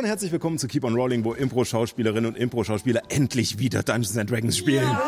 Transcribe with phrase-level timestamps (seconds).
[0.00, 4.30] und herzlich willkommen zu Keep on Rolling, wo Impro-Schauspielerinnen und Impro-Schauspieler endlich wieder Dungeons and
[4.30, 4.90] Dragons spielen.
[4.90, 4.98] Ja.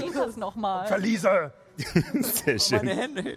[0.00, 0.86] Dungeons and nochmal?
[0.86, 1.52] Verliese!
[2.22, 2.78] Sehr schön.
[2.78, 3.36] Meine Hände.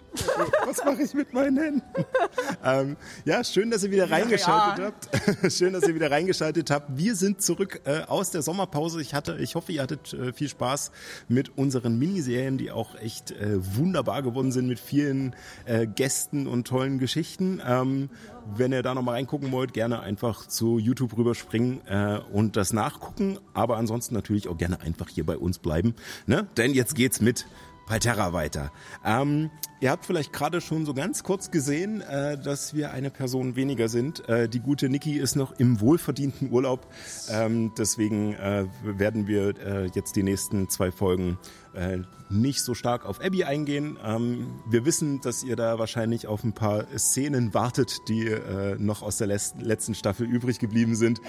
[0.64, 1.82] Was mache ich mit meinen Händen?
[2.64, 5.52] ähm, ja, schön, dass ihr wieder reingeschaltet habt.
[5.52, 6.96] schön, dass ihr wieder reingeschaltet habt.
[6.96, 9.00] Wir sind zurück äh, aus der Sommerpause.
[9.00, 10.92] Ich hatte, ich hoffe, ihr hattet äh, viel Spaß
[11.28, 16.66] mit unseren Miniserien, die auch echt äh, wunderbar geworden sind mit vielen äh, Gästen und
[16.66, 17.60] tollen Geschichten.
[17.66, 18.10] Ähm,
[18.56, 23.38] wenn ihr da nochmal reingucken wollt, gerne einfach zu YouTube rüberspringen äh, und das nachgucken.
[23.52, 25.94] Aber ansonsten natürlich auch gerne einfach hier bei uns bleiben.
[26.26, 26.46] Ne?
[26.56, 27.46] Denn jetzt geht's mit
[27.88, 28.70] Palterra weiter.
[29.02, 33.56] Ähm, ihr habt vielleicht gerade schon so ganz kurz gesehen, äh, dass wir eine Person
[33.56, 34.28] weniger sind.
[34.28, 36.86] Äh, die gute Niki ist noch im wohlverdienten Urlaub.
[37.30, 41.38] Ähm, deswegen äh, werden wir äh, jetzt die nächsten zwei Folgen
[41.72, 41.98] äh,
[42.30, 43.98] nicht so stark auf Abby eingehen.
[44.04, 49.02] Ähm, wir wissen, dass ihr da wahrscheinlich auf ein paar Szenen wartet, die äh, noch
[49.02, 51.20] aus der letzten, Staffel übrig geblieben sind.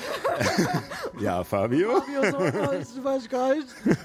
[1.22, 2.02] ja, Fabio.
[2.02, 2.32] Fabio,
[2.84, 3.68] so, du weißt gar nicht.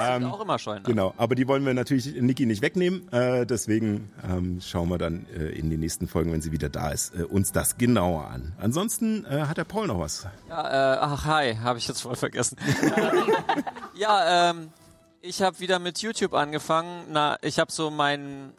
[0.00, 0.82] Ähm, auch immer scheuen.
[0.84, 3.10] Genau, aber die wollen wir natürlich Niki nicht wegnehmen.
[3.12, 6.90] Äh, deswegen ähm, schauen wir dann äh, in den nächsten Folgen, wenn sie wieder da
[6.90, 8.52] ist, äh, uns das genauer an.
[8.58, 10.26] Ansonsten äh, hat der Paul noch was.
[10.48, 12.56] Ja, äh, ach hi, habe ich jetzt voll vergessen.
[13.94, 14.68] ja, ähm,
[15.24, 17.06] ich habe wieder mit YouTube angefangen.
[17.08, 18.52] Na, ich habe so meinen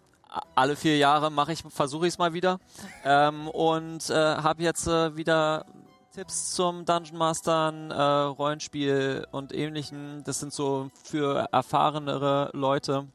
[0.56, 2.60] alle vier Jahre mache ich, versuche ich es mal wieder
[3.06, 5.66] ähm, und äh, habe jetzt äh, wieder
[6.14, 10.24] Tipps zum Dungeon Mastern, äh, Rollenspiel und ähnlichen.
[10.26, 13.08] Das sind so für erfahrenere Leute,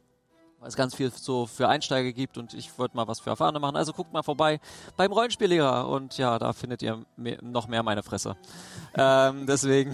[0.60, 3.60] weil es ganz viel so für Einsteiger gibt und ich wollte mal was für Erfahrene
[3.60, 3.76] machen.
[3.76, 4.60] Also guckt mal vorbei
[4.96, 8.34] beim Rollenspiellehrer und ja, da findet ihr mehr, noch mehr meine Fresse.
[8.94, 9.92] ähm, deswegen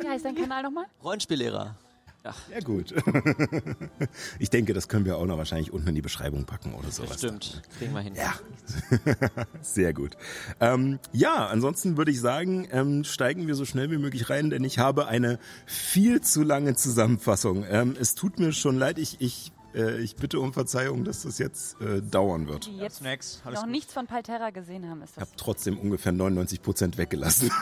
[0.00, 0.86] Wie heißt dein Kanal nochmal?
[1.04, 1.76] Rollenspiellehrer.
[2.24, 2.94] Ja gut.
[4.38, 7.18] ich denke, das können wir auch noch wahrscheinlich unten in die Beschreibung packen oder sowas.
[7.18, 8.14] Stimmt, kriegen wir hin.
[8.14, 8.32] Ja,
[9.60, 10.16] sehr gut.
[10.58, 14.64] Ähm, ja, ansonsten würde ich sagen, ähm, steigen wir so schnell wie möglich rein, denn
[14.64, 17.64] ich habe eine viel zu lange Zusammenfassung.
[17.68, 21.36] Ähm, es tut mir schon leid, ich, ich, äh, ich bitte um Verzeihung, dass das
[21.36, 22.66] jetzt äh, dauern wird.
[22.66, 23.72] Die jetzt Snacks, alles noch gut.
[23.72, 27.50] nichts von Palterra gesehen haben, ist Ich habe trotzdem ungefähr 99 Prozent weggelassen.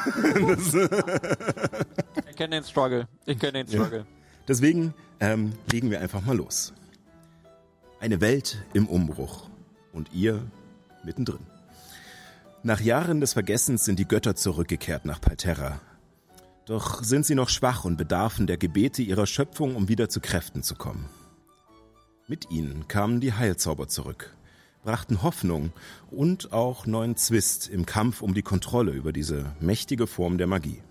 [2.30, 3.08] Ich kenne den Struggle.
[3.26, 4.06] Ich kenne den Struggle.
[4.52, 6.74] Deswegen ähm, legen wir einfach mal los.
[8.00, 9.48] Eine Welt im Umbruch
[9.94, 10.42] und ihr
[11.04, 11.46] mittendrin.
[12.62, 15.80] Nach Jahren des Vergessens sind die Götter zurückgekehrt nach Palterra.
[16.66, 20.62] Doch sind sie noch schwach und bedarfen der Gebete ihrer Schöpfung, um wieder zu Kräften
[20.62, 21.06] zu kommen.
[22.28, 24.36] Mit ihnen kamen die Heilzauber zurück,
[24.84, 25.72] brachten Hoffnung
[26.10, 30.82] und auch neuen Zwist im Kampf um die Kontrolle über diese mächtige Form der Magie.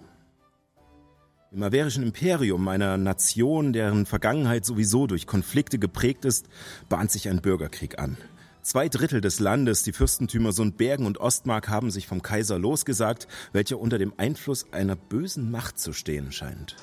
[1.54, 6.46] Im averischen Imperium, einer Nation, deren Vergangenheit sowieso durch Konflikte geprägt ist,
[6.88, 8.16] bahnt sich ein Bürgerkrieg an.
[8.62, 13.82] Zwei Drittel des Landes, die Fürstentümer Sundbergen und Ostmark, haben sich vom Kaiser losgesagt, welcher
[13.82, 16.78] unter dem Einfluss einer bösen Macht zu stehen scheint.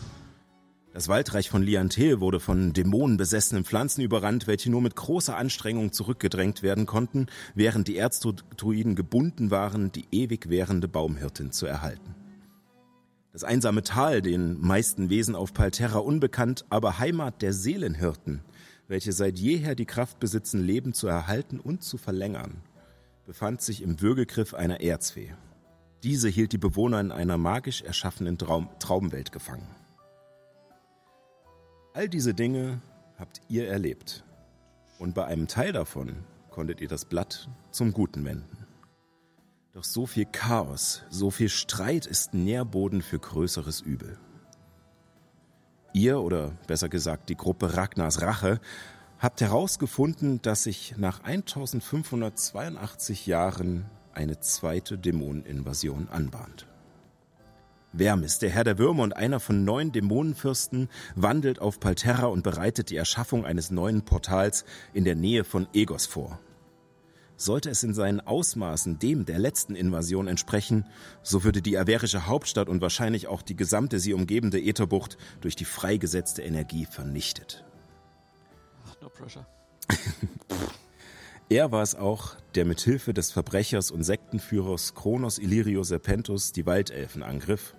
[0.93, 6.63] Das Waldreich von Liantel wurde von dämonenbesessenen Pflanzen überrannt, welche nur mit großer Anstrengung zurückgedrängt
[6.63, 12.18] werden konnten, während die Erzdruiden gebunden waren, die ewig währende Baumhirtin zu erhalten.
[13.39, 18.41] Das einsame Tal, den meisten Wesen auf Palterra unbekannt, aber Heimat der Seelenhirten,
[18.89, 22.65] welche seit jeher die Kraft besitzen, Leben zu erhalten und zu verlängern,
[23.27, 25.37] befand sich im Würgegriff einer Erzfee.
[26.03, 29.69] Diese hielt die Bewohner in einer magisch erschaffenen Traum Traumwelt gefangen.
[31.95, 32.81] All diese Dinge
[33.21, 34.25] habt ihr erlebt.
[34.99, 38.68] Und bei einem Teil davon konntet ihr das Blatt zum Guten wenden.
[39.79, 44.19] Doch so viel Chaos, so viel Streit ist Nährboden für größeres Übel.
[45.93, 48.59] Ihr, oder besser gesagt die Gruppe Ragnars Rache,
[49.21, 56.67] habt herausgefunden, dass sich nach 1582 Jahren eine zweite Dämoneninvasion anbahnt.
[57.97, 62.91] Vermis, der Herr der Würmer und einer von neun Dämonenfürsten, wandelt auf Palterra und bereitet
[62.91, 66.41] die Erschaffung eines neuen Portals in der Nähe von Egos vor.
[67.39, 70.85] Sollte es in seinen Ausmaßen dem der letzten Invasion entsprechen,
[71.23, 75.65] so würde die averische Hauptstadt und wahrscheinlich auch die gesamte sie umgebende Ätherbucht durch die
[75.65, 77.65] freigesetzte Energie vernichtet.
[79.01, 79.47] No pressure.
[81.51, 86.67] Er war es auch, der mit Hilfe des Verbrechers und Sektenführers Kronos Illyrio Serpentus die
[86.67, 87.75] Waldelfen angriff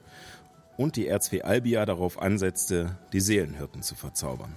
[0.75, 4.55] und die Erzfee Albia darauf ansetzte, die Seelenhirten zu verzaubern.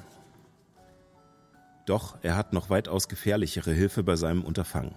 [1.86, 4.94] Doch er hat noch weitaus gefährlichere Hilfe bei seinem Unterfangen.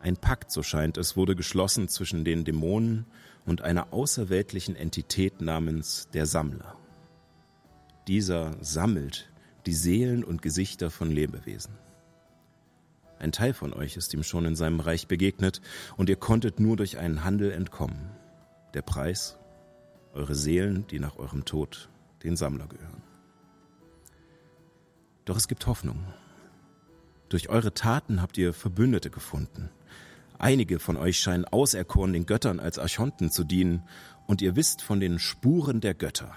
[0.00, 3.06] Ein Pakt, so scheint es, wurde geschlossen zwischen den Dämonen
[3.46, 6.76] und einer außerweltlichen Entität namens der Sammler.
[8.08, 9.30] Dieser sammelt
[9.66, 11.74] die Seelen und Gesichter von Lebewesen.
[13.20, 15.60] Ein Teil von euch ist ihm schon in seinem Reich begegnet
[15.96, 18.10] und ihr konntet nur durch einen Handel entkommen.
[18.74, 19.38] Der Preis?
[20.12, 21.88] Eure Seelen, die nach eurem Tod
[22.24, 23.11] den Sammler gehören.
[25.24, 26.04] Doch es gibt Hoffnung.
[27.28, 29.70] Durch eure Taten habt ihr Verbündete gefunden.
[30.38, 33.82] Einige von euch scheinen auserkoren, den Göttern als Archonten zu dienen,
[34.26, 36.34] und ihr wisst von den Spuren der Götter.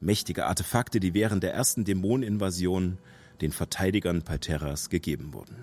[0.00, 2.98] Mächtige Artefakte, die während der ersten Dämoneninvasion
[3.40, 5.56] den Verteidigern Palterras gegeben wurden.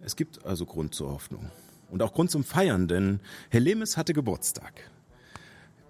[0.00, 1.50] Es gibt also Grund zur Hoffnung.
[1.90, 3.20] Und auch Grund zum Feiern, denn
[3.50, 4.90] Helemis hatte Geburtstag.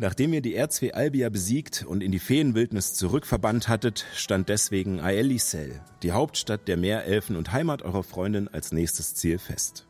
[0.03, 5.83] Nachdem ihr die Erzfee Albia besiegt und in die Feenwildnis zurückverbannt hattet, stand deswegen Aelisel,
[6.03, 9.87] die Hauptstadt der Meerelfen und Heimat eurer Freundin, als nächstes Ziel fest.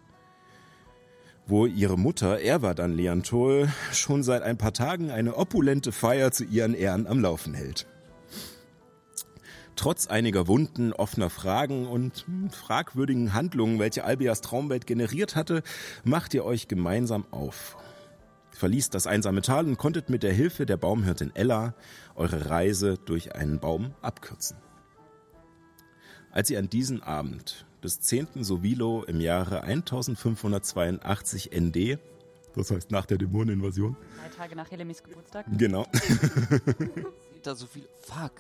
[1.47, 6.75] Wo ihre Mutter Erwadan Liantol schon seit ein paar Tagen eine opulente Feier zu ihren
[6.75, 7.87] Ehren am Laufen hält.
[9.77, 15.63] Trotz einiger Wunden, offener Fragen und fragwürdigen Handlungen, welche Albias Traumwelt generiert hatte,
[16.03, 17.77] macht ihr euch gemeinsam auf
[18.61, 21.75] verließt das einsame Tal und konntet mit der Hilfe der Baumhirtin Ella
[22.15, 24.59] eure Reise durch einen Baum abkürzen.
[26.31, 28.45] Als ihr an diesem Abend des 10.
[28.45, 31.99] Sovilo im Jahre 1582 ND,
[32.55, 33.97] das heißt nach der Dämoneninvasion.
[33.97, 35.47] Drei Tage nach Helemis Geburtstag.
[35.57, 35.87] Genau.
[37.43, 37.89] da so viel.
[38.01, 38.35] Fuck.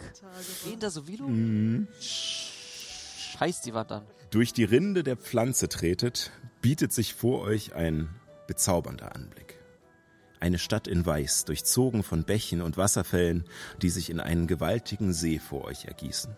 [0.64, 1.88] Geht da so viel?
[1.98, 4.02] Scheiß die Wand an.
[4.30, 6.30] Durch die Rinde der Pflanze tretet,
[6.60, 8.10] bietet sich vor euch ein
[8.46, 9.49] bezaubernder Anblick.
[10.40, 13.44] Eine Stadt in Weiß, durchzogen von Bächen und Wasserfällen,
[13.82, 16.34] die sich in einen gewaltigen See vor euch ergießen.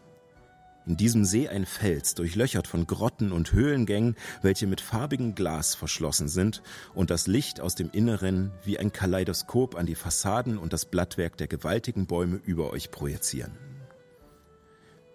[0.84, 6.26] In diesem See ein Fels, durchlöchert von Grotten und Höhlengängen, welche mit farbigem Glas verschlossen
[6.26, 6.62] sind
[6.93, 11.37] und das Licht aus dem Inneren wie ein Kaleidoskop an die Fassaden und das Blattwerk
[11.37, 13.52] der gewaltigen Bäume über euch projizieren.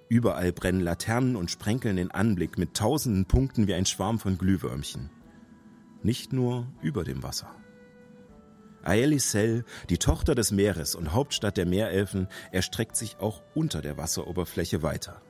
[0.07, 5.09] Überall brennen Laternen und sprenkeln den Anblick mit tausenden Punkten wie ein Schwarm von Glühwürmchen.
[6.01, 7.53] Nicht nur über dem Wasser.
[8.87, 14.81] Aelisel, die Tochter des Meeres und Hauptstadt der Meerelfen, erstreckt sich auch unter der Wasseroberfläche
[14.81, 15.21] weiter,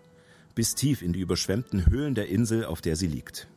[0.55, 3.47] bis tief in die überschwemmten Höhlen der Insel, auf der sie liegt.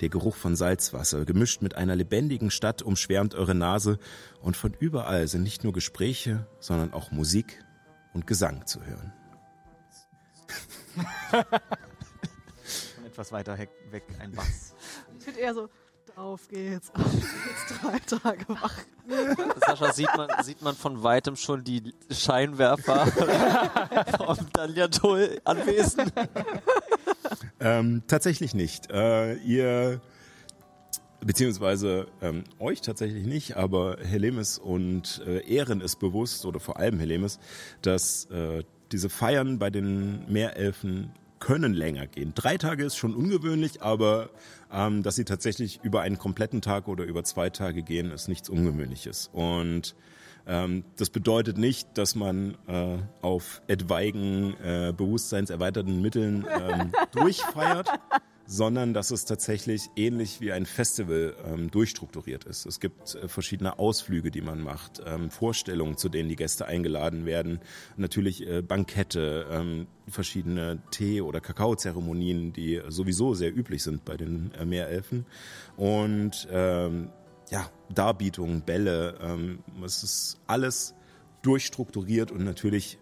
[0.00, 3.98] Der Geruch von Salzwasser, gemischt mit einer lebendigen Stadt, umschwärmt eure Nase,
[4.40, 7.62] und von überall sind nicht nur Gespräche, sondern auch Musik
[8.12, 9.12] und Gesang zu hören.
[12.98, 14.74] Und etwas weiter weg ein Bass.
[15.18, 15.68] Ich finde eher so,
[16.16, 18.74] auf geht's, auf geht's, drei Tage wach.
[19.66, 23.06] Sascha, sieht man, sieht man von weitem schon die Scheinwerfer
[24.18, 26.12] vom Daliatol anwesend?
[27.60, 28.90] Ähm, tatsächlich nicht.
[28.90, 30.00] Äh, ihr,
[31.20, 36.98] beziehungsweise ähm, euch tatsächlich nicht, aber Helemis und äh, Ehren ist bewusst, oder vor allem
[36.98, 37.38] Helemis,
[37.82, 38.62] dass äh,
[38.92, 42.32] diese Feiern bei den Meerelfen können länger gehen.
[42.34, 44.30] Drei Tage ist schon ungewöhnlich, aber
[44.74, 48.48] ähm, dass sie tatsächlich über einen kompletten Tag oder über zwei Tage gehen, ist nichts
[48.48, 49.30] Ungewöhnliches.
[49.32, 49.94] Und
[50.46, 57.88] ähm, das bedeutet nicht, dass man äh, auf etwaigen äh, bewusstseinserweiterten Mitteln ähm, durchfeiert,
[58.46, 62.66] sondern dass es tatsächlich ähnlich wie ein Festival ähm, durchstrukturiert ist.
[62.66, 67.24] Es gibt äh, verschiedene Ausflüge, die man macht, ähm, Vorstellungen, zu denen die Gäste eingeladen
[67.24, 67.60] werden,
[67.96, 74.52] natürlich äh, Bankette, ähm, verschiedene Tee- oder Kakaozeremonien, die sowieso sehr üblich sind bei den
[74.54, 75.24] äh, Meerelfen.
[75.76, 77.10] Und ähm,
[77.50, 80.94] ja, Darbietungen, Bälle, ähm, es ist alles
[81.42, 82.98] durchstrukturiert und natürlich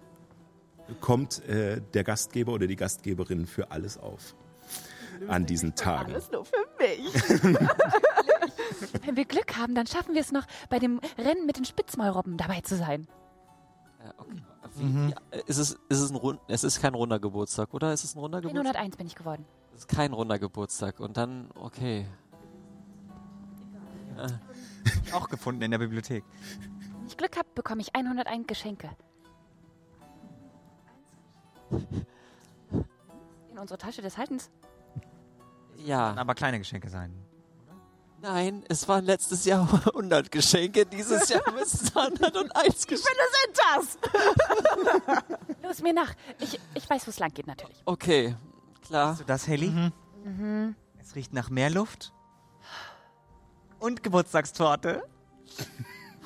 [1.01, 4.35] kommt äh, der Gastgeber oder die Gastgeberin für alles auf
[5.29, 6.13] an diesen Tagen.
[6.13, 7.15] Alles nur für mich.
[9.05, 12.37] Wenn wir Glück haben, dann schaffen wir es noch, bei dem Rennen mit den Spitzmaulrobben
[12.37, 13.07] dabei zu sein.
[14.05, 14.43] Ja, okay.
[14.75, 17.93] Wie, ja, ist, es, ist es ein Rund, es ist kein runder Geburtstag, oder?
[17.93, 18.67] Ist es ein runder Geburtstag?
[18.67, 19.45] 101 bin ich geworden.
[19.75, 21.01] Es ist kein runder Geburtstag.
[21.01, 22.07] Und dann, okay.
[25.13, 26.25] Auch gefunden in der Bibliothek.
[26.99, 28.91] Wenn ich Glück habe, bekomme ich 101 Geschenke.
[33.51, 34.51] In unsere Tasche des Haltens.
[35.77, 36.09] Ja.
[36.11, 37.13] Kann aber kleine Geschenke sein.
[38.21, 43.19] Nein, es waren letztes Jahr 100 Geschenke, dieses Jahr müssen es 101 Geschenke.
[43.75, 43.99] das?
[45.63, 46.15] Los, mir nach.
[46.39, 47.83] Ich, ich weiß, wo es lang geht, natürlich.
[47.85, 48.37] Okay,
[48.87, 49.09] klar.
[49.09, 49.71] Hast du das, Helly?
[50.25, 50.77] Mhm.
[51.01, 52.13] Es riecht nach Meerluft.
[53.81, 55.03] Und Geburtstagstorte.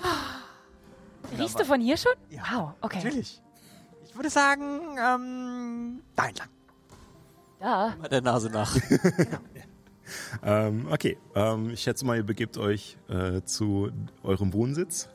[1.38, 2.12] Riechst du von hier schon?
[2.28, 2.98] Ja, Wow, okay.
[3.02, 3.42] Natürlich.
[4.04, 6.48] Ich würde sagen, ähm, da entlang.
[7.60, 7.94] Da.
[7.98, 8.76] Mal der Nase nach.
[10.44, 13.90] Ähm, okay, ähm, ich schätze mal, ihr begebt euch äh, zu
[14.22, 15.08] eurem Wohnsitz.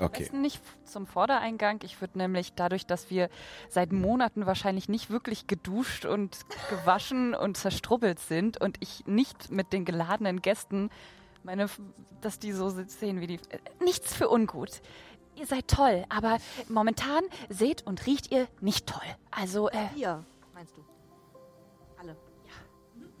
[0.00, 0.24] Am Okay.
[0.24, 1.78] besten nicht zum Vordereingang.
[1.84, 3.30] Ich würde nämlich dadurch, dass wir
[3.68, 6.38] seit Monaten wahrscheinlich nicht wirklich geduscht und
[6.70, 10.90] gewaschen und zerstrubbelt sind und ich nicht mit den geladenen Gästen
[11.44, 11.66] meine,
[12.20, 13.36] dass die so sehen wie die.
[13.36, 14.82] Äh, nichts für ungut.
[15.36, 19.06] Ihr seid toll, aber momentan seht und riecht ihr nicht toll.
[19.30, 20.84] Also, äh, Hier, meinst du?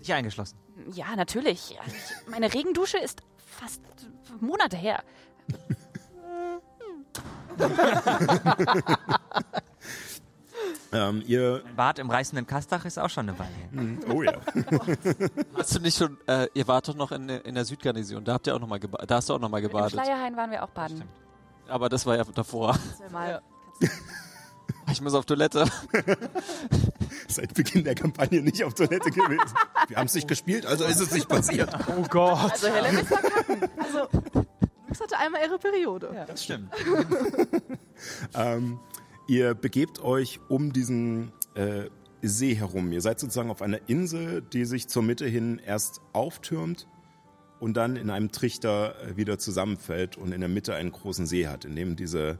[0.06, 0.56] Nicht eingeschlossen.
[0.92, 1.76] ja, natürlich.
[1.82, 3.22] Also ich, meine Regendusche ist
[3.58, 3.80] fast
[4.40, 5.02] Monate her.
[10.92, 11.62] Ähm, ihr.
[11.66, 14.14] Ein Bad im reißenden Kastach ist auch schon eine Weile her.
[14.14, 14.32] Oh ja.
[15.56, 18.46] Hast du nicht schon, äh, ihr wart doch noch in, in der Südgarnison, da habt
[18.46, 19.92] ihr auch noch mal geba- da hast du auch noch mal Im gebadet.
[19.92, 21.02] Schleierhain waren wir auch baden.
[21.68, 22.78] Aber das war ja davor.
[23.12, 23.40] Ja.
[24.90, 25.66] Ich muss auf Toilette.
[27.28, 29.54] Seit Beginn der Kampagne nicht auf Toilette gewesen.
[29.88, 31.70] Wir haben es nicht gespielt, also ist es nicht passiert.
[31.88, 32.52] Oh Gott.
[32.52, 33.60] Also Helen ist verkacken.
[33.78, 34.08] Also,
[34.96, 36.10] Lux hatte einmal ihre Periode.
[36.14, 36.24] Ja.
[36.24, 36.72] Das stimmt.
[38.34, 38.78] Ähm,
[39.28, 41.84] ihr begebt euch um diesen äh,
[42.22, 42.92] See herum.
[42.92, 46.86] Ihr seid sozusagen auf einer Insel, die sich zur Mitte hin erst auftürmt
[47.60, 51.46] und dann in einem Trichter äh, wieder zusammenfällt und in der Mitte einen großen See
[51.46, 52.38] hat, in dem diese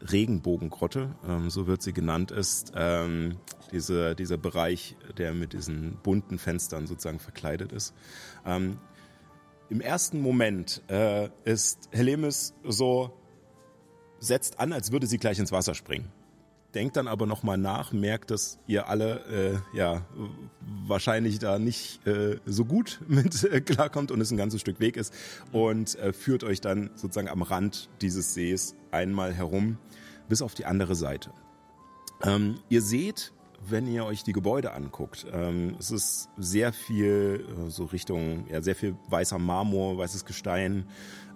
[0.00, 2.72] Regenbogengrotte, ähm, so wird sie genannt, ist.
[2.74, 3.36] Ähm,
[3.72, 7.94] diese, dieser Bereich, der mit diesen bunten Fenstern sozusagen verkleidet ist.
[8.44, 8.78] Ähm,
[9.68, 13.12] Im ersten Moment äh, ist Helemis so,
[14.18, 16.10] setzt an, als würde sie gleich ins Wasser springen.
[16.74, 20.06] Denkt dann aber nochmal nach, merkt, dass ihr alle äh, ja
[20.86, 24.96] wahrscheinlich da nicht äh, so gut mit äh, klarkommt und es ein ganzes Stück Weg
[24.96, 25.12] ist
[25.50, 29.78] und äh, führt euch dann sozusagen am Rand dieses Sees einmal herum
[30.30, 31.32] bis auf die andere Seite.
[32.22, 33.32] Ähm, ihr seht,
[33.68, 38.62] wenn ihr euch die Gebäude anguckt, ähm, es ist sehr viel äh, so Richtung, ja,
[38.62, 40.86] sehr viel weißer Marmor, weißes Gestein,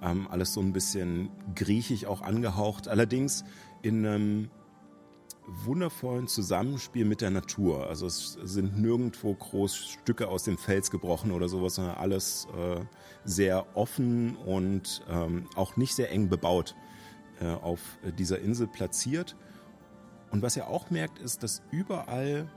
[0.02, 3.44] ähm, alles so ein bisschen griechisch auch angehaucht, allerdings
[3.82, 4.50] in einem
[5.46, 7.88] wundervollen Zusammenspiel mit der Natur.
[7.88, 12.80] Also es sind nirgendwo groß Stücke aus dem Fels gebrochen oder sowas, sondern alles äh,
[13.24, 16.74] sehr offen und ähm, auch nicht sehr eng bebaut
[17.42, 19.36] auf äh, dieser Insel platziert.
[20.30, 22.48] Und was ihr auch merkt, ist, dass überall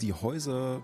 [0.00, 0.82] die Häuser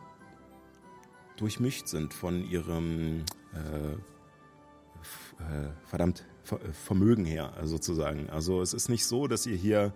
[1.37, 3.25] durchmischt sind von ihrem
[3.55, 8.31] äh, äh, verdammt Ver äh, Vermögen her, äh, sozusagen.
[8.31, 9.93] Also es ist nicht so, dass ihr hier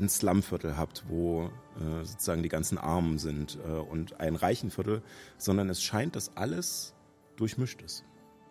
[0.00, 5.02] ein Slumviertel habt, wo äh, sozusagen die ganzen Armen sind äh, und ein reichen Viertel,
[5.36, 6.94] sondern es scheint, dass alles
[7.36, 8.04] durchmischt ist.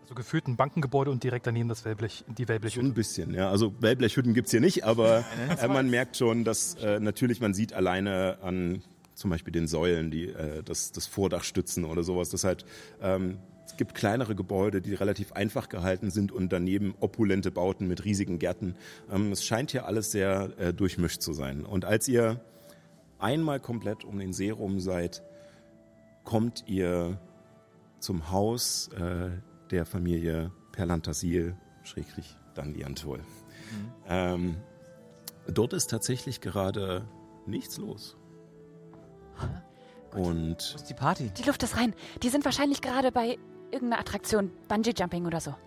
[0.10, 2.84] So gefühlt ein Bankengebäude und direkt daneben das Wellblech, die So Wellblechhütte.
[2.88, 3.51] ein bisschen, ja.
[3.51, 5.24] Also Wellblechhütten gibt's hier nicht, aber
[5.62, 8.82] äh, man merkt schon, dass äh, natürlich man sieht alleine an
[9.13, 12.66] zum Beispiel den Säulen, die äh, das, das Vordach stützen oder sowas, dass halt
[13.04, 13.38] ähm,
[13.68, 18.39] es gibt kleinere Gebäude, die relativ einfach gehalten sind und daneben opulente Bauten mit riesigen
[18.39, 18.74] Gärten.
[19.12, 21.63] Ähm, es scheint hier alles sehr äh, durchmischt zu sein.
[21.63, 22.42] Und als ihr
[23.20, 25.22] einmal komplett um den See rum seid,
[26.24, 27.20] kommt ihr
[28.00, 29.30] zum Haus äh,
[29.71, 33.21] der Familie Perlantasil, Schrägstrich Danliantol.
[34.07, 34.57] Ähm,
[35.47, 37.07] dort ist tatsächlich gerade
[37.45, 38.17] nichts los.
[40.11, 41.29] Und Wo ist die Party?
[41.38, 41.93] Die Luft ist rein.
[42.23, 43.38] Die sind wahrscheinlich gerade bei
[43.71, 45.51] irgendeiner Attraktion, Bungee Jumping oder so.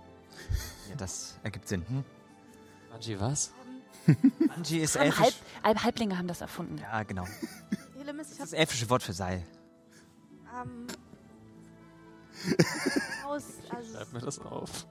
[0.90, 1.86] Ja, das ergibt Sinn.
[1.88, 2.04] Hm?
[2.92, 3.54] Angie, was?
[4.56, 5.20] Angie ist Haben elfisch.
[5.24, 6.76] Halb, Halb, Halblinge haben das erfunden.
[6.78, 7.24] Ja, genau.
[8.04, 9.42] Das hab, elfische Wort für Seil.
[10.60, 10.86] ähm,
[13.24, 14.86] Haus, also, Schreib mir das auf.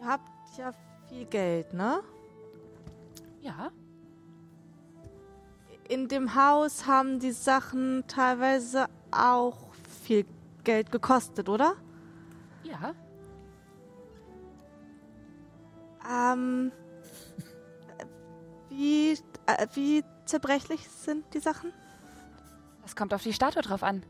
[0.00, 0.72] ihr habt ja
[1.08, 2.00] viel Geld, ne?
[3.40, 3.70] Ja.
[5.88, 10.24] In dem Haus haben die Sachen teilweise auch viel
[10.62, 11.74] Geld gekostet, oder?
[12.62, 12.94] Ja.
[16.10, 16.72] Ähm,
[18.70, 19.12] wie,
[19.46, 21.72] äh, wie zerbrechlich sind die Sachen?
[22.82, 24.04] Das kommt auf die Statue drauf an.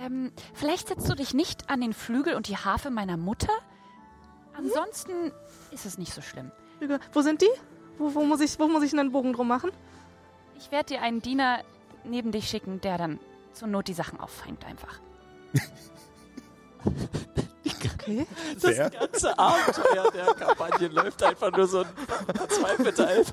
[0.00, 3.52] Ähm, vielleicht setzt du dich nicht an den Flügel und die Harfe meiner Mutter?
[4.56, 5.32] Ansonsten
[5.70, 6.50] ist es nicht so schlimm.
[6.80, 7.00] Lüge.
[7.12, 7.50] Wo sind die?
[7.98, 9.70] Wo, wo, muss ich, wo muss ich einen Bogen drum machen?
[10.56, 11.62] Ich werde dir einen Diener
[12.04, 13.18] neben dich schicken, der dann
[13.52, 15.00] zur Not die Sachen auffängt einfach.
[17.94, 18.26] Okay.
[18.56, 21.86] sehr, ganze Abenteuer der Kampagne läuft einfach nur so ein
[22.34, 23.32] verzweifelter Elf.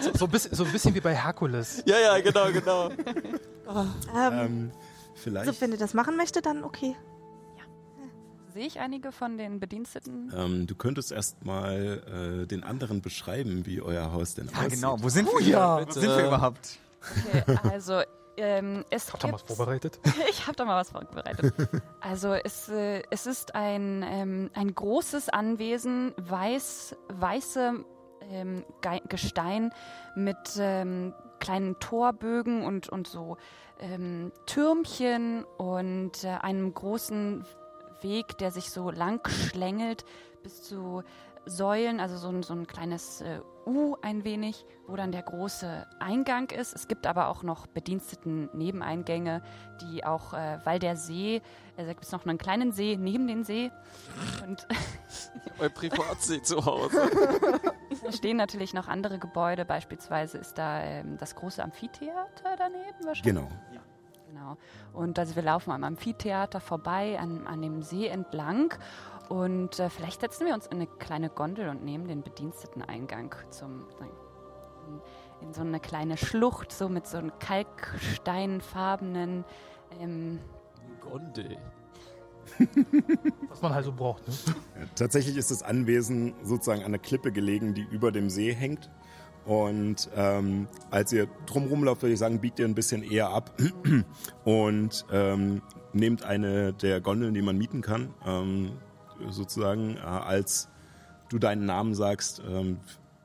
[0.00, 1.82] So, so, ein bisschen, so ein bisschen wie bei Herkules.
[1.86, 2.90] Ja, ja, genau, genau.
[2.90, 6.96] Ähm, ähm, also, vielleicht, wenn ihr das machen möchte, dann okay.
[8.54, 10.32] Sehe ich einige von den Bediensteten?
[10.34, 14.70] ähm, du könntest erst mal äh, den anderen beschreiben, wie euer Haus denn Ja, aussieht.
[14.72, 14.96] genau.
[15.00, 15.40] Wo sind wir?
[15.46, 15.86] ja.
[15.86, 16.78] Wo sind wir überhaupt?
[17.26, 18.00] Okay, also
[18.38, 19.98] Ähm, es Habt ihr was vorbereitet?
[20.30, 21.52] Ich habe da mal was vorbereitet.
[22.00, 27.84] Also es, äh, es ist ein, ähm, ein großes Anwesen, weiß, weiße
[28.30, 28.64] ähm,
[29.08, 29.72] Gestein
[30.14, 33.36] mit ähm, kleinen Torbögen und, und so
[33.80, 37.44] ähm, Türmchen und äh, einem großen
[38.00, 40.04] Weg, der sich so lang schlängelt
[40.42, 41.02] bis zu
[41.48, 45.86] Säulen, also so ein, so ein kleines äh, U ein wenig, wo dann der große
[46.00, 46.74] Eingang ist.
[46.74, 49.42] Es gibt aber auch noch bediensteten Nebeneingänge,
[49.82, 51.42] die auch, äh, weil der See,
[51.76, 53.70] da gibt es noch einen kleinen See neben den See
[54.46, 54.66] und
[55.58, 57.10] Bei Privatsee zu Hause.
[58.04, 63.22] da stehen natürlich noch andere Gebäude, beispielsweise ist da ähm, das große Amphitheater daneben wahrscheinlich.
[63.22, 63.48] Genau.
[64.28, 64.56] Genau.
[64.92, 68.74] Und also wir laufen am Amphitheater vorbei, an, an dem See entlang.
[69.28, 73.34] Und äh, vielleicht setzen wir uns in eine kleine Gondel und nehmen den bediensteten Eingang
[73.50, 79.44] zum, in, in so eine kleine Schlucht, so mit so einem kalksteinfarbenen.
[80.00, 80.38] Ähm,
[81.00, 81.58] Gondel.
[83.50, 84.26] Was man halt so braucht.
[84.26, 84.34] Ne?
[84.78, 88.88] Ja, tatsächlich ist das Anwesen sozusagen an der Klippe gelegen, die über dem See hängt.
[89.44, 93.50] Und ähm, als ihr drumherum lauft, würde ich sagen, biegt ihr ein bisschen eher ab
[94.44, 98.12] und ähm, nehmt eine der Gondeln, die man mieten kann.
[98.26, 98.72] Ähm,
[99.30, 100.68] sozusagen, äh, als
[101.28, 102.78] du deinen Namen sagst, ähm,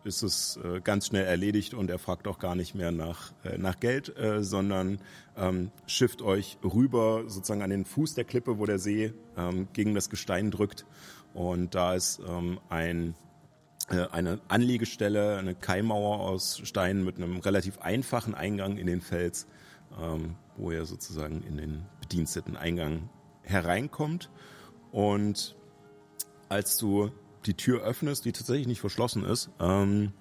[0.04, 3.58] ist es äh, ganz schnell erledigt und er fragt auch gar nicht mehr nach, äh,
[3.58, 5.00] nach Geld, sondern
[5.38, 9.96] ähm, schifft euch rüber sozusagen an den Fuß der Klippe, wo der See ähm, gegen
[9.96, 10.86] das Gestein drückt.
[11.34, 12.22] Und da ist
[12.70, 13.16] ein,
[13.88, 19.48] eine Anliegestelle, eine Kaimauer aus Steinen mit einem relativ einfachen Eingang in den Fels,
[20.56, 23.10] wo ihr sozusagen in den bediensteten Eingang
[23.42, 24.30] hereinkommt.
[24.92, 25.56] Und
[26.50, 27.12] als du
[27.46, 30.14] die Tür öffnest, die tatsächlich nicht verschlossen ist, ähm,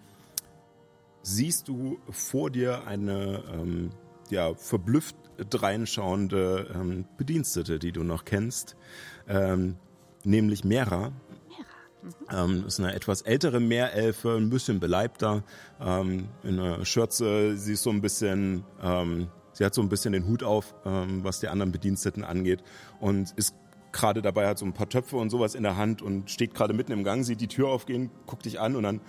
[1.23, 3.91] siehst du vor dir eine ähm,
[4.31, 5.17] ja, verblüfft
[5.51, 8.77] dreinschauende ähm, Bedienstete, die du noch kennst,
[9.29, 9.77] ähm,
[10.25, 11.13] nämlich Mera.
[12.33, 15.45] Ähm, ist eine etwas ältere Meerelfe, ein bisschen beleibter,
[15.81, 17.57] ähm, in einer Schürze.
[17.57, 18.65] Sie ist so ein bisschen,
[19.53, 22.65] sie hat so ein bisschen den Hut auf, was die anderen Bediensteten angeht
[22.99, 23.55] und ist
[23.93, 26.75] gerade dabei, hat so ein paar Töpfe und sowas in der Hand und steht gerade
[26.75, 29.01] mitten im Gang, sieht die Tür aufgehen, guckt dich an und dann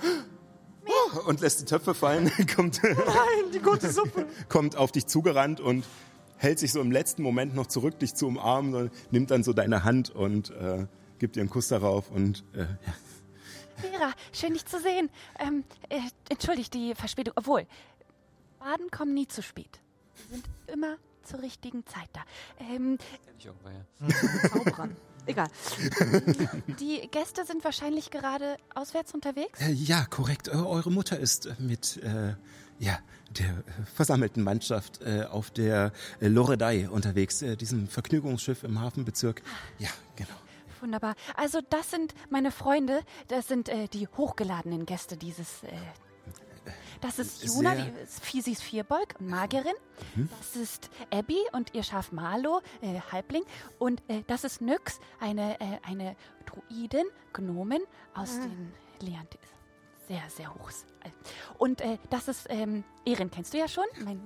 [1.26, 2.96] und lässt die Töpfe fallen, kommt, Nein,
[3.54, 4.28] die gute Suppe.
[4.50, 5.86] kommt auf dich zugerannt und
[6.38, 9.84] hält sich so im letzten Moment noch zurück, dich zu umarmen, nimmt dann so deine
[9.84, 10.88] Hand und äh,
[11.20, 12.94] gibt dir einen Kuss darauf und äh, ja.
[13.78, 15.10] Vera, schön dich zu sehen.
[15.40, 17.34] Ähm, äh, entschuldigt die Verspätung.
[17.36, 17.66] Obwohl,
[18.60, 19.80] Baden kommen nie zu spät.
[20.16, 22.22] Sie sind immer zur richtigen Zeit da.
[22.60, 22.98] Ähm,
[23.38, 23.86] ich irgendwoher.
[24.50, 24.96] Zauberern.
[25.26, 25.48] Egal.
[26.80, 29.62] die Gäste sind wahrscheinlich gerade auswärts unterwegs.
[29.62, 30.50] Äh, ja, korrekt.
[30.50, 32.36] Äh, eure Mutter ist äh, mit äh,
[32.80, 38.82] ja, der äh, versammelten Mannschaft äh, auf der äh, Loredei unterwegs, äh, diesem Vergnügungsschiff im
[38.82, 39.42] Hafenbezirk.
[39.80, 40.30] Ja, genau.
[40.82, 41.16] Wunderbar.
[41.38, 43.02] Also das sind meine Freunde.
[43.30, 45.64] Das sind äh, die hochgeladenen Gäste dieses.
[47.04, 49.74] Das ist Juna, die ist Fisis Vierbolg und Magierin.
[50.16, 53.44] Das ist Abby und ihr Schaf Marlo, äh, Halbling.
[53.78, 57.82] Und äh, das ist Nyx, eine, äh, eine Druidin, Gnomin
[58.14, 59.42] aus den Leantis.
[60.08, 60.72] Sehr, sehr hoch.
[61.58, 63.86] Und äh, das ist ähm, Erin, kennst du ja schon.
[64.06, 64.22] Mein,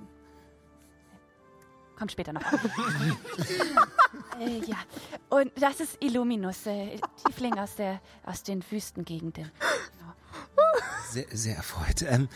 [1.98, 2.42] kommt später noch.
[4.38, 4.76] äh, ja.
[5.30, 9.50] Und das ist Illuminus, äh, Tiefling aus, der, aus den Wüstengegenden.
[11.10, 12.02] Sehr, sehr erfreut.
[12.02, 12.28] Ähm,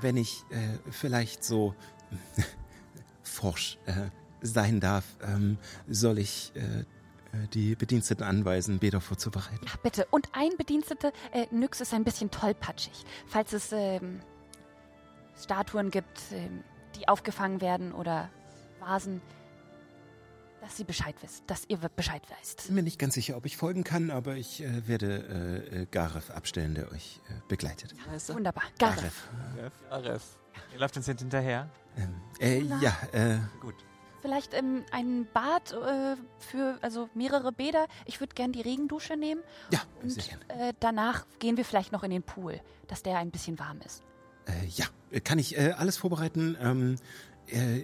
[0.00, 1.74] wenn ich äh, vielleicht so
[3.22, 4.10] forsch äh,
[4.42, 6.84] sein darf, ähm, soll ich äh,
[7.32, 9.66] äh, die Bediensteten anweisen, Bäder vorzubereiten.
[9.66, 10.06] Ja, bitte.
[10.10, 13.04] Und ein Bedienstete, äh, Nyx ist ein bisschen tollpatschig.
[13.26, 14.20] Falls es ähm,
[15.40, 16.64] Statuen gibt, ähm,
[16.96, 18.30] die aufgefangen werden oder
[18.80, 19.20] Vasen,
[20.60, 22.66] dass sie Bescheid wisst, dass ihr Bescheid weißt.
[22.66, 25.86] Bin mir nicht ganz sicher, ob ich folgen kann, aber ich äh, werde äh, äh,
[25.90, 27.94] Gareth abstellen, der euch äh, begleitet.
[28.10, 28.34] Er?
[28.34, 28.64] Wunderbar.
[28.78, 29.12] Gareth.
[29.90, 30.22] Aref.
[30.72, 31.68] Ihr läuft uns jetzt hinterher.
[31.96, 33.74] Ähm, äh, ja, äh, Gut.
[34.22, 37.86] Vielleicht ähm, ein Bad äh, für also mehrere Bäder.
[38.04, 39.42] Ich würde gern die Regendusche nehmen.
[39.72, 40.68] ja, Und sehr gerne.
[40.68, 44.02] äh, danach gehen wir vielleicht noch in den Pool, dass der ein bisschen warm ist.
[44.46, 44.86] Äh, ja,
[45.20, 46.56] kann ich äh, alles vorbereiten.
[46.60, 46.96] Ähm, äh,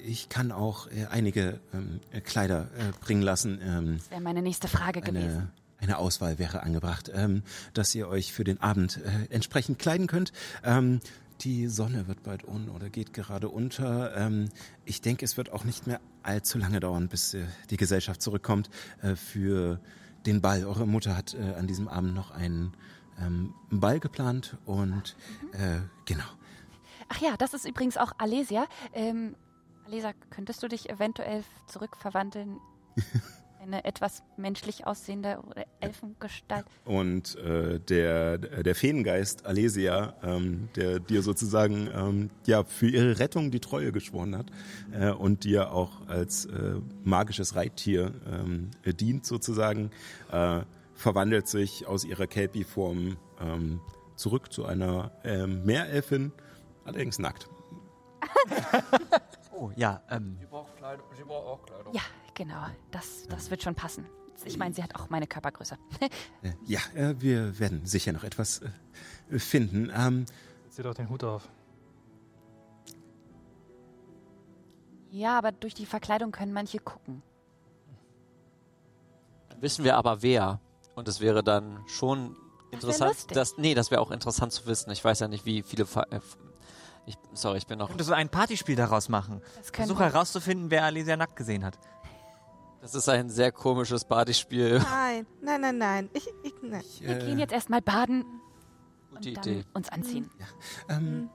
[0.07, 3.61] ich kann auch äh, einige ähm, äh, Kleider äh, bringen lassen.
[3.63, 5.29] Ähm, Das wäre meine nächste Frage gewesen.
[5.29, 7.43] eine, eine Auswahl wäre angebracht, ähm,
[7.75, 10.33] dass ihr euch für den Abend äh, entsprechend kleiden könnt.
[11.43, 14.31] Die Sonne wird bald un oder geht gerade unter.
[14.87, 18.71] Ich denke, es wird auch nicht mehr allzu lange dauern, bis äh, die Gesellschaft zurückkommt
[19.03, 19.79] äh, für
[20.25, 20.65] den Ball.
[20.65, 22.73] Eure Mutter hat äh, an diesem Abend noch einen
[23.71, 25.17] Ball geplant und
[25.53, 26.25] äh, genau.
[27.09, 28.67] Ach ja, das ist übrigens auch Alesia.
[28.93, 29.37] Ähm,
[29.87, 32.59] Alisa, könntest du dich eventuell zurückverwandeln?
[33.63, 35.43] Eine etwas menschlich aussehende
[35.81, 36.67] Elfengestalt.
[36.85, 43.51] Und äh, der, der Feengeist Alesia, ähm, der dir sozusagen ähm, ja für ihre Rettung
[43.51, 44.47] die Treue geschworen hat
[44.93, 49.91] äh, und dir auch als äh, magisches Reittier ähm, dient sozusagen,
[50.31, 50.61] äh,
[50.95, 53.81] verwandelt sich aus ihrer Kelpie-Form ähm,
[54.15, 56.31] zurück zu einer ähm, Meerelfin,
[56.85, 57.49] allerdings nackt.
[59.59, 61.07] Oh, ja, ähm, Sie braucht Kleidung.
[61.17, 61.95] Sie braucht auch Kleidung.
[61.95, 62.03] Ja,
[62.35, 62.67] genau.
[62.91, 64.07] Das, das wird schon passen.
[64.45, 65.79] Ich meine, sie hat auch meine Körpergröße.
[66.43, 68.61] Äh, ja, äh, wir werden sicher noch etwas
[69.31, 69.91] äh, finden.
[69.97, 70.27] Ähm,
[70.69, 71.49] Zieh doch den Hut auf.
[75.11, 77.23] ja, aber durch die Verkleidung können manche gucken.
[79.49, 80.61] Dann wissen wir aber wer.
[80.95, 82.37] Und es wäre dann schon
[82.71, 83.13] interessant.
[83.13, 83.35] lustig.
[83.35, 84.91] Das, nee, das wäre auch interessant zu wissen.
[84.91, 85.85] Ich weiß ja nicht, wie viele.
[86.11, 86.37] Äh, f-
[87.07, 87.89] ich, sorry, ich bin noch.
[87.89, 89.41] könntest du ein Partyspiel daraus machen?
[89.59, 91.79] Das können Versuch herauszufinden, wer Alesia nackt gesehen hat.
[92.81, 94.79] Das ist ein sehr komisches Partyspiel.
[94.79, 96.11] Nein, nein, nein, nein.
[96.13, 96.83] Ich, ich, nein.
[97.01, 98.25] wir gehen jetzt erstmal baden
[99.17, 99.65] Gute und dann Idee.
[99.73, 100.31] uns anziehen.
[100.89, 101.29] Ähm,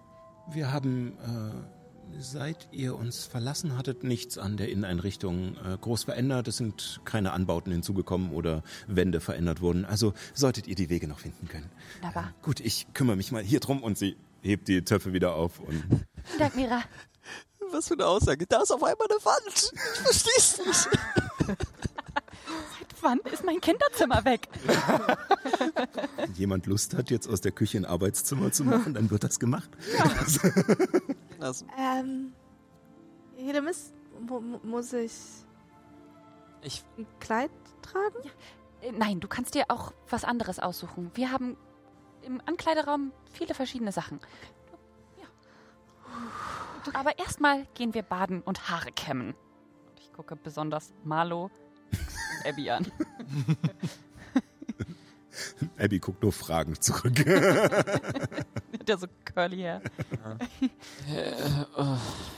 [0.50, 6.48] wir haben, äh, seit ihr uns verlassen hattet, nichts an der Inneneinrichtung äh, groß verändert.
[6.48, 9.86] Es sind keine Anbauten hinzugekommen oder Wände verändert worden.
[9.86, 11.70] Also solltet ihr die Wege noch finden können.
[12.02, 12.34] Wunderbar.
[12.42, 15.84] Gut, ich kümmere mich mal hier drum und sie hebt die Töpfe wieder auf und
[16.24, 16.84] Vielen Dank, Mira.
[17.72, 18.46] Was für eine Aussage.
[18.48, 19.72] Da ist auf einmal eine Wand.
[19.94, 20.90] Ich versteh's nicht.
[23.02, 24.48] Wann ist mein Kinderzimmer weg?
[26.18, 29.40] wenn jemand Lust hat, jetzt aus der Küche ein Arbeitszimmer zu machen, dann wird das
[29.40, 29.70] gemacht.
[31.40, 32.34] Das, Ähm,
[33.38, 35.14] Helemis, mu mu muss ich
[36.62, 37.50] ich, ein Kleid
[37.82, 38.30] tragen?
[38.82, 41.10] Äh, Nein, du kannst dir auch was anderes aussuchen.
[41.16, 41.58] Wir haben
[42.24, 44.20] im Ankleideraum viele verschiedene Sachen.
[45.20, 45.28] Ja.
[46.94, 49.36] Aber erstmal gehen wir baden und Haare kämmen.
[50.00, 52.92] Ich gucke besonders Marlo und Abby an.
[55.78, 57.18] Abby guckt nur Fragen zurück.
[58.72, 59.82] Mit der so curly Hair.
[60.62, 60.72] Ich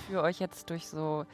[0.07, 1.25] führe euch jetzt durch so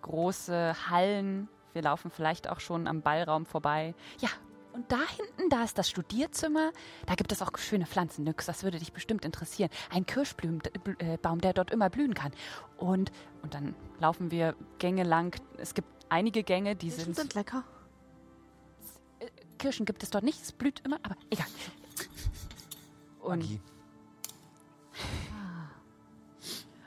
[0.00, 1.48] große Hallen.
[1.72, 3.94] Wir laufen vielleicht auch schon am Ballraum vorbei.
[4.20, 4.28] Ja,
[4.72, 6.72] und da hinten, da ist das Studierzimmer.
[7.06, 8.24] Da gibt es auch schöne Pflanzen.
[8.24, 9.70] Nix, das würde dich bestimmt interessieren.
[9.90, 12.32] Ein Kirschblütenbaum, der dort immer blühen kann.
[12.78, 15.38] Und, und dann laufen wir Gänge lang.
[15.58, 17.16] Es gibt einige Gänge, die Die sind.
[17.16, 17.64] sind lecker.
[19.58, 20.42] Kirschen gibt es dort nicht.
[20.42, 21.46] Es blüht immer, aber egal.
[23.20, 23.60] Und Magie.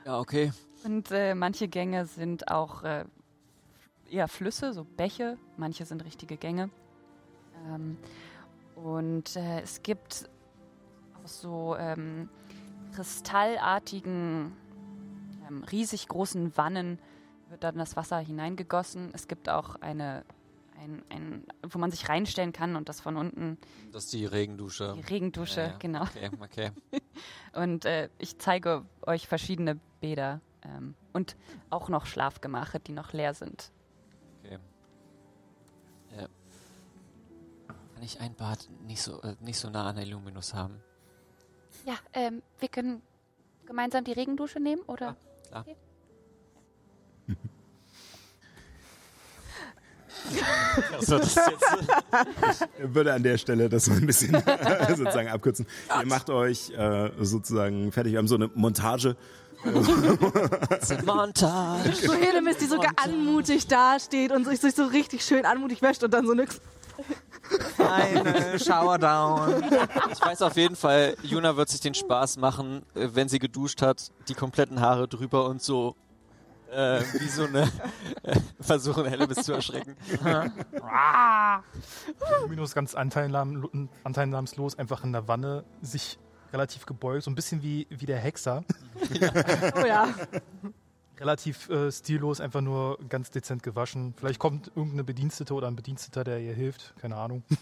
[0.04, 0.52] ja, okay.
[0.84, 3.04] Und äh, manche Gänge sind auch äh,
[4.10, 5.38] eher Flüsse, so Bäche.
[5.56, 6.70] Manche sind richtige Gänge.
[7.68, 7.96] Ähm,
[8.74, 10.28] und äh, es gibt
[11.24, 12.28] aus so ähm,
[12.94, 14.52] kristallartigen,
[15.48, 16.98] ähm, riesig großen Wannen
[17.48, 19.10] wird dann das Wasser hineingegossen.
[19.14, 20.24] Es gibt auch eine,
[20.80, 23.56] ein, ein, wo man sich reinstellen kann und das von unten
[23.92, 24.94] Das ist die Regendusche.
[24.96, 25.76] die Regendusche, Ja, ja.
[25.78, 26.02] genau.
[26.02, 26.70] Okay, okay.
[27.54, 31.36] Und äh, ich zeige euch verschiedene Bäder ähm, und
[31.70, 33.72] auch noch Schlafgemache, die noch leer sind.
[37.96, 40.82] Kann ich ein Bad nicht so, äh, nicht so nah an der Illuminus haben?
[41.86, 43.00] Ja, ähm, wir können
[43.64, 45.16] gemeinsam die Regendusche nehmen, oder?
[45.48, 45.62] Klar.
[45.62, 45.76] Okay.
[50.92, 54.36] Also, das jetzt, Ich würde an der Stelle das so ein bisschen
[54.88, 55.66] sozusagen abkürzen.
[55.98, 58.12] Ihr macht euch äh, sozusagen fertig.
[58.12, 59.16] Wir haben so eine Montage.
[61.06, 61.92] Montage.
[61.94, 66.26] So Helemis, die sogar anmutig dasteht und sich so richtig schön anmutig wäscht und dann
[66.26, 66.60] so nix.
[67.78, 69.62] Eine Showerdown.
[70.12, 73.82] Ich weiß auf jeden Fall, Juna wird sich den Spaß machen, äh, wenn sie geduscht
[73.82, 75.96] hat, die kompletten Haare drüber und so
[76.70, 77.70] äh, wie so eine
[78.22, 79.96] äh, versuchen, Hellemis zu erschrecken.
[82.48, 86.18] Minus ganz anteilnahmslos einfach in der Wanne sich
[86.52, 88.64] relativ gebeugt, so ein bisschen wie, wie der Hexer.
[89.76, 90.08] Oh ja.
[91.18, 94.14] Relativ äh, stillos, einfach nur ganz dezent gewaschen.
[94.16, 96.94] Vielleicht kommt irgendeine Bedienstete oder ein Bediensteter, der ihr hilft.
[97.00, 97.42] Keine Ahnung.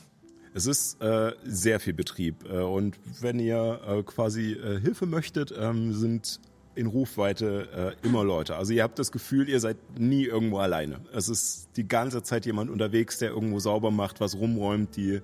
[0.56, 2.48] Es ist äh, sehr viel Betrieb.
[2.48, 6.38] Äh, und wenn ihr äh, quasi äh, Hilfe möchtet, ähm, sind
[6.76, 8.54] in Rufweite äh, immer Leute.
[8.54, 11.00] Also ihr habt das Gefühl, ihr seid nie irgendwo alleine.
[11.12, 15.22] Es ist die ganze Zeit jemand unterwegs, der irgendwo sauber macht, was rumräumt, die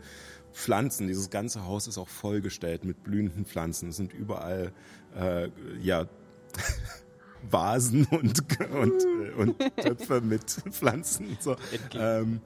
[0.52, 1.06] Pflanzen.
[1.06, 3.90] Dieses ganze Haus ist auch vollgestellt mit blühenden Pflanzen.
[3.90, 4.72] Es sind überall
[5.82, 6.06] ja
[7.50, 11.28] Vasen und und, und Töpfe mit Pflanzen.
[11.28, 11.56] Und so.
[11.94, 12.40] Ähm,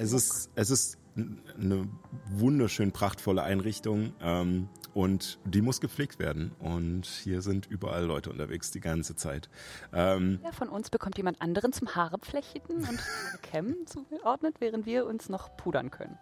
[0.00, 1.88] es ist es ist eine
[2.30, 6.52] wunderschön prachtvolle Einrichtung ähm, und die muss gepflegt werden.
[6.58, 9.48] Und hier sind überall Leute unterwegs die ganze Zeit.
[9.94, 13.00] Ähm, Ja, von uns bekommt jemand anderen zum Haare flechten und
[13.42, 16.18] Kämmen zugeordnet, während wir uns noch pudern können.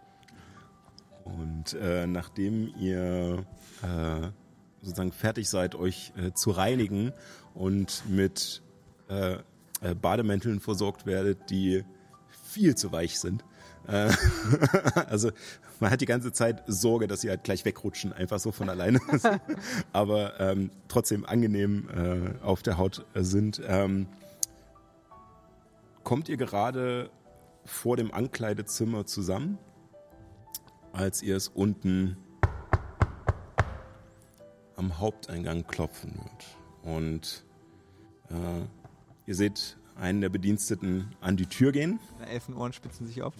[1.24, 3.44] Und äh, nachdem ihr
[3.82, 4.28] äh,
[4.84, 7.12] sozusagen fertig seid, euch äh, zu reinigen
[7.54, 8.62] und mit
[9.08, 9.34] äh,
[9.80, 11.84] äh, Bademänteln versorgt werdet, die
[12.52, 13.44] viel zu weich sind.
[13.86, 14.10] Äh,
[15.08, 15.30] also
[15.80, 19.00] man hat die ganze Zeit Sorge, dass sie halt gleich wegrutschen, einfach so von alleine.
[19.92, 23.60] Aber ähm, trotzdem angenehm äh, auf der Haut äh, sind.
[23.66, 24.06] Ähm,
[26.02, 27.10] kommt ihr gerade
[27.64, 29.58] vor dem Ankleidezimmer zusammen?
[30.94, 32.16] als ihr es unten
[34.76, 36.94] am Haupteingang klopfen wird.
[36.94, 37.44] Und
[38.30, 38.66] äh,
[39.26, 43.34] ihr seht einen der Bediensteten an die Tür gehen Meine Elfenohren spitzen sich auf.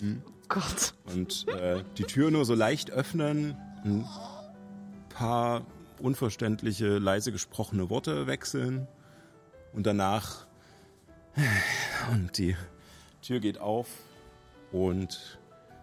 [0.49, 0.94] Gott.
[1.07, 4.07] und äh, die Tür nur so leicht öffnen, ein
[5.09, 5.66] paar
[6.01, 8.87] unverständliche, leise gesprochene Worte wechseln
[9.73, 10.47] und danach
[12.12, 12.57] und die
[13.23, 13.88] Tür geht auf
[14.70, 15.38] und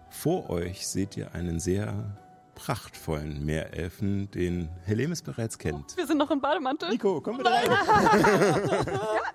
[0.10, 2.18] vor euch seht ihr einen sehr
[2.66, 5.98] prachtvollen Meerelfen, den Helemis bereits kennt.
[5.98, 6.90] Wir sind noch im Bademantel.
[6.90, 7.70] Nico, komm bitte rein.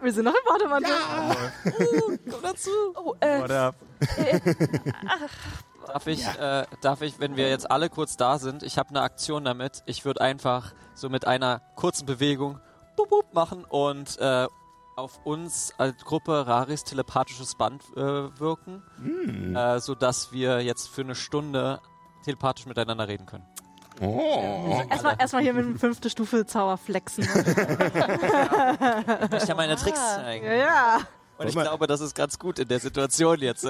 [0.00, 0.92] Wir sind noch im Bademantel.
[2.30, 2.70] Komm dazu.
[2.94, 3.74] Oh, äh, Oder
[5.86, 9.02] Darf ich, äh, darf ich, wenn wir jetzt alle kurz da sind, ich habe eine
[9.02, 9.82] Aktion damit.
[9.86, 12.58] Ich würde einfach so mit einer kurzen Bewegung
[12.96, 14.46] boop, boop machen und äh,
[14.96, 18.00] auf uns als Gruppe Raris telepathisches Band äh,
[18.40, 18.82] wirken,
[19.54, 21.80] äh, sodass wir jetzt für eine Stunde
[22.26, 23.44] telepathisch miteinander reden können.
[24.00, 24.82] Oh.
[24.90, 27.24] Erstmal, erstmal hier mit dem fünfte Stufe Zauber flexen.
[29.24, 30.44] Ich möchte ja meine Tricks zeigen.
[30.44, 30.98] ja, ja.
[31.38, 33.66] Und ich glaube, das ist ganz gut in der Situation jetzt.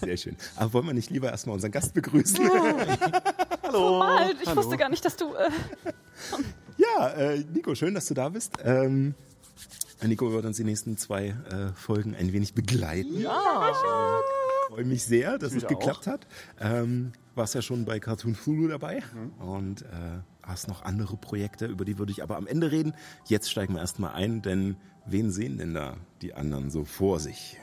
[0.00, 0.36] Sehr schön.
[0.56, 2.46] Aber wollen wir nicht lieber erstmal unseren Gast begrüßen?
[3.72, 5.34] Mal, ich wusste gar nicht, dass du.
[5.34, 5.50] Äh,
[6.76, 8.54] Ja, äh, Nico, schön, dass du da bist.
[8.64, 9.14] Ähm,
[10.02, 13.20] Nico wird uns die nächsten zwei äh, Folgen ein wenig begleiten.
[13.20, 13.70] Ja.
[13.70, 16.26] Ich freue mich sehr, dass es Ich geklappt hat.
[16.60, 19.46] Ähm, warst ja schon bei Cartoon Fulu dabei Mhm.
[19.48, 19.86] und äh,
[20.42, 22.94] hast noch andere Projekte, über die würde ich aber am Ende reden.
[23.26, 27.58] Jetzt steigen wir erstmal ein, denn wen sehen denn da die anderen so vor sich?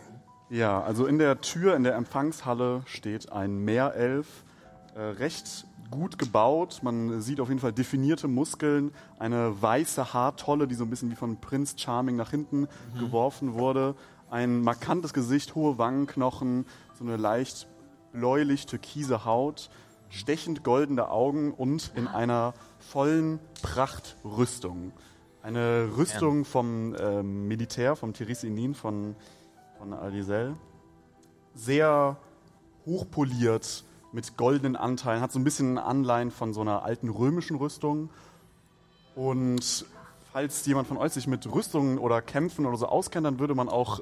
[0.49, 4.43] Ja, also in der Tür, in der Empfangshalle steht ein Meerelf,
[4.95, 6.79] äh, recht gut gebaut.
[6.83, 11.15] Man sieht auf jeden Fall definierte Muskeln, eine weiße Haartolle, die so ein bisschen wie
[11.15, 12.67] von Prince Charming nach hinten
[12.99, 13.95] geworfen wurde,
[14.31, 16.65] ein markantes Gesicht, hohe Wangenknochen,
[16.97, 17.67] so eine leicht
[18.11, 19.69] bläulich-türkise Haut,
[20.09, 24.91] stechend goldene Augen und in einer vollen Prachtrüstung.
[25.41, 29.15] Eine Rüstung vom ähm, Militär, vom Tirisinin, von
[29.79, 30.55] von Alisel.
[31.55, 32.17] Sehr
[32.85, 38.09] hochpoliert, mit goldenen Anteilen, hat so ein bisschen Anleihen von so einer alten römischen Rüstung.
[39.15, 39.85] Und
[40.33, 43.69] falls jemand von euch sich mit Rüstungen oder Kämpfen oder so auskennt, dann würde man
[43.69, 44.01] auch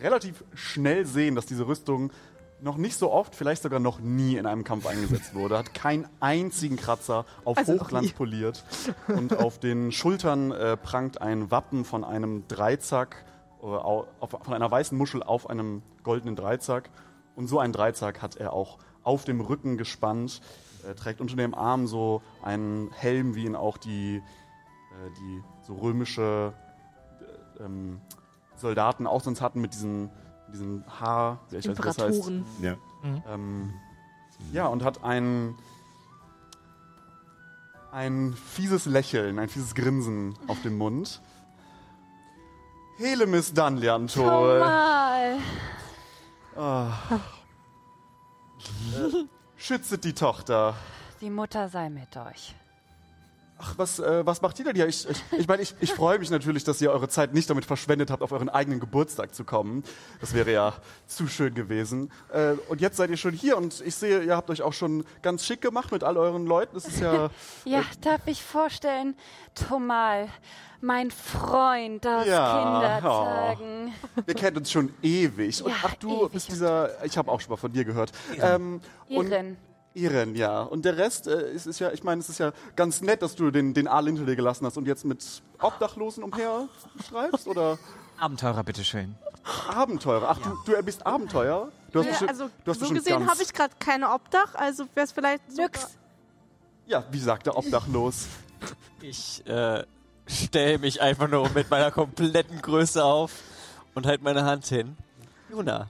[0.00, 2.10] relativ schnell sehen, dass diese Rüstung
[2.60, 5.56] noch nicht so oft, vielleicht sogar noch nie in einem Kampf eingesetzt wurde.
[5.58, 8.64] Hat keinen einzigen Kratzer auf Also Hochglanz poliert.
[9.06, 13.24] Und auf den Schultern äh, prangt ein Wappen von einem Dreizack,
[13.62, 16.90] äh, au- auf, von einer weißen Muschel auf einem goldenen Dreizack.
[17.36, 20.40] Und so einen Dreizack hat er auch auf dem Rücken gespannt.
[20.86, 25.74] Er trägt unter dem Arm so einen Helm, wie ihn auch die, äh, die so
[25.76, 26.52] römische
[27.58, 28.00] äh, ähm,
[28.56, 30.10] Soldaten auch sonst hatten mit diesen,
[30.52, 32.30] diesen Haar, ich weiß, das heißt.
[32.60, 32.76] Ja.
[33.28, 33.74] Ähm,
[34.52, 35.54] ja, und hat ein,
[37.92, 41.20] ein fieses Lächeln, ein fieses Grinsen auf dem Mund.
[42.98, 44.60] Helemis Danliantol.
[44.60, 45.38] mal.
[49.56, 50.74] Schützet die Tochter.
[51.20, 52.54] Die Mutter sei mit euch.
[53.60, 54.86] Ach, was, äh, was macht ihr denn hier?
[54.86, 57.64] Ich, ich, ich meine, ich, ich freue mich natürlich, dass ihr eure Zeit nicht damit
[57.64, 59.82] verschwendet habt, auf euren eigenen Geburtstag zu kommen.
[60.20, 60.74] Das wäre ja
[61.08, 62.12] zu schön gewesen.
[62.32, 65.04] Äh, und jetzt seid ihr schon hier und ich sehe, ihr habt euch auch schon
[65.22, 66.74] ganz schick gemacht mit all euren Leuten.
[66.74, 67.30] Das ist ja.
[67.64, 69.16] Ja, darf ich vorstellen,
[69.54, 70.28] Tomal,
[70.80, 72.62] mein Freund aus Ja,
[73.00, 73.92] Kindertagen.
[74.24, 75.62] Wir kennen uns schon ewig.
[75.64, 77.04] Und Ja, ach, du bist dieser.
[77.04, 78.12] Ich habe auch schon mal von dir gehört.
[78.40, 79.32] Ähm, und
[79.98, 80.08] Iren.
[80.12, 80.62] Iren, ja.
[80.62, 83.34] Und der Rest äh, ist, ist ja, ich meine, es ist ja ganz nett, dass
[83.34, 85.24] du den, den Aal hinter dir gelassen hast und jetzt mit
[85.60, 86.68] Obdachlosen umher
[87.08, 87.78] schreibst oder
[88.18, 89.14] Abenteurer, bitteschön.
[89.68, 90.28] Abenteurer.
[90.30, 91.70] Ach, du, du bist Abenteuer?
[91.92, 94.84] Du hast Ja, bestimmt, also du hast so gesehen habe ich gerade keine Obdach, also
[94.94, 95.96] wäre es vielleicht Nix.
[96.86, 98.26] Ja, wie sagt der Obdachlos?
[99.00, 99.84] Ich äh,
[100.26, 103.32] stelle mich einfach nur mit meiner kompletten Größe auf
[103.94, 104.96] und halte meine Hand hin.
[105.48, 105.88] Luna,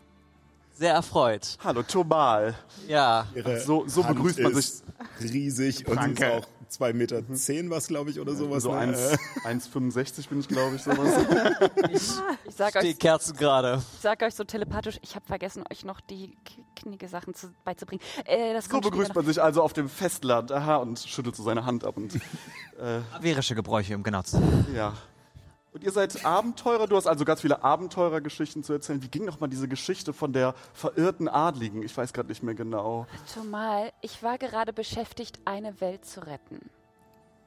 [0.79, 1.59] sehr erfreut.
[1.65, 2.55] Hallo, Tomal.
[2.87, 4.85] Ja, Ihre So- so Hand begrüßt man ist
[5.21, 6.33] Riesig und sie ist Danke.
[6.39, 8.63] auch 2 Meter zehn was, glaube ich, oder sowas.
[8.63, 8.79] so ne?
[9.45, 11.13] 1 1,65 bin ich, glaube ich, sowas.
[12.49, 13.83] Ich sag Die euch, Kerzen gerade.
[13.95, 17.49] ich sag euch so telepathisch, ich habe vergessen, euch noch die k- kniege Sachen zu,
[17.65, 18.03] beizubringen.
[18.25, 20.53] Äh, das So begrüßt man sich also auf dem Festland.
[20.53, 22.13] Aha, und schüttelt so seine Hand ab und
[23.17, 24.67] Averische Gebräuche, um genau zu sein.
[24.75, 24.95] ja.
[25.73, 29.03] Und ihr seid Abenteurer, du hast also ganz viele Abenteurergeschichten zu erzählen.
[29.03, 31.83] Wie ging noch mal diese Geschichte von der verirrten Adligen?
[31.83, 33.07] Ich weiß gerade nicht mehr genau.
[33.27, 36.71] Zumal, ich war gerade beschäftigt, eine Welt zu retten.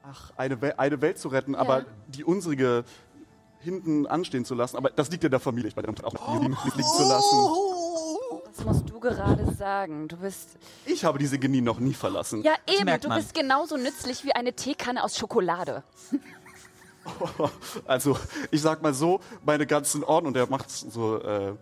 [0.04, 2.84] Ach, eine, Wel eine Welt zu retten, aber die unsere
[3.60, 4.76] hinten anstehen zu lassen.
[4.76, 7.36] Aber das liegt ja der Familie, ich meine, auch die liegen, liegen zu lassen.
[8.54, 10.08] Das musst du gerade sagen.
[10.08, 10.58] Du bist.
[10.84, 12.42] Ich habe diese Genie noch nie verlassen.
[12.42, 13.18] Ja, eben, du man.
[13.18, 15.82] bist genauso nützlich wie eine Teekanne aus Schokolade.
[17.86, 18.16] Also,
[18.50, 21.54] ich sag mal so, meine ganzen Orden, und er macht so, äh,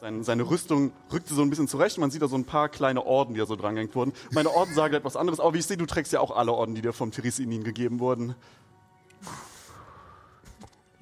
[0.00, 1.98] seine, seine Rüstung rückt sie so ein bisschen zurecht.
[1.98, 4.12] Man sieht da so ein paar kleine Orden, die da so drangehängt wurden.
[4.32, 6.74] Meine Orden sagen etwas anderes, aber wie ich sehe, du trägst ja auch alle Orden,
[6.74, 8.34] die dir vom Tirisinin gegeben wurden.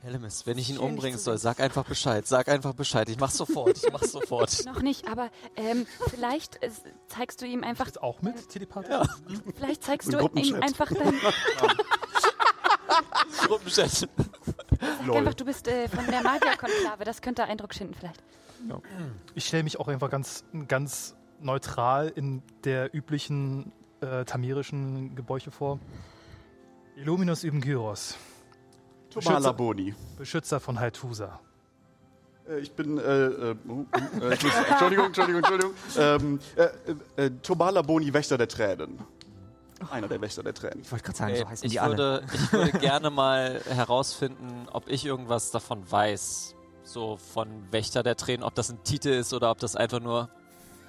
[0.03, 2.27] Hellemis, wenn ich ihn umbringen soll, sag einfach Bescheid.
[2.27, 3.09] Sag einfach Bescheid.
[3.11, 3.77] Ich mach's sofort.
[3.77, 4.64] Ich mach's sofort.
[4.64, 6.70] Noch nicht, aber ähm, vielleicht äh,
[7.09, 7.87] zeigst du ihm einfach.
[7.87, 9.09] Jetzt auch mit telepathisch?
[9.57, 10.62] Vielleicht zeigst Ein du ihm Gruppenchat.
[10.62, 11.14] einfach dein.
[13.46, 14.09] Gruppenchat.
[15.12, 17.05] Einfach, du bist äh, von der Magierkonklave.
[17.05, 18.22] Das könnte Eindruck schinden, vielleicht.
[19.35, 25.79] Ich stelle mich auch einfach ganz, ganz neutral in der üblichen äh, tamirischen Gebräuche vor.
[26.96, 28.16] Illuminus Ibn Gyros,
[29.11, 29.94] Tomala Boni.
[30.18, 31.40] Beschützer von Haithusa.
[32.48, 33.87] Äh, Ich bin, äh, äh, oh,
[34.20, 35.74] äh, Entschuldigung, Entschuldigung, Entschuldigung.
[35.96, 36.40] Ähm,
[37.16, 38.98] äh, äh, Tomala Boni, Wächter der Tränen.
[39.90, 40.81] Einer der Wächter der Tränen.
[40.83, 41.97] Ich wollte gerade sagen, Ey, so heißen ich, die alle.
[41.97, 46.55] würde, ich würde gerne mal herausfinden, ob ich irgendwas davon weiß.
[46.83, 50.29] So von Wächter der Tränen, ob das ein Titel ist oder ob das einfach nur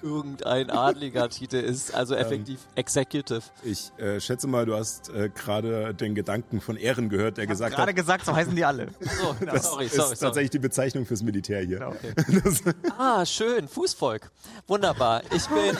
[0.02, 1.94] irgendein adliger Titel ist.
[1.94, 3.44] Also effektiv Executive.
[3.64, 7.76] Ich äh, schätze mal, du hast äh, gerade den Gedanken von Ehren gehört, der gesagt
[7.76, 8.88] Gerade hat, gesagt, so heißen die alle.
[9.00, 10.18] So, das sorry, ist sorry, sorry.
[10.18, 11.96] tatsächlich die Bezeichnung fürs Militär hier.
[12.44, 12.62] Das,
[12.98, 14.32] Ah, schön, Fußvolk.
[14.68, 15.22] Wunderbar.
[15.36, 15.78] Ich bin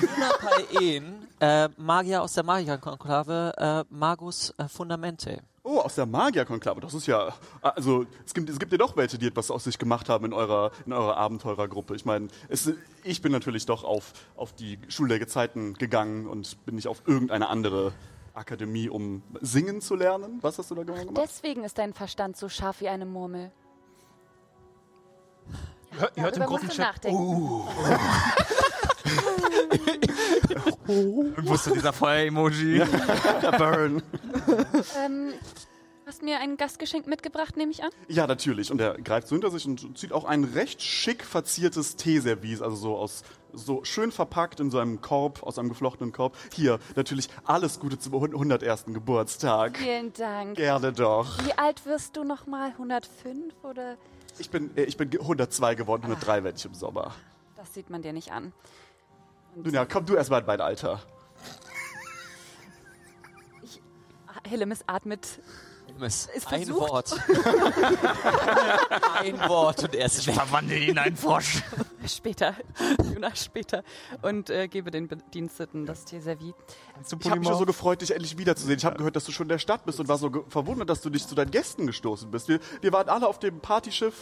[0.00, 5.42] Luna Paen, äh, Magier aus der Magierkonklave, äh, Magus äh, Fundamente.
[5.62, 6.80] Oh, aus der Magierkonklave.
[6.80, 7.34] Das ist ja.
[7.60, 10.32] Also, es gibt, es gibt ja doch welche, die etwas aus sich gemacht haben in
[10.32, 11.96] eurer, in eurer Abenteurergruppe.
[11.96, 12.72] Ich meine, es-
[13.02, 17.02] ich bin natürlich doch auf, auf die Schule der Gezeiten gegangen und bin nicht auf
[17.06, 17.92] irgendeine andere
[18.34, 20.38] Akademie, um singen zu lernen.
[20.42, 21.16] Was hast du da genau gemacht?
[21.24, 23.50] Deswegen ist dein Verstand so scharf wie eine Murmel.
[25.98, 27.62] Hört, ihr hört im Gruppenchat, nachdenken.
[30.88, 32.82] Irgendwo ist so dieser Feuer-Emoji.
[33.58, 34.02] Burn.
[35.04, 35.32] Ähm,
[36.06, 37.90] hast mir ein Gastgeschenk mitgebracht, nehme ich an?
[38.08, 38.70] Ja, natürlich.
[38.70, 42.76] Und er greift so hinter sich und zieht auch ein recht schick verziertes Teeservice, also
[42.76, 43.22] so aus
[43.52, 46.36] so schön verpackt in so einem Korb, aus einem geflochtenen Korb.
[46.52, 48.84] Hier, natürlich alles Gute zum 101.
[48.88, 49.78] Geburtstag.
[49.78, 50.56] Vielen Dank.
[50.56, 51.42] Gerne doch.
[51.44, 52.70] Wie alt wirst du nochmal?
[52.72, 53.96] 105 oder?
[54.38, 57.14] Ich bin, äh, ich bin ge- 102 geworden, 103 werde ich im Sommer.
[57.56, 58.52] Das sieht man dir nicht an.
[59.56, 61.00] Nun ja, komm du erstmal in mein Alter.
[64.46, 65.26] Hillemis atmet.
[65.86, 66.90] Hellemis, Ist ein versucht.
[66.90, 67.12] Wort.
[69.20, 70.34] ein Wort und er ist weg.
[70.34, 71.62] Verwandle ihn in einen Frosch.
[72.06, 72.54] Später,
[73.02, 73.82] Juna später.
[74.20, 76.18] Und äh, gebe den Bediensteten das du
[77.18, 78.78] Ich habe mich schon so gefreut, dich endlich wiederzusehen.
[78.78, 81.00] Ich habe gehört, dass du schon in der Stadt bist und war so verwundert, dass
[81.00, 82.48] du dich zu deinen Gästen gestoßen bist.
[82.48, 84.14] Wir, wir waren alle auf dem Partyschiff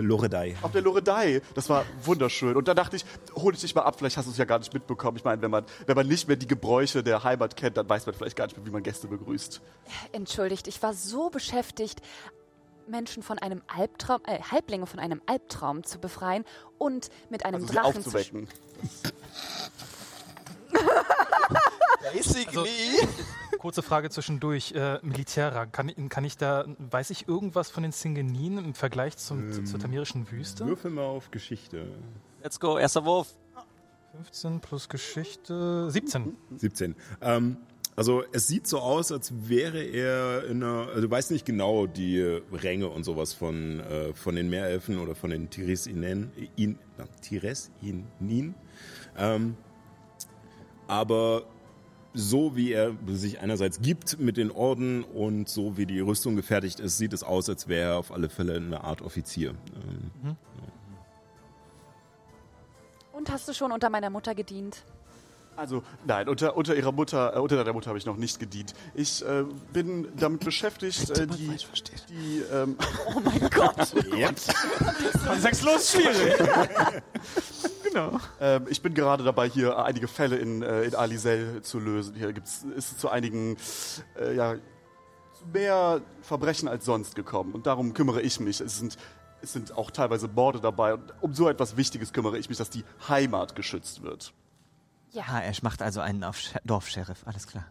[0.00, 0.56] Loredei.
[0.62, 1.42] auf der Loredei.
[1.54, 2.56] Das war wunderschön.
[2.56, 4.58] Und da dachte ich, hol ich dich mal ab, vielleicht hast du es ja gar
[4.58, 5.16] nicht mitbekommen.
[5.16, 8.06] Ich meine, wenn man, wenn man nicht mehr die Gebräuche der Heimat kennt, dann weiß
[8.06, 9.60] man vielleicht gar nicht mehr, wie man Gäste begrüßt.
[10.12, 12.00] Entschuldigt, ich war so beschäftigt,
[12.86, 16.44] Menschen von einem Albtraum, äh, Halblinge von einem Albtraum zu befreien
[16.78, 18.10] und mit einem Also sie Drachen zu
[22.18, 22.54] aufzuwecken.
[22.64, 23.08] Basically.
[23.58, 24.72] kurze Frage zwischendurch.
[24.72, 29.16] Äh, Militärrang, kann, ich- kann ich da, weiß ich irgendwas von den Singeninen im Vergleich
[29.16, 30.66] zum, zu- zur tamirischen Wüste?
[30.66, 31.86] Würfel mal auf Geschichte.
[32.42, 33.34] Let's go, erster Wurf.
[34.16, 36.36] 15 plus Geschichte, 17.
[36.56, 36.94] 17.
[37.22, 37.56] Ähm,
[37.96, 41.86] also es sieht so aus, als wäre er in einer, also du weißt nicht genau
[41.86, 42.20] die
[42.52, 48.54] Ränge und sowas von, äh, von den Meerelfen oder von den Tiresinen, in, na, Tiresinin.
[49.16, 49.56] Ähm,
[50.88, 51.44] aber
[52.14, 56.80] so wie er sich einerseits gibt mit den Orden und so wie die Rüstung gefertigt
[56.80, 59.50] ist, sieht es aus, als wäre er auf alle Fälle eine Art Offizier.
[60.24, 60.36] Ähm,
[63.12, 64.84] Und hast du schon unter meiner Mutter gedient?
[65.54, 68.72] Also, nein, unter, unter ihrer Mutter, äh, unter deiner Mutter habe ich noch nicht gedient.
[68.94, 71.54] Ich äh, bin damit beschäftigt, äh, die,
[72.08, 72.76] die, ähm,
[74.16, 74.54] jetzt?
[75.26, 76.34] Kontextlos schwierig.
[77.92, 78.18] Genau.
[78.40, 82.14] Ähm, ich bin gerade dabei, hier einige Fälle in, äh, in Alisel zu lösen.
[82.14, 83.56] Hier gibt's, ist es zu einigen,
[84.18, 84.54] äh, ja,
[85.34, 87.52] zu mehr Verbrechen als sonst gekommen.
[87.52, 88.60] Und darum kümmere ich mich.
[88.60, 88.96] Es sind,
[89.42, 90.94] es sind auch teilweise Morde dabei.
[90.94, 94.32] Und um so etwas Wichtiges kümmere ich mich, dass die Heimat geschützt wird.
[95.28, 97.66] Ah, er macht also einen auf Sch- Dorfsheriff, alles klar.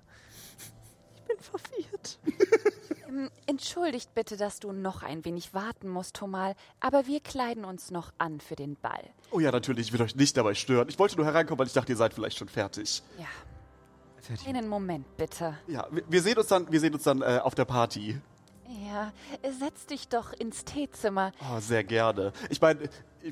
[1.15, 2.19] Ich bin verwirrt.
[3.12, 7.91] Ähm, Entschuldigt bitte, dass du noch ein wenig warten musst, Tomal, aber wir kleiden uns
[7.91, 9.03] noch an für den Ball.
[9.32, 10.88] Oh ja, natürlich, ich will euch nicht dabei stören.
[10.89, 13.03] Ich wollte nur hereinkommen, weil ich dachte, ihr seid vielleicht schon fertig.
[13.18, 13.26] Ja,
[14.22, 14.47] Fertig.
[14.47, 15.57] einen Moment bitte.
[15.68, 18.20] Ja, wir, wir sehen uns dann, wir sehen uns dann äh, auf der Party.
[18.88, 19.12] Ja,
[19.59, 21.34] setz dich doch ins Teezimmer.
[21.41, 22.32] Oh, sehr gerne.
[22.49, 22.89] Ich meine,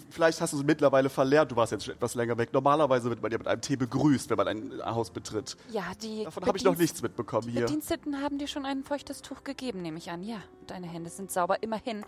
[0.09, 2.53] vielleicht hast du es mittlerweile verlernt, du warst jetzt schon etwas länger weg.
[2.53, 5.57] Normalerweise wird man ja mit einem Tee begrüßt, wenn man ein Haus betritt.
[5.69, 7.65] Ja, die Davon habe ich noch nichts mitbekommen Die hier.
[7.65, 10.23] Bediensteten haben dir schon ein feuchtes Tuch gegeben, nehme ich an.
[10.23, 10.37] Ja,
[10.67, 12.05] deine Hände sind sauber, immerhin.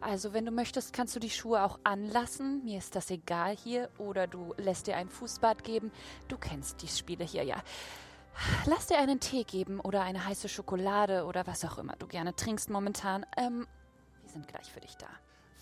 [0.00, 2.64] Also, wenn du möchtest, kannst du die Schuhe auch anlassen.
[2.64, 3.88] Mir ist das egal hier.
[3.98, 5.90] Oder du lässt dir ein Fußbad geben.
[6.28, 7.62] Du kennst die Spiele hier, ja.
[8.66, 12.34] Lass dir einen Tee geben oder eine heiße Schokolade oder was auch immer du gerne
[12.34, 13.24] trinkst momentan.
[13.36, 13.66] Ähm,
[14.22, 15.06] wir sind gleich für dich da.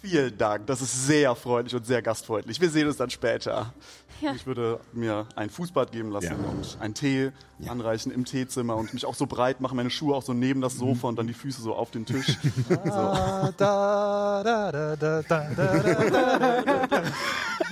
[0.03, 2.61] Vielen Dank, das ist sehr freundlich und sehr gastfreundlich.
[2.61, 3.73] Wir sehen uns dann später.
[4.21, 4.33] Ja.
[4.35, 6.35] Ich würde mir ein Fußbad geben lassen Ja.
[6.51, 7.31] und einen Tee
[7.69, 10.75] anreichen im Teezimmer und mich auch so breit machen, meine Schuhe auch so neben das
[10.77, 12.37] Sofa und dann die Füße so auf den Tisch.
[12.85, 12.91] so.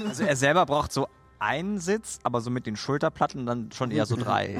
[0.09, 1.09] Also er selber braucht so
[1.39, 4.59] einen Sitz, aber so mit den Schulterplatten dann schon eher so drei.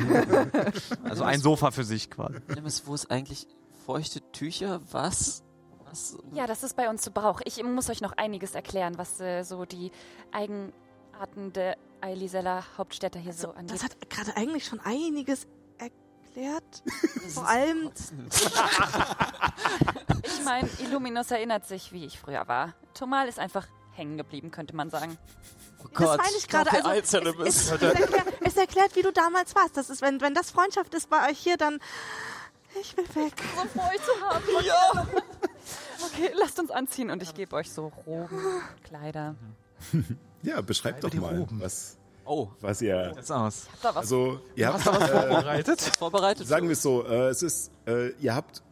[1.05, 2.35] Also ein Sofa für sich quasi.
[2.87, 3.47] Wo ist eigentlich
[3.87, 4.81] feuchte Tücher?
[4.91, 5.43] Was?
[5.91, 6.17] Was?
[6.33, 7.41] Ja, das ist bei uns zu Brauch.
[7.45, 9.91] Ich muss euch noch einiges erklären, was äh, so die
[10.33, 13.75] Eigenarten der Eiliseller Hauptstädte hier so So, angeht.
[13.75, 15.47] das hat gerade eigentlich schon einiges
[15.79, 16.83] erklärt.
[17.35, 17.91] Vor allem,
[20.23, 22.75] Ich meine, Illuminus erinnert sich, wie ich früher war.
[22.95, 25.19] Tomal ist einfach hängen geblieben, könnte man sagen.
[25.83, 26.71] Oh das meine ich gerade.
[26.73, 29.77] Also, es, es, es, erklärt, es erklärt, wie du damals warst.
[29.77, 31.81] Das ist, wenn, wenn das Freundschaft ist bei euch hier, dann.
[32.81, 33.33] Ich will weg.
[33.57, 34.45] So froh, euch zu haben.
[34.65, 35.07] Ja.
[36.07, 38.39] Okay, lasst uns anziehen und ich gebe euch so Roben,
[38.85, 39.35] Kleider.
[40.43, 41.61] Ja, beschreibt doch mal, Roben.
[41.61, 43.13] was, Oh, was ihr.
[43.15, 43.67] Jetzt aus.
[43.83, 45.81] Da was Also, ihr habt, Vorbereitet?
[45.99, 46.47] vorbereitet?
[46.47, 48.63] sagen wir es so, äh, es ist, äh, ihr habt,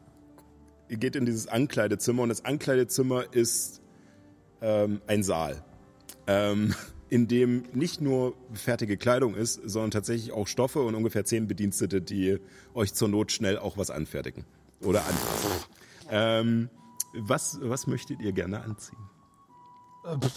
[0.89, 3.83] ihr geht in dieses Ankleidezimmer und das Ankleidezimmer ist
[4.62, 5.62] ähm, ein Saal,
[6.26, 6.74] ähm,
[7.11, 12.01] in dem nicht nur fertige Kleidung ist, sondern tatsächlich auch Stoffe und ungefähr zehn Bedienstete,
[12.01, 12.39] die
[12.74, 14.45] euch zur Not schnell auch was anfertigen
[14.83, 15.51] oder anpassen.
[16.11, 16.70] Ähm,
[17.15, 18.99] was, was möchtet ihr gerne anziehen?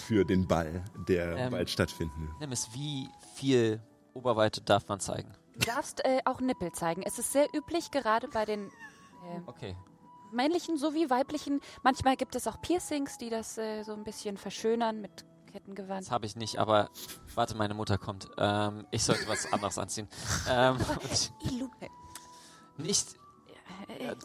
[0.06, 2.40] Für den Ball, der Ähm, bald stattfinden wird.
[2.40, 3.82] Nimbus, wie viel
[4.14, 5.32] Oberweite darf man zeigen?
[5.54, 7.04] Du darfst äh, auch Nippel zeigen.
[7.04, 9.78] Es ist sehr üblich, gerade bei den äh, Okay.
[10.34, 11.62] männlichen sowie weiblichen.
[11.84, 16.02] Manchmal gibt es auch Piercings, die das äh, so ein bisschen verschönern mit Kettengewand.
[16.02, 16.90] Das habe ich nicht, aber
[17.36, 18.30] warte, meine Mutter kommt.
[18.38, 20.08] Ähm, ich sollte was anderes anziehen.
[20.50, 20.78] Ähm,
[22.78, 23.16] nicht,
[24.00, 24.16] äh,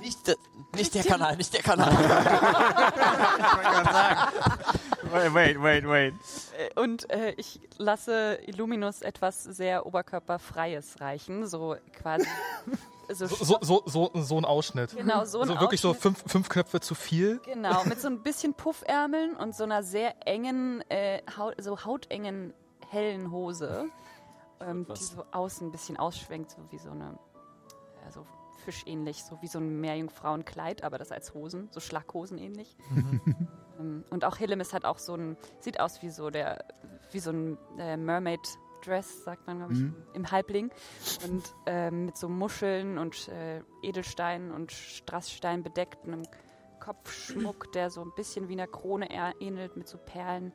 [0.00, 0.36] nicht, der-
[0.74, 1.92] nicht der Kanal, nicht der Kanal.
[5.12, 6.14] Wait, wait, wait, wait.
[6.56, 12.26] Äh, Und äh, ich lasse Illuminus etwas sehr Oberkörperfreies reichen, so quasi.
[13.12, 14.96] So, So, so, so, so ein Ausschnitt.
[14.96, 16.16] Genau, so ein Also wirklich so Ausschnitt.
[16.16, 17.40] fünf, fünf Knöpfe zu viel.
[17.44, 22.54] Genau, mit so ein bisschen Puffärmeln und so einer sehr engen, äh, Haut, so hautengen,
[22.88, 23.86] hellen Hose,
[24.60, 27.18] ähm, die so außen ein bisschen ausschwenkt, so wie so eine,
[28.06, 28.24] äh, so
[28.60, 32.76] fischähnlich, so wie so ein Meerjungfrauenkleid, aber das als Hosen, so Schlaghosen ähnlich.
[33.78, 36.64] ähm, und auch Hillemis hat auch so ein, sieht aus wie so der,
[37.12, 38.40] wie so ein äh, Mermaid
[38.84, 39.80] Dress, sagt man, glaube ich,
[40.14, 40.70] im Halbling.
[41.28, 46.22] Und ähm, mit so Muscheln und äh, Edelsteinen und Strassstein bedeckt, einem
[46.80, 49.08] Kopfschmuck, der so ein bisschen wie einer Krone
[49.40, 50.52] ähnelt, mit so Perlen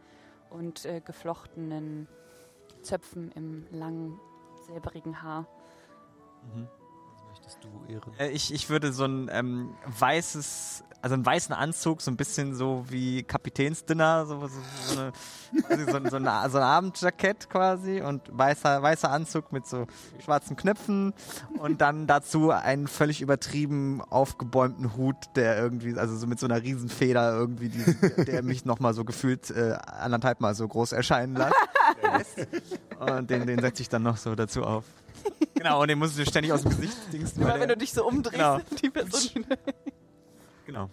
[0.49, 2.07] und äh, geflochtenen
[2.81, 4.19] Zöpfen im langen,
[4.65, 5.47] silberigen Haar.
[6.53, 6.84] Was
[7.45, 8.13] möchtest du, Ehren?
[8.19, 12.55] Äh, Ich, ich würde so ein ähm, weißes, also einen weißen Anzug, so ein bisschen
[12.55, 14.47] so wie Kapitänsdinner, so, so,
[14.87, 15.11] so, eine,
[15.85, 19.85] so, ein- so, ein, so ein Abendjackett quasi und weißer, weißer Anzug mit so
[20.23, 21.13] schwarzen Knöpfen
[21.59, 26.63] und dann dazu einen völlig übertrieben aufgebäumten Hut, der irgendwie, also so mit so einer
[26.63, 31.53] Riesenfeder irgendwie, die, der mich nochmal so gefühlt äh, anderthalb Mal so groß erscheinen lässt.
[32.99, 34.85] Und den, den setze ich dann noch so dazu auf.
[35.53, 37.41] Genau, und den musst du ständig aus dem Gesicht dingsten.
[37.41, 38.59] weil Immer wenn du dich so umdrehst, Genau.
[38.81, 39.45] die Person.
[40.66, 40.89] Genau.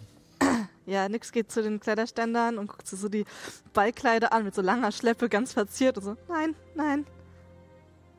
[0.84, 3.24] Ja, Nix geht zu den Kleiderständern und guckt sich so die
[3.72, 7.06] Ballkleider an mit so langer Schleppe, ganz verziert und so, nein, nein,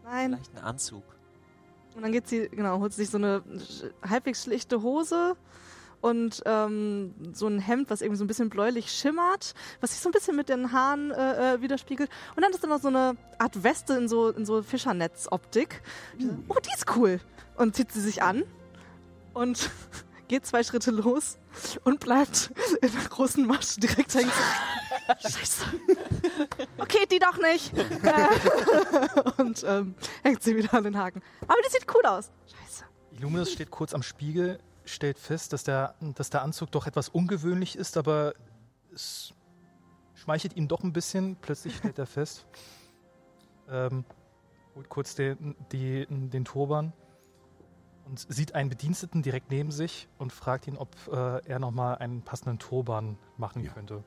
[0.03, 0.33] nein.
[0.33, 1.03] Vielleicht einen Anzug.
[1.95, 3.43] Und dann geht sie, genau, holt sich so eine
[4.07, 5.35] halbwegs schlichte Hose
[6.01, 10.09] und ähm, so ein Hemd, was irgendwie so ein bisschen bläulich schimmert, was sich so
[10.09, 12.09] ein bisschen mit den Haaren äh, äh, widerspiegelt.
[12.35, 15.81] Und dann ist da noch so eine Art Weste in so, in so Fischernetz-Optik.
[16.47, 17.19] Oh, die ist cool.
[17.55, 18.43] Und zieht sie sich an
[19.33, 19.69] und
[20.33, 21.37] geht zwei Schritte los
[21.83, 24.31] und bleibt in der großen Masche direkt hängen.
[25.19, 25.65] Scheiße.
[26.79, 27.71] Okay, die doch nicht.
[29.37, 31.21] Und ähm, hängt sie wieder an den Haken.
[31.41, 32.31] Aber die sieht cool aus.
[32.47, 32.85] Scheiße.
[33.11, 37.75] Illuminus steht kurz am Spiegel, stellt fest, dass der, dass der Anzug doch etwas ungewöhnlich
[37.75, 38.33] ist, aber
[38.91, 39.35] es
[40.15, 41.35] schmeichelt ihm doch ein bisschen.
[41.41, 42.47] Plötzlich stellt er fest,
[43.69, 44.03] ähm,
[44.73, 46.91] holt kurz den, die, den Turban
[48.05, 52.21] und sieht einen Bediensteten direkt neben sich und fragt ihn, ob äh, er nochmal einen
[52.21, 53.71] passenden Turban machen Ja.
[53.71, 54.03] könnte.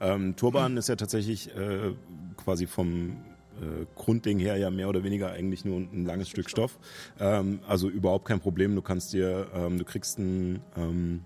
[0.00, 1.94] Ähm, Turban ist ja tatsächlich äh,
[2.36, 3.16] quasi vom
[3.60, 6.78] äh, Grundding her ja mehr oder weniger eigentlich nur ein langes Stück Stoff.
[7.18, 8.74] Ähm, also überhaupt kein Problem.
[8.74, 11.24] Du kannst dir, ähm, du kriegst einen, ähm,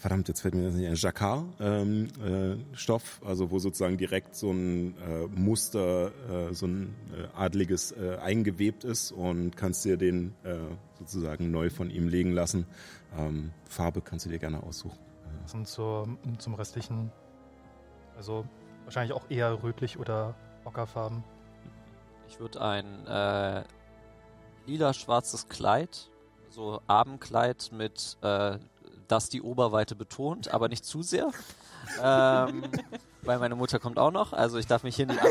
[0.00, 4.50] verdammt, jetzt fällt mir das nicht ein, Jacquard ähm, äh, also wo sozusagen direkt so
[4.50, 10.34] ein äh, Muster, äh, so ein äh, adliges äh, eingewebt ist und kannst dir den
[10.42, 10.56] äh,
[10.98, 12.64] sozusagen neu von ihm legen lassen.
[13.18, 14.98] Ähm, Farbe kannst du dir gerne aussuchen.
[15.52, 17.12] Und zur, zum restlichen,
[18.16, 18.46] also
[18.84, 20.34] wahrscheinlich auch eher rötlich oder
[20.64, 21.22] ockerfarben.
[22.26, 23.64] Ich würde ein äh,
[24.66, 26.10] lila-schwarzes Kleid,
[26.48, 28.58] so Abendkleid mit, äh,
[29.10, 31.30] das die Oberweite betont, aber nicht zu sehr.
[32.02, 32.62] ähm,
[33.22, 35.20] weil meine Mutter kommt auch noch, also ich darf mich hier nicht.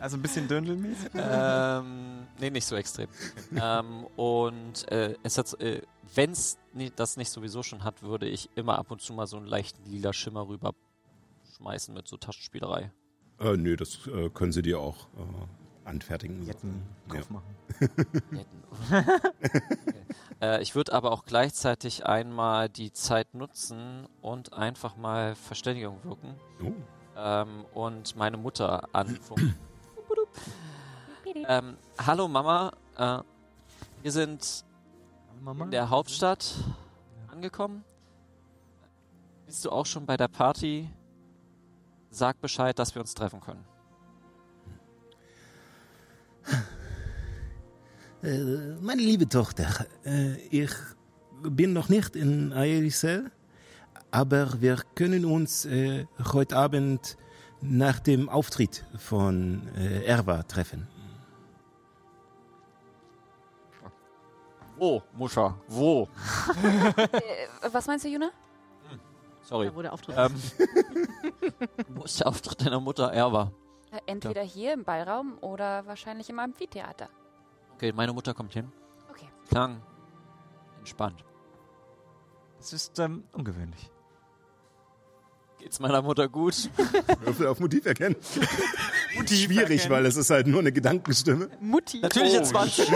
[0.00, 1.10] Also ein bisschen dündelmäßig.
[1.14, 3.08] ähm, nee, nicht so extrem.
[3.54, 5.82] ähm, und äh, es hat, äh,
[6.14, 6.56] wenn es
[6.96, 9.84] das nicht sowieso schon hat, würde ich immer ab und zu mal so einen leichten
[9.90, 10.72] lila Schimmer rüber
[11.56, 12.90] schmeißen mit so Taschenspielerei.
[13.38, 16.42] Äh, nö, das äh, können sie dir auch äh, anfertigen.
[16.42, 17.14] Jetten Ja.
[17.16, 17.54] Kopf machen.
[18.30, 18.62] Netten.
[19.42, 19.62] okay.
[20.40, 26.34] äh, ich würde aber auch gleichzeitig einmal die Zeit nutzen und einfach mal Verständigung wirken
[26.62, 26.72] Oh.
[27.16, 29.56] ähm, und meine Mutter anfunken.
[31.48, 33.18] ähm, hallo Mama, äh,
[34.02, 34.64] wir sind
[35.40, 35.64] Mama?
[35.64, 36.54] in der Hauptstadt
[37.28, 37.84] angekommen.
[39.46, 40.88] Bist du auch schon bei der Party?
[42.10, 43.64] Sag Bescheid, dass wir uns treffen können.
[48.22, 50.72] Äh, meine liebe Tochter, äh, ich
[51.42, 53.30] bin noch nicht in Aerisel,
[54.10, 57.16] aber wir können uns äh, heute Abend
[57.62, 60.86] nach dem Auftritt von Erwa treffen.
[64.76, 65.54] Wo, Muscha?
[65.68, 66.06] Wo?
[67.72, 68.30] Was meinst du, Juna?
[69.42, 69.66] Sorry.
[69.66, 70.34] Da, wo der Auftritt Ähm,
[71.88, 73.12] wo ist der Auftritt deiner Mutter?
[73.12, 73.50] Erwa.
[73.90, 77.08] Äh, Entweder hier im Ballraum oder wahrscheinlich im Amphitheater.
[77.74, 78.70] Okay, meine Mutter kommt hin.
[79.10, 79.28] Okay.
[79.48, 79.82] Klang
[80.78, 81.24] entspannt.
[82.58, 83.90] Das ist ähm, ungewöhnlich.
[85.58, 86.70] Geht's meiner Mutter gut?
[87.20, 88.16] Würfel auf Motiv erkennen.
[89.26, 91.50] Schwierig, weil es ist halt nur eine Gedankenstimme.
[91.60, 92.00] Mutti.
[92.00, 92.90] Natürlich jetzt 20.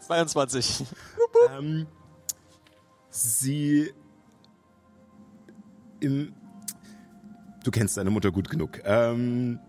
[0.00, 0.84] 22.
[1.50, 1.86] Ähm,
[3.10, 3.92] sie
[6.00, 6.34] im
[7.68, 8.80] Du kennst deine Mutter gut genug.
[8.84, 9.60] Ähm,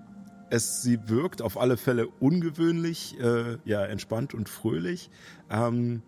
[0.50, 5.10] es, sie wirkt auf alle Fälle ungewöhnlich, äh, ja, entspannt und fröhlich.
[5.50, 6.02] Ähm,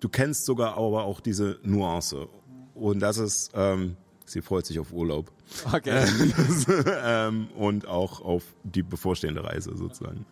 [0.00, 2.28] du kennst sogar aber auch diese Nuance.
[2.74, 5.32] Und das ist, ähm, sie freut sich auf Urlaub.
[5.72, 6.04] Okay.
[7.02, 10.26] ähm, und auch auf die bevorstehende Reise sozusagen.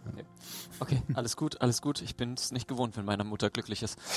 [0.79, 2.03] Okay, alles gut, alles gut.
[2.03, 3.99] Ich bin es nicht gewohnt, wenn meine Mutter glücklich ist.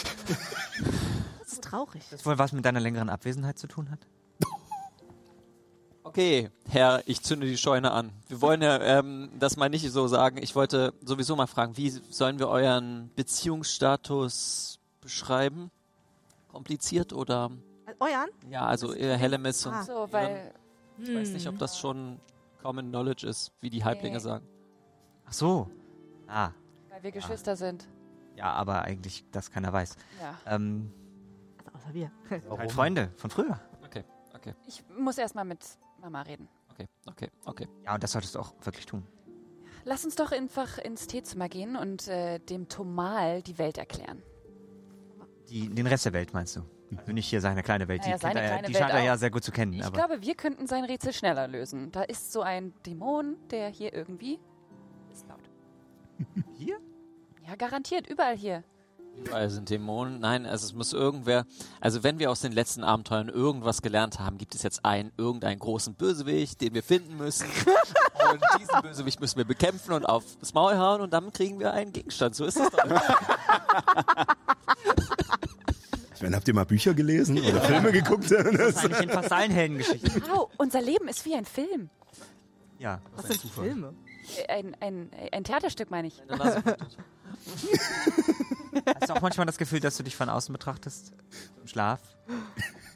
[1.40, 2.02] Das ist traurig.
[2.10, 4.00] Das wohl was mit deiner längeren Abwesenheit zu tun hat?
[6.16, 8.10] Okay, Herr, ich zünde die Scheune an.
[8.30, 10.38] Wir wollen ja ähm, das mal nicht so sagen.
[10.42, 15.72] Ich wollte sowieso mal fragen, wie sollen wir euren Beziehungsstatus beschreiben?
[16.48, 17.52] Kompliziert oder?
[18.00, 18.30] Euren?
[18.50, 19.84] Ja, also äh, Hellemis und Ah.
[19.84, 20.54] So, weil
[21.00, 22.18] ich weiß nicht, ob das schon
[22.64, 24.24] Common Knowledge ist, wie die Halblinge Nee.
[24.24, 24.48] sagen.
[25.26, 25.70] Ach so.
[26.28, 26.52] Ah,
[26.92, 27.90] weil wir Geschwister sind.
[28.38, 29.98] ja, aber eigentlich, dass keiner weiß.
[30.22, 30.56] Ja.
[30.56, 30.94] Ähm,
[31.74, 32.10] Also außer wir.
[32.58, 33.60] halt Freunde von früher.
[33.84, 35.60] Okay, okay, Ich muss erstmal mit
[36.06, 36.48] Mama reden.
[36.70, 37.68] okay, okay, okay.
[37.84, 39.08] Ja, und das solltest du auch wirklich tun.
[39.86, 44.22] Lass uns doch einfach ins Teezimmer gehen und äh, dem Tomal die Welt erklären.
[45.50, 46.62] Die, den Rest der Welt meinst du?
[46.96, 48.02] Also nicht hier seine kleine Welt.
[48.02, 49.74] Naja, die seine er, kleine die Welt scheint er ja sehr gut zu kennen.
[49.74, 51.92] Ich aber glaube, wir könnten sein Rätsel schneller lösen.
[51.92, 54.40] Da ist so ein Dämon, der hier irgendwie
[55.12, 55.50] ist laut.
[56.56, 56.80] hier?
[57.48, 58.64] Ja, garantiert, überall hier.
[59.18, 60.20] Überall sind Dämonen.
[60.20, 61.46] Nein, also es muss irgendwer.
[61.80, 65.60] Also wenn wir aus den letzten Abenteuern irgendwas gelernt haben, gibt es jetzt einen, irgendeinen
[65.60, 67.48] großen Bösewicht, den wir finden müssen.
[68.32, 71.92] und diesen Bösewicht müssen wir bekämpfen und aufs Maul hauen und dann kriegen wir einen
[71.92, 72.36] Gegenstand.
[72.36, 72.84] So ist es doch.
[76.16, 78.32] Ich meine, habt ihr mal Bücher gelesen oder Filme geguckt?
[78.32, 80.24] Das ist eigentlich in fast allen Heldengeschichten.
[80.30, 81.90] Wow, unser Leben ist wie ein Film.
[82.80, 83.02] Ja.
[83.16, 83.94] Was sind Filme?
[84.48, 86.24] Ein, ein, ein Theaterstück, meine ich.
[89.00, 91.14] Hast du auch manchmal das Gefühl, dass du dich von außen betrachtest?
[91.62, 92.00] Im Schlaf?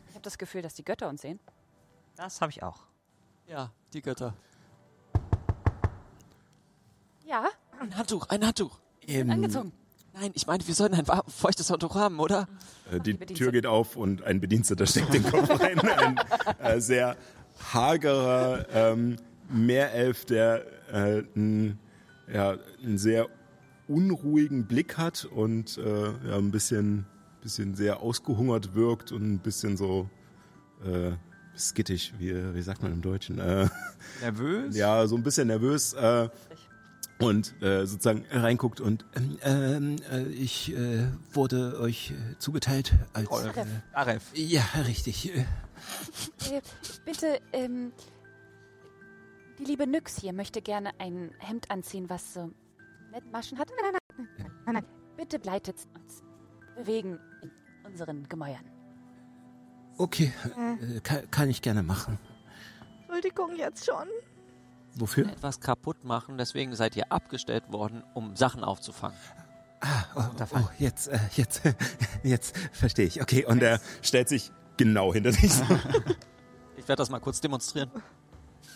[0.10, 1.40] Ich habe das Gefühl, dass die Götter uns sehen.
[2.16, 2.80] Das habe ich auch.
[3.48, 4.34] ja, die Götter.
[7.26, 7.46] Ja,
[7.80, 8.80] Ein Handtuch, ein Handtuch.
[9.08, 9.72] Ähm, angezogen.
[10.14, 12.48] Nein, ich meine, wir sollten ein feuchtes Handtuch haben, oder?
[12.92, 13.34] Äh, die Bedienstete.
[13.36, 15.80] Tür geht auf und ein Bediensteter steckt den Kopf rein.
[16.60, 17.16] Ein äh, sehr
[17.72, 19.18] hagerer ähm,
[19.50, 21.80] Meerelf, der äh, einen,
[22.32, 23.28] ja, einen sehr
[23.90, 27.06] unruhigen Blick hat und äh, ja, ein bisschen,
[27.42, 30.10] bisschen sehr ausgehungert wirkt und ein bisschen so
[30.86, 31.12] äh,
[31.58, 33.40] skittisch, wie, wie sagt man im Deutschen?
[33.40, 33.68] Äh,
[34.22, 34.76] Nervös?
[34.76, 36.30] ja, so ein bisschen nervös äh,
[37.20, 39.06] und äh, sozusagen reinguckt und
[39.44, 44.24] ähm, äh, ich äh, wurde euch äh, zugeteilt als äh, Aref.
[44.34, 45.34] ja richtig
[47.06, 47.92] bitte, ähm,
[49.60, 52.52] die liebe Nyx hier möchte gerne ein Hemd anziehen, was so
[53.12, 53.70] nett Maschen hat.
[53.70, 54.28] Nein, nein, nein.
[54.66, 54.86] nein, nein.
[55.18, 56.24] Bitte bleitet uns
[56.76, 57.52] bewegen in
[57.86, 58.64] unseren Gemäuern.
[59.98, 62.18] Okay, äh, kann, kann ich gerne machen.
[63.02, 64.08] Entschuldigung, jetzt schon.
[64.96, 65.28] wofür?
[65.28, 69.18] Etwas kaputt machen, deswegen seid ihr abgestellt worden, um Sachen aufzufangen.
[69.82, 70.24] Ah, oh,
[70.56, 71.62] oh, jetzt, äh, jetzt,
[72.24, 73.22] jetzt verstehe ich.
[73.22, 75.52] Okay, und er Stellt sich genau hinter dich.
[76.78, 77.92] Ich werde das mal kurz demonstrieren.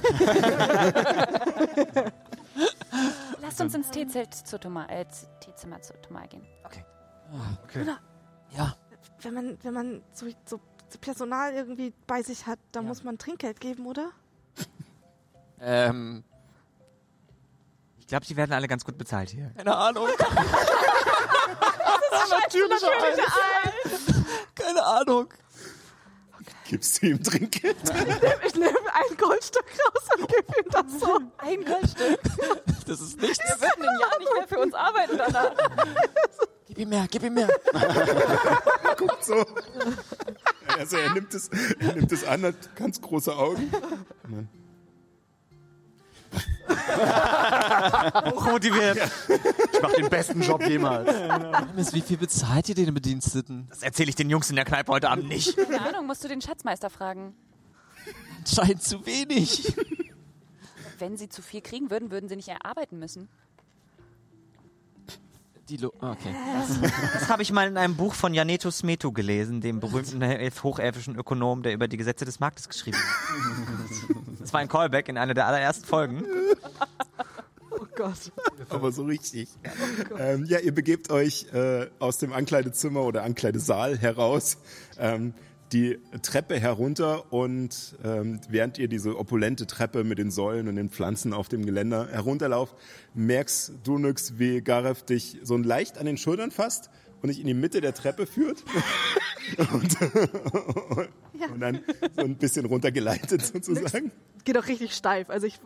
[3.44, 5.06] Lasst uns ins Teezelt zu Thomas, äh,
[5.42, 6.48] Teezimmer zu Thomas gehen.
[8.56, 8.76] Ja,
[9.22, 10.60] Wenn man, wenn man so, so
[10.94, 14.12] so Personal irgendwie bei sich hat, dann muss man Trinkgeld geben, oder?
[15.60, 16.24] ähm,
[18.00, 19.52] Ich glaube, die werden alle ganz gut bezahlt hier.
[19.56, 20.08] keine Ahnung.
[22.30, 22.82] Natürlich
[24.56, 25.34] Keine Ahnung.
[26.66, 27.76] Gibst du ihm Trinkgeld?
[28.46, 31.20] Ich nehme ein Goldstück raus und gebe ihm das so.
[31.38, 32.20] Ein Goldstück.
[32.86, 33.40] Das ist nichts.
[33.40, 35.52] Wir würden ein Jahr nicht mehr für uns arbeiten danach.
[36.68, 37.50] Gib ihm mehr, gib ihm mehr.
[38.98, 39.46] Guckt so.
[40.80, 43.72] Also er nimmt es, er nimmt es an, hat ganz große Augen.
[48.34, 48.98] Hochmotiviert.
[49.72, 51.94] Ich mache den besten Job jemals.
[51.94, 53.68] Wie viel bezahlt ihr den Bediensteten?
[53.70, 55.56] Das erzähle ich den Jungs in der Kneipe heute Abend nicht.
[55.56, 57.36] Keine Ahnung, musst du den Schatzmeister fragen.
[58.40, 59.76] Anscheinend zu wenig.
[61.04, 63.28] Wenn sie zu viel kriegen würden, würden sie nicht erarbeiten müssen.
[65.68, 66.34] Die Lo okay.
[67.12, 71.18] Das habe ich mal in einem Buch von Janeto Smeto gelesen, dem berühmten elf- hochelfischen
[71.18, 74.40] Ökonom, der über die Gesetze des Marktes geschrieben hat.
[74.40, 76.24] Das war ein Callback in einer der allerersten Folgen.
[77.70, 78.32] Oh Gott.
[78.70, 79.50] Aber so richtig.
[80.18, 84.58] ähm, ja, ihr begebt euch äh, aus dem Ankleidezimmer oder Ankleidesaal heraus.
[84.98, 85.34] Ähm,
[85.74, 90.90] die Treppe herunter und ähm, während ihr diese opulente Treppe mit den Säulen und den
[90.90, 92.76] Pflanzen auf dem Geländer herunterlauft,
[93.16, 97.48] merkst du nix, wie Gareth dich so leicht an den Schultern fasst und dich in
[97.48, 98.64] die Mitte der Treppe führt
[99.58, 99.98] und,
[101.52, 101.80] und dann
[102.16, 104.12] so ein bisschen runtergeleitet sozusagen.
[104.44, 105.30] Geht doch richtig steif.
[105.30, 105.60] Also ich,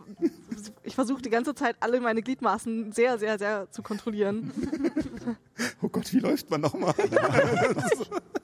[0.84, 4.52] ich versuche die ganze Zeit alle meine Gliedmaßen sehr, sehr, sehr zu kontrollieren.
[5.82, 6.94] Oh Gott, wie läuft man nochmal?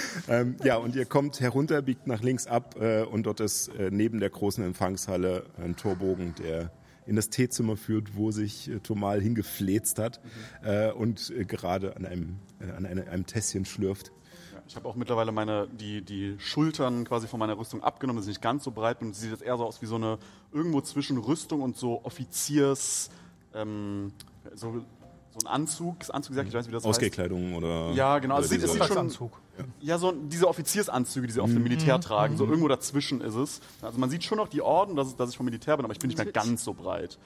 [0.28, 3.90] ähm, ja, und ihr kommt herunter, biegt nach links ab äh, und dort ist äh,
[3.90, 6.70] neben der großen Empfangshalle ein Torbogen, der
[7.08, 10.20] in das Teezimmer führt, wo sich äh, Tomal hingefläzt hat
[10.62, 14.12] äh, und äh, gerade an einem, äh, an eine, einem Tässchen schlürft.
[14.52, 18.26] Ja, ich habe auch mittlerweile meine, die, die Schultern quasi von meiner Rüstung abgenommen, dass
[18.26, 19.08] ich nicht ganz so breit bin.
[19.08, 20.18] Und sieht jetzt eher so aus wie so eine,
[20.52, 23.10] irgendwo zwischen Rüstung und so Offiziers,
[23.54, 24.12] ähm,
[24.54, 24.84] so,
[25.32, 26.90] so ein Anzug, Anzug gesagt, ich weiß nicht, wie das heißt.
[26.90, 27.92] Ausgekleidung oder.
[27.92, 28.36] Ja, genau.
[28.36, 29.40] Also es sieht, sieht schon, Anzug.
[29.80, 33.60] Ja, so diese Offiziersanzüge, die sie auf dem Militär tragen, so irgendwo dazwischen ist es.
[33.82, 35.98] Also man sieht schon noch die Orden, dass, dass ich vom Militär bin, aber ich
[35.98, 37.18] bin nicht mehr ganz so breit.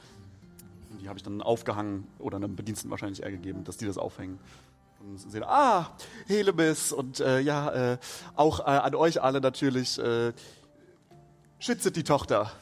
[0.90, 3.98] Und die habe ich dann aufgehangen oder einem Bediensteten wahrscheinlich eher gegeben, dass die das
[3.98, 4.38] aufhängen.
[5.00, 5.90] Und sehen, ah,
[6.26, 7.98] Helebis und äh, ja, äh,
[8.36, 9.98] auch äh, an euch alle natürlich.
[9.98, 10.32] Äh,
[11.58, 12.52] schützet die Tochter.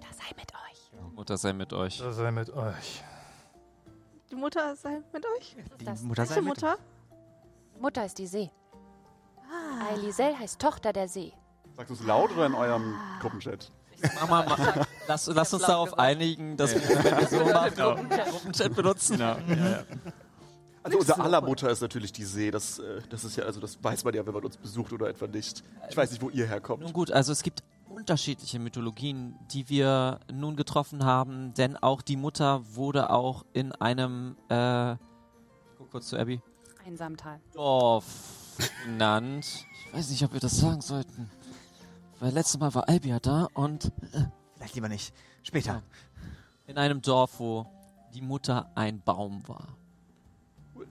[0.00, 1.14] Da sei mit euch.
[1.14, 1.98] Mutter sei mit euch.
[1.98, 3.02] Das sei mit euch.
[4.30, 5.56] Die Mutter sei mit euch?
[5.56, 6.02] Was ist das?
[6.02, 6.62] Mutter sei Welche mit.
[6.62, 6.78] Mutter?
[7.80, 8.50] Mutter ist die See.
[9.90, 11.32] Ailisel heißt Tochter der See.
[11.76, 13.70] Sagst du es laut oder in eurem Gruppenchat?
[14.20, 18.74] Mach mal, mach, lass, lass uns darauf einigen, dass wir, wenn wir so machen, Gruppenchat
[18.74, 19.20] benutzen.
[20.82, 22.50] Also unser aller Mutter ist natürlich die See.
[22.50, 25.08] Das, äh, das ist ja, also das weiß man ja, wenn man uns besucht oder
[25.08, 25.64] etwa nicht.
[25.90, 26.82] Ich weiß nicht, wo ihr herkommt.
[26.82, 32.16] Nun gut, also es gibt unterschiedliche Mythologien, die wir nun getroffen haben, denn auch die
[32.16, 34.96] Mutter wurde auch in einem, äh,
[35.78, 36.40] guck kurz zu Abby,
[36.86, 37.40] Einsamtal.
[37.54, 38.04] Dorf
[38.84, 39.66] genannt.
[39.88, 41.30] Ich weiß nicht, ob wir das sagen sollten.
[42.20, 44.22] Weil letztes Mal war Albia da und äh,
[44.56, 45.12] Vielleicht lieber nicht.
[45.42, 45.82] Später.
[46.66, 47.66] in einem Dorf, wo
[48.14, 49.68] die Mutter ein Baum war.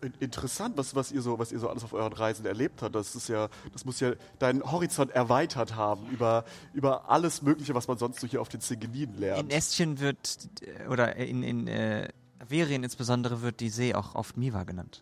[0.01, 2.93] In- Interessant, was, was, ihr so, was ihr so alles auf euren Reisen erlebt habt.
[2.93, 6.43] Das ist ja, das muss ja deinen Horizont erweitert haben über,
[6.73, 9.51] über alles Mögliche, was man sonst so hier auf den Zingeniden In lernt.
[9.53, 14.63] Estchen wird, äh, oder in, in äh, Averien insbesondere wird die See auch oft Miva
[14.63, 15.01] genannt.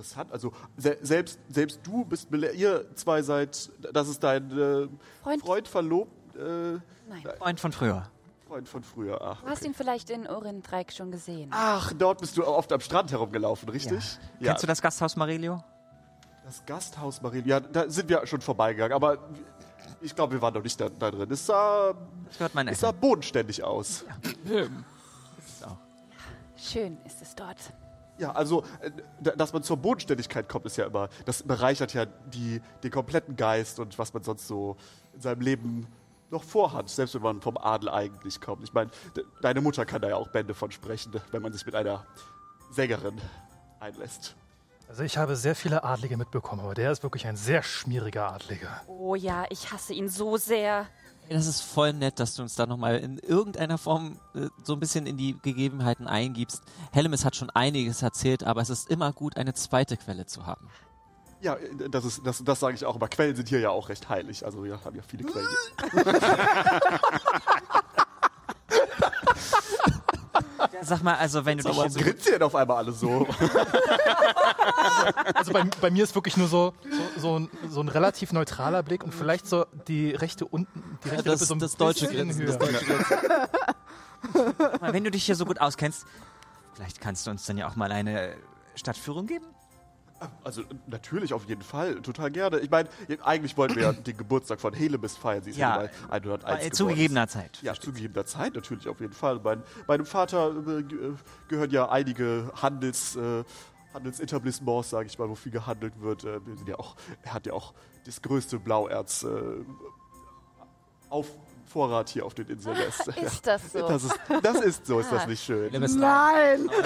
[0.00, 0.32] Interessant.
[0.32, 4.88] Also se selbst, selbst du bist, ihr zwei seid, das ist dein äh,
[5.22, 5.42] Freund?
[5.42, 7.22] Freund, verlobt, äh, Nein.
[7.38, 8.06] Freund von früher.
[8.48, 9.20] Freund von früher.
[9.20, 11.50] Ach, Du hast ihn vielleicht in Orendreik schon gesehen.
[11.52, 14.18] Ach, dort bist du oft am Strand herumgelaufen, richtig?
[14.40, 14.52] Ja.
[14.52, 15.62] Kennst du das Gasthaus Marelio?
[16.44, 17.42] Das Gasthaus Marie.
[17.44, 19.18] Ja, da sind wir schon vorbeigegangen, aber
[20.00, 21.30] ich glaube, wir waren noch nicht da, da drin.
[21.30, 21.94] Es sah,
[22.66, 24.06] es sah bodenständig aus.
[26.56, 27.58] Schön ist es dort.
[28.20, 28.90] Ja, also, äh,
[29.36, 33.80] dass man zur Bodenständigkeit kommt, ist ja immer, das bereichert ja die, den kompletten Geist
[33.80, 34.76] und was man sonst so
[35.14, 35.86] in seinem Leben
[36.30, 38.62] noch vorhat, selbst wenn man vom Adel eigentlich kommt.
[38.62, 41.64] Ich meine, de- deine Mutter kann da ja auch Bände von sprechen, wenn man sich
[41.64, 42.06] mit einer
[42.70, 43.18] Sängerin
[43.80, 44.36] einlässt.
[44.86, 48.82] Also ich habe sehr viele Adlige mitbekommen, aber der ist wirklich ein sehr schmieriger Adliger.
[48.86, 50.86] Oh ja, ich hasse ihn so sehr.
[51.30, 54.72] Hey, das ist voll nett, dass du uns da nochmal in irgendeiner Form äh, so
[54.72, 56.64] ein bisschen in die Gegebenheiten eingibst.
[56.90, 60.68] Hellemis hat schon einiges erzählt, aber es ist immer gut, eine zweite Quelle zu haben.
[61.40, 63.90] Ja, äh, das, ist, das, das sage ich auch, aber Quellen sind hier ja auch
[63.90, 64.44] recht heilig.
[64.44, 65.46] Also wir haben ja viele Quellen.
[70.82, 72.92] Sag mal, also wenn du dich Warum hier so grinst ihr denn auf einmal alle
[72.92, 73.26] so?
[75.34, 76.74] Also bei, bei mir ist wirklich nur so,
[77.16, 81.08] so, so, ein, so ein relativ neutraler Blick und vielleicht so die rechte unten, die
[81.08, 82.58] rechte das- Lippe so das deutsche Grinsen, das
[84.80, 86.04] Mal, wenn du dich hier so gut auskennst,
[86.74, 88.34] vielleicht kannst du uns dann ja auch mal eine
[88.74, 89.46] Stadtführung geben?
[90.44, 92.58] Also natürlich, auf jeden Fall, total gerne.
[92.60, 92.88] Ich meine,
[93.22, 95.42] eigentlich wollten wir ja den Geburtstag von Helemis feiern.
[95.42, 96.72] Sie ist Ja, 101 Bei, geworden.
[96.72, 97.58] zu gegebener Zeit.
[97.62, 99.40] Ja, zu gegebener Zeit natürlich, auf jeden Fall.
[99.42, 101.14] Mein, meinem Vater äh, äh,
[101.48, 103.44] gehören ja einige Handels, äh,
[103.94, 106.24] Handelsetablissements, sage ich mal, wo viel gehandelt wird.
[106.24, 107.72] Äh, wir sind ja auch, er hat ja auch
[108.04, 109.28] das größte Blauerz äh,
[111.08, 111.28] auf
[111.70, 112.76] Vorrat hier auf den Inseln.
[112.76, 113.86] Das, Ist das so?
[113.88, 115.26] das, ist, das ist so, ist das Ah.
[115.26, 115.70] nicht schön.
[115.98, 116.68] Nein!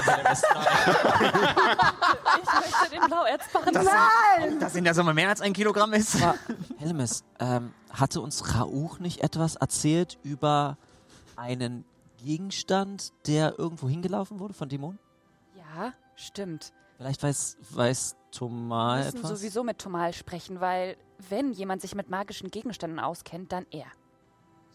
[2.43, 4.61] Ich möchte den Blauerzbarren.
[4.61, 6.16] Dass in der Summe mehr als ein Kilogramm ist?
[6.22, 6.35] Aber,
[6.78, 10.76] Hellemis, ähm, hatte uns Rauch nicht etwas erzählt über
[11.37, 11.85] einen
[12.22, 14.99] Gegenstand, der irgendwo hingelaufen wurde von Dämonen?
[15.57, 16.72] Ja, stimmt.
[16.97, 19.39] Vielleicht weiß, weiß Wir Thomas müssen etwas?
[19.39, 20.97] sowieso mit Tomal sprechen, weil
[21.28, 23.87] wenn jemand sich mit magischen Gegenständen auskennt, dann er.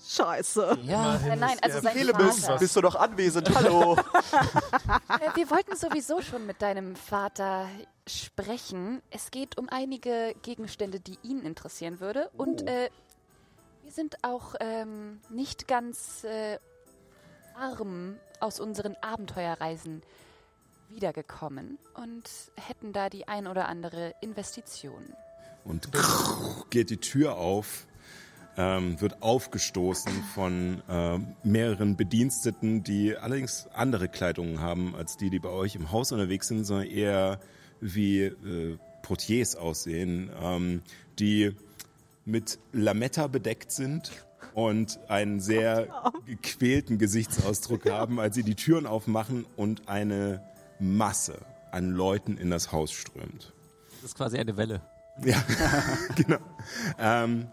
[0.02, 0.78] Scheiße.
[0.84, 2.58] Ja, Äh, nein, also sein Helemis, Vater.
[2.60, 3.50] bist du noch anwesend?
[3.56, 3.96] Hallo.
[3.96, 7.68] Äh, wir wollten sowieso schon mit deinem Vater
[8.08, 9.02] sprechen.
[9.12, 12.30] Es geht um einige Gegenstände, die ihn interessieren würde.
[12.38, 12.90] Und äh,
[13.84, 16.60] wir sind auch ähm, nicht ganz äh,
[17.56, 20.02] arm aus unseren Abenteuerreisen
[20.88, 22.24] wiedergekommen und
[22.56, 25.14] hätten da die ein oder andere Investition.
[25.66, 25.90] Und
[26.72, 27.86] geht die Tür auf,
[28.60, 35.40] ähm, wird aufgestoßen von ähm, mehreren Bediensteten, die allerdings andere Kleidungen haben als die, die
[35.40, 37.40] bei euch im Haus unterwegs sind, sondern eher
[37.80, 40.82] wie äh, Portiers aussehen, ähm,
[41.20, 41.56] die
[42.26, 44.12] mit Lametta bedeckt sind
[44.54, 45.88] und einen sehr
[46.26, 50.44] gequälten Gesichtsausdruck haben, als sie die Türen aufmachen und eine
[50.80, 51.40] Masse
[51.72, 53.54] an Leuten in das Haus strömt.
[54.02, 54.82] das ist quasi eine Welle.
[55.24, 55.42] Ja,
[56.16, 56.40] genau.
[56.98, 57.48] Ähm,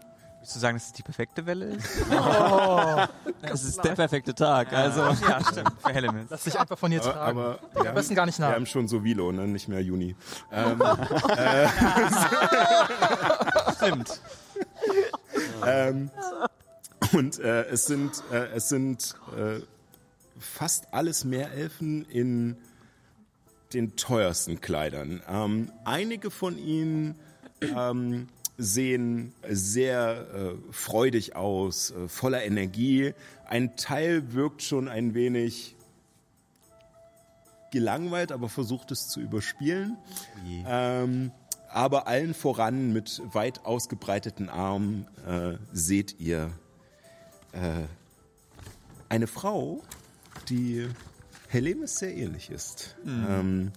[0.47, 1.85] Willst du sagen, dass es die perfekte Welle ist?
[3.41, 4.71] Es ist der perfekte Tag.
[4.71, 5.73] Also, ja, stimmt.
[5.85, 6.27] Für Hellemis.
[6.29, 7.37] Lass dich einfach von hier aber tragen.
[7.39, 8.55] aber Denk wir am besten haben, gar nicht wir nach.
[8.55, 9.45] haben schon so Vilo, ne?
[9.45, 10.15] nicht mehr Juni.
[10.53, 10.81] Ähm,
[13.75, 14.21] Stimmt.
[15.65, 16.11] ähm,
[17.11, 19.59] und äh, es sind, äh, es sind äh,
[20.39, 22.55] fast alles Meerelfen in
[23.73, 25.21] den teuersten Kleidern.
[25.27, 27.15] Ähm, einige von ihnen
[27.61, 33.13] ähm, sehen sehr äh, freudig aus, äh, voller Energie.
[33.45, 35.75] Ein Teil wirkt schon ein wenig
[37.71, 39.97] gelangweilt, aber versucht es zu überspielen.
[40.67, 41.31] Ähm,
[41.69, 46.51] aber allen voran mit weit ausgebreiteten Armen äh, seht ihr
[47.51, 47.83] äh,
[49.09, 49.83] eine Frau,
[50.49, 50.87] die
[51.49, 52.95] Helemis sehr ähnlich ist.
[53.05, 53.71] Ähm,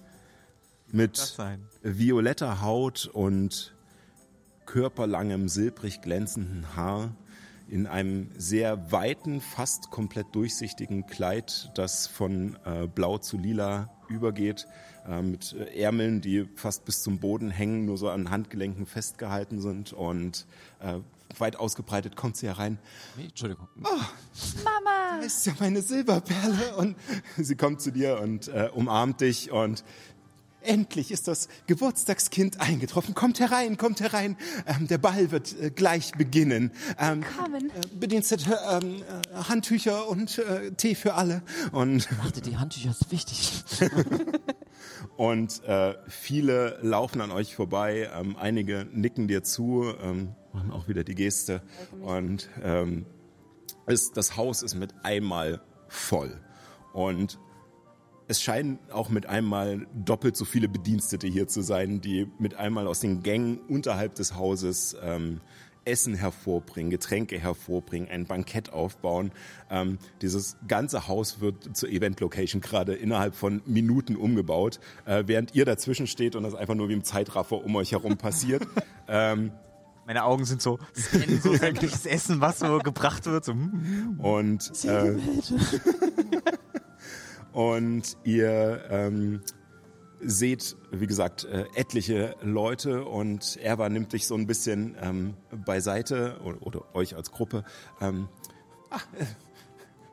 [0.91, 1.37] mit
[1.83, 3.73] violetter Haut und
[4.71, 7.13] körperlangem, silbrig glänzenden Haar
[7.67, 14.67] in einem sehr weiten, fast komplett durchsichtigen Kleid, das von äh, blau zu lila übergeht,
[15.09, 19.59] äh, mit äh, Ärmeln, die fast bis zum Boden hängen, nur so an Handgelenken festgehalten
[19.59, 20.47] sind und
[20.79, 20.99] äh,
[21.37, 22.77] weit ausgebreitet kommt sie herein.
[23.17, 23.67] Nee, Entschuldigung.
[23.75, 24.07] Mama!
[25.21, 26.75] Das ist ja meine Silberperle.
[26.77, 26.95] Und
[27.37, 29.83] sie kommt zu dir und äh, umarmt dich und
[30.61, 33.13] endlich ist das Geburtstagskind eingetroffen.
[33.13, 34.37] Kommt herein, kommt herein.
[34.65, 36.71] Ähm, der Ball wird äh, gleich beginnen.
[36.99, 37.69] Ähm, Kommen.
[37.69, 41.41] äh, Bedienstete, ähm, äh, Handtücher und äh, Tee für alle.
[41.71, 43.63] Und Dachte, die Handtücher ist wichtig.
[45.17, 50.87] Und äh, viele laufen an euch vorbei, ähm, einige nicken dir zu, ähm, machen auch
[50.87, 51.61] wieder die Geste.
[52.01, 53.05] Und ähm,
[53.85, 56.39] es, das Haus ist mit einmal voll.
[56.93, 57.39] Und
[58.31, 62.87] es scheinen auch mit einmal doppelt so viele Bedienstete hier zu sein, die mit einmal
[62.87, 65.41] aus den Gängen unterhalb des Hauses ähm,
[65.83, 69.31] Essen hervorbringen, Getränke hervorbringen, ein Bankett aufbauen.
[69.69, 75.65] Ähm, dieses ganze Haus wird zur Event-Location gerade innerhalb von Minuten umgebaut, äh, während ihr
[75.65, 78.65] dazwischen steht und das einfach nur wie im Zeitraffer um euch herum passiert.
[79.09, 79.51] ähm,
[80.05, 83.43] Meine Augen sind so, scannen so sämtliches Essen, was so gebracht wird.
[83.43, 84.21] So, hm.
[84.21, 85.17] Und, äh,
[87.53, 89.41] und ihr ähm,
[90.19, 95.33] seht, wie gesagt, äh, etliche Leute und Erwa nimmt dich so ein bisschen ähm,
[95.65, 97.63] beiseite oder, oder euch als Gruppe.
[97.99, 98.29] Ähm,
[98.89, 99.25] ach, äh,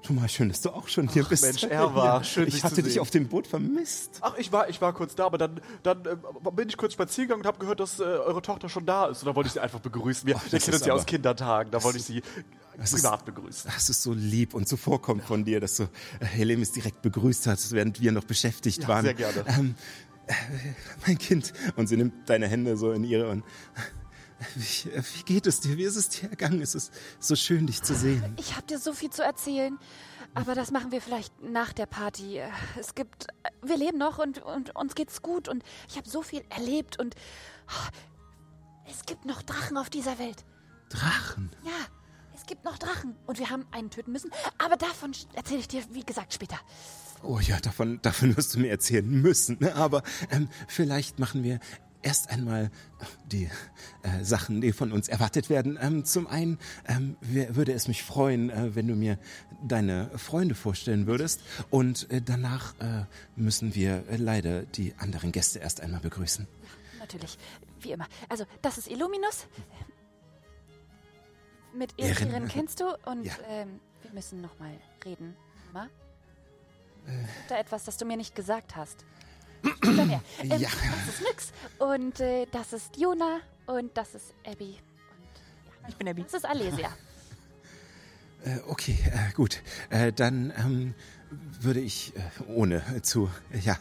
[0.02, 1.42] schon mal schön, dass du auch schon hier bist.
[1.42, 3.02] Mensch, Erwa, schön, Ich dich hatte dich sehen.
[3.02, 4.18] auf dem Boot vermisst.
[4.22, 6.16] Ach, ich war, ich war kurz da, aber dann, dann äh,
[6.52, 9.22] bin ich kurz spazieren gegangen und habe gehört, dass äh, eure Tochter schon da ist.
[9.22, 10.26] Und da wollte ich sie einfach begrüßen.
[10.26, 11.70] Wir, wir das kennen ist uns ja aus Kindertagen.
[11.72, 12.22] Da wollte ich sie
[12.82, 13.70] ist- privat begrüßen.
[13.74, 15.82] Das ist so lieb und zuvorkommt von dir, dass du
[16.20, 19.04] äh, Helemis direkt begrüßt hast, während wir noch beschäftigt Ja, waren.
[19.04, 19.44] sehr gerne.
[19.48, 19.74] Ähm,
[20.28, 20.32] äh,
[21.06, 21.52] mein Kind.
[21.76, 23.42] Und sie nimmt deine Hände so in ihre und
[24.54, 25.76] wie, wie geht es dir?
[25.76, 26.60] Wie ist es dir ergangen?
[26.60, 28.34] Es ist so schön, dich zu sehen.
[28.38, 29.78] Ich habe dir so viel zu erzählen,
[30.34, 32.40] aber das machen wir vielleicht nach der Party.
[32.78, 33.26] Es gibt,
[33.62, 37.14] wir leben noch und, und uns geht's gut und ich habe so viel erlebt und
[37.68, 37.88] oh,
[38.90, 40.44] es gibt noch Drachen auf dieser Welt.
[40.88, 41.50] Drachen.
[41.64, 41.72] Ja,
[42.34, 45.82] es gibt noch Drachen und wir haben einen töten müssen, aber davon erzähle ich dir,
[45.92, 46.58] wie gesagt, später.
[47.22, 49.56] Oh ja, davon, davon wirst du mir erzählen müssen.
[49.60, 49.74] ne?
[49.74, 51.58] Aber ähm, vielleicht machen wir
[52.02, 52.70] erst einmal
[53.26, 53.50] die
[54.02, 55.78] äh, Sachen, die von uns erwartet werden.
[55.80, 59.18] Ähm, zum einen ähm, würde es mich freuen, äh, wenn du mir
[59.62, 61.40] deine Freunde vorstellen würdest.
[61.70, 63.04] Und äh, danach äh,
[63.36, 66.46] müssen wir äh, leider die anderen Gäste erst einmal begrüßen.
[66.98, 67.38] Natürlich,
[67.80, 68.06] wie immer.
[68.28, 69.46] Also, das ist Illuminus.
[71.74, 72.30] Mit Erin.
[72.30, 73.34] Erin kennst du und Ja.
[73.48, 74.72] ähm, wir müssen noch mal
[75.04, 75.36] reden.
[75.72, 75.88] Mama?
[77.06, 79.04] Gibt da etwas, das du mir nicht gesagt hast?
[79.62, 80.22] Mehr.
[80.40, 80.68] Ähm, Ja.
[80.68, 84.76] Das ist Nyx und äh, das ist Jona und das ist Abby.
[85.88, 86.22] Ich bin Abby.
[86.22, 86.90] Das ist Alesia.
[88.44, 89.62] Äh, okay, äh, gut.
[89.90, 90.94] Äh, dann ähm,
[91.60, 93.76] würde ich, äh, ohne zu, äh, ja,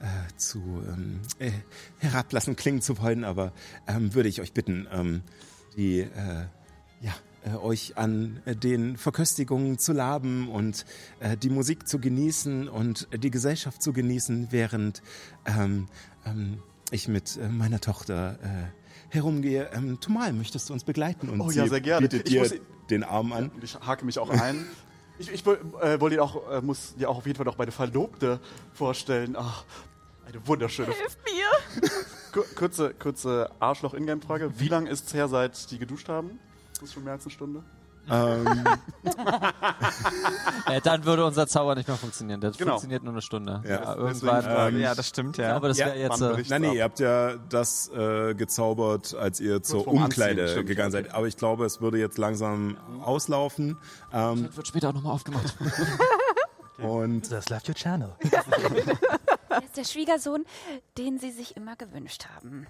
[0.00, 1.50] äh, zu ähm, äh,
[1.98, 3.54] herablassen klingen zu wollen, aber
[3.88, 5.22] ähm, würde ich euch bitten, ähm,
[5.78, 6.06] die,
[7.44, 10.84] äh, euch an äh, den Verköstigungen zu laben und
[11.20, 15.02] äh, die Musik zu genießen und äh, die Gesellschaft zu genießen, während
[15.46, 15.88] ähm,
[16.26, 19.70] ähm, ich mit äh, meiner Tochter äh, herumgehe.
[19.74, 21.28] Ähm, Tumal, möchtest du uns begleiten?
[21.28, 22.08] Und Oh ja, sehr gerne.
[22.08, 22.54] bietet Ich dir muss-
[22.90, 23.48] den Arm an.
[23.50, 24.64] Und ich hake mich auch ein.
[25.18, 27.70] Ich, ich äh, wollte dir auch, äh, muss dir auch auf jeden Fall noch meine
[27.70, 28.40] Verlobte
[28.72, 29.36] vorstellen.
[29.38, 29.64] Ach,
[30.26, 30.88] eine wunderschöne.
[30.92, 31.90] Hilf mir!
[32.32, 34.58] Kur- Kurze, kurze Arschloch-Ingame-Frage.
[34.58, 36.40] Wie lange ist es her, seit die geduscht haben?
[36.82, 37.62] Das ist schon mehr als eine Stunde.
[38.10, 38.64] Ähm,
[40.66, 42.40] äh, dann würde unser Zauber nicht mehr funktionieren.
[42.40, 42.72] Der Genau.
[42.72, 43.62] funktioniert nur eine Stunde.
[43.64, 44.42] Ja, irgendwann.
[44.42, 45.54] deswegen, ähm, Ja, das stimmt, ja.
[45.54, 46.20] aber das Ja, wäre jetzt.
[46.20, 50.66] Äh, Nein, nee, ihr habt ja das äh, gezaubert, als ihr zur Umkleide Anziehen, stimmt.
[50.68, 51.14] gegangen seid.
[51.14, 53.78] Aber ich glaube, es würde jetzt langsam auslaufen.
[54.12, 55.54] Ähm, wird später auch nochmal aufgemacht.
[56.78, 58.16] und Das left your channel.
[59.48, 60.44] Er ist der Schwiegersohn,
[60.98, 62.66] den sie sich immer gewünscht haben.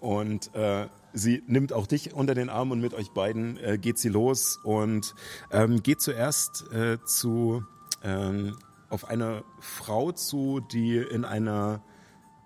[0.00, 3.98] Und äh, sie nimmt auch dich unter den Arm und mit euch beiden äh, geht
[3.98, 5.14] sie los und
[5.50, 7.64] ähm, geht zuerst äh, zu
[8.02, 8.56] ähm,
[8.90, 11.82] auf eine Frau zu, die in einer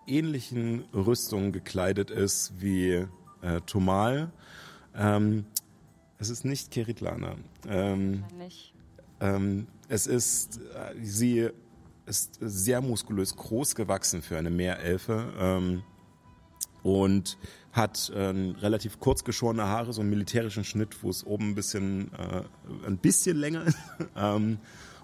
[0.07, 3.07] ähnlichen Rüstung gekleidet ist wie
[3.43, 4.33] äh, Tomal.
[4.95, 5.45] Ähm,
[6.19, 7.37] es ist nicht Keritlana.
[7.69, 8.75] Ähm, Wahrscheinlich.
[9.21, 11.51] Ähm, es ist, äh, sie
[12.07, 15.83] ist sehr muskulös groß gewachsen für eine Meerelfe ähm,
[16.83, 17.39] und
[17.73, 22.13] hat ähm, relativ kurz geschorene Haare, so einen militärischen Schnitt, wo es oben ein bisschen,
[22.13, 22.43] äh,
[22.87, 23.79] ein bisschen länger ist.
[24.17, 24.59] ähm,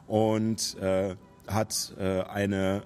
[0.06, 2.82] und äh, hat äh, eine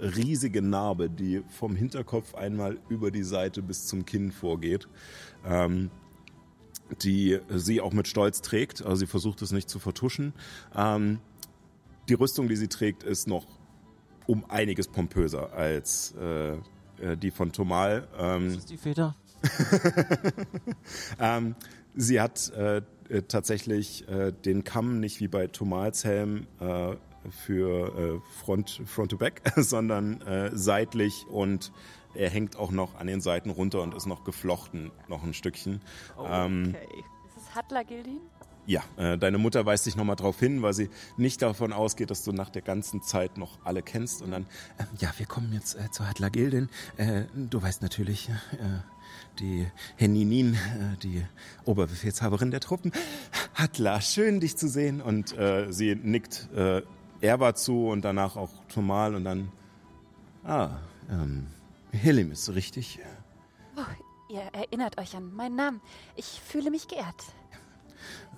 [0.00, 4.88] riesige Narbe, die vom Hinterkopf einmal über die Seite bis zum Kinn vorgeht.
[5.44, 5.90] Ähm,
[7.02, 8.84] die sie auch mit Stolz trägt.
[8.84, 10.34] Also sie versucht es nicht zu vertuschen.
[10.74, 11.18] Ähm,
[12.08, 13.46] die Rüstung, die sie trägt, ist noch
[14.26, 16.56] um einiges pompöser als äh,
[17.04, 18.08] äh, die von Tomal.
[18.18, 19.14] Ähm, Das ist die Feder.
[21.20, 21.54] ähm,
[21.94, 22.78] sie hat äh,
[23.08, 26.94] äh, tatsächlich äh, den Kamm nicht wie bei Tomals Helm äh,
[27.30, 31.72] für äh, Front, Front to Back, sondern seitlich und
[32.14, 35.80] er hängt auch noch an den Seiten runter und ist noch geflochten, noch ein Stückchen.
[36.28, 37.04] Ähm, Okay.
[37.26, 38.20] Ist es Hattler Gildin?
[38.66, 42.24] Ja, äh, deine Mutter weist dich nochmal darauf hin, weil sie nicht davon ausgeht, dass
[42.24, 44.22] du nach der ganzen Zeit noch alle kennst.
[44.22, 44.46] Und dann,
[44.78, 46.68] ähm, ja, wir kommen jetzt äh, zur Hadla Gildin.
[46.96, 48.80] Äh, du weißt natürlich, äh,
[49.38, 51.24] die Heninin, äh, die
[51.64, 52.92] Oberbefehlshaberin der Truppen.
[53.54, 55.00] Hadla, schön dich zu sehen.
[55.00, 56.82] Und äh, sie nickt äh,
[57.20, 59.50] Erwa zu und danach auch Tomal und dann,
[60.44, 60.78] ah,
[61.10, 61.46] ähm,
[61.92, 62.98] Helim ist richtig.
[63.76, 65.80] Oh, ihr erinnert euch an meinen Namen.
[66.16, 67.24] Ich fühle mich geehrt.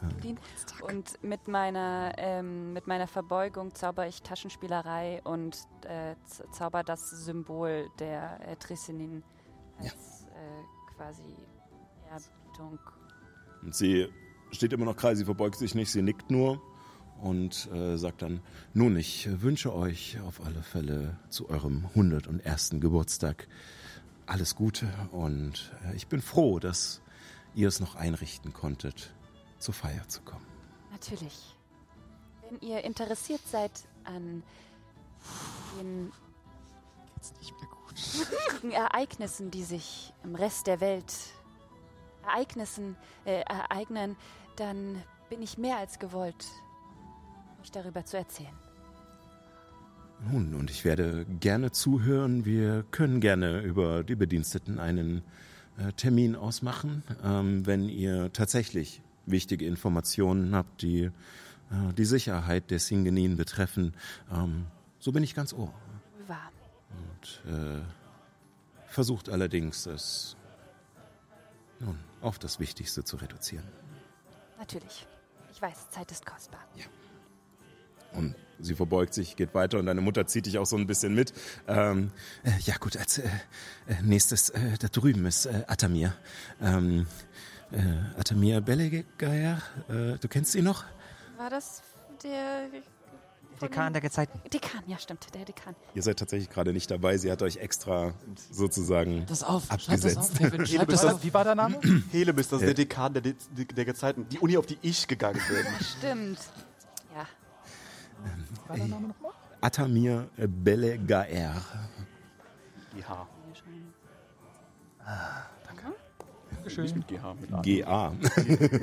[0.00, 0.38] Gildin.
[0.82, 6.14] Und mit meiner, ähm, mit meiner Verbeugung zauber ich Taschenspielerei und äh,
[6.50, 9.22] zauber das Symbol der äh, Trissinin
[9.78, 11.22] als äh, quasi
[12.10, 12.78] Erbietung.
[13.62, 14.08] Und sie
[14.50, 16.60] steht immer noch gerade, sie verbeugt sich nicht, sie nickt nur
[17.20, 18.40] und äh, sagt dann,
[18.74, 22.70] nun, ich wünsche euch auf alle Fälle zu eurem 101.
[22.80, 23.48] Geburtstag
[24.26, 27.00] alles Gute und äh, ich bin froh, dass
[27.54, 29.14] ihr es noch einrichten konntet,
[29.58, 30.46] zur Feier zu kommen.
[30.92, 31.56] Natürlich.
[32.48, 33.72] Wenn ihr interessiert seid
[34.04, 34.42] an
[35.78, 36.12] den
[37.40, 41.12] wichtigen Ereignissen, die sich im Rest der Welt
[42.24, 44.16] Ereignissen äh, ereignen,
[44.56, 46.46] dann bin ich mehr als gewollt,
[47.62, 48.54] euch darüber zu erzählen.
[50.30, 52.44] Nun, und ich werde gerne zuhören.
[52.44, 55.22] Wir können gerne über die Bediensteten einen
[55.78, 61.10] äh, Termin ausmachen, ähm, wenn ihr tatsächlich wichtige Informationen habt, die
[61.70, 63.94] äh, die Sicherheit der Singenin betreffen.
[64.32, 64.66] Ähm,
[64.98, 65.72] so bin ich ganz ohr.
[66.26, 66.50] Wahr.
[66.90, 67.82] Und äh,
[68.88, 70.36] versucht allerdings, es
[71.80, 73.64] nun auf das Wichtigste zu reduzieren.
[74.58, 75.06] Natürlich.
[75.52, 76.60] Ich weiß, Zeit ist kostbar.
[78.12, 81.14] Und sie verbeugt sich, geht weiter und deine Mutter zieht dich auch so ein bisschen
[81.14, 81.34] mit.
[81.66, 82.10] Ähm,
[82.44, 83.28] äh, ja gut, als äh,
[83.86, 86.14] äh, nächstes äh, da drüben ist äh, Atamir.
[86.60, 87.06] Ähm,
[87.72, 90.84] äh, Atamir Belegeier, äh, du kennst ihn noch?
[91.36, 91.82] War das
[92.22, 92.68] der
[93.60, 94.38] Dekan der Gezeiten.
[94.52, 94.82] Dekan?
[94.86, 95.74] Ja, stimmt, der Dekan.
[95.94, 97.16] Ihr seid tatsächlich gerade nicht dabei.
[97.16, 98.12] Sie hat euch extra
[98.50, 99.64] sozusagen Das auf.
[99.66, 100.18] Schreib das abgesetzt.
[100.18, 100.36] auf.
[100.68, 101.24] Schreib Wie das war auf.
[101.24, 101.80] Wie war der Name?
[102.12, 102.66] Helem ist das Ja.
[102.66, 103.34] der Dekan der, De
[103.74, 104.28] der Gezeiten.
[104.28, 105.86] Die Uni, auf die ich gegangen bin.
[105.98, 106.38] Stimmt.
[107.14, 107.26] Ja.
[108.68, 109.32] war der Name nochmal?
[109.62, 111.62] Atamir Belegaer.
[112.94, 113.26] GH.
[116.66, 116.84] Dankeschön.
[116.84, 117.62] Nicht mit GH, mit A.
[117.62, 118.12] GA.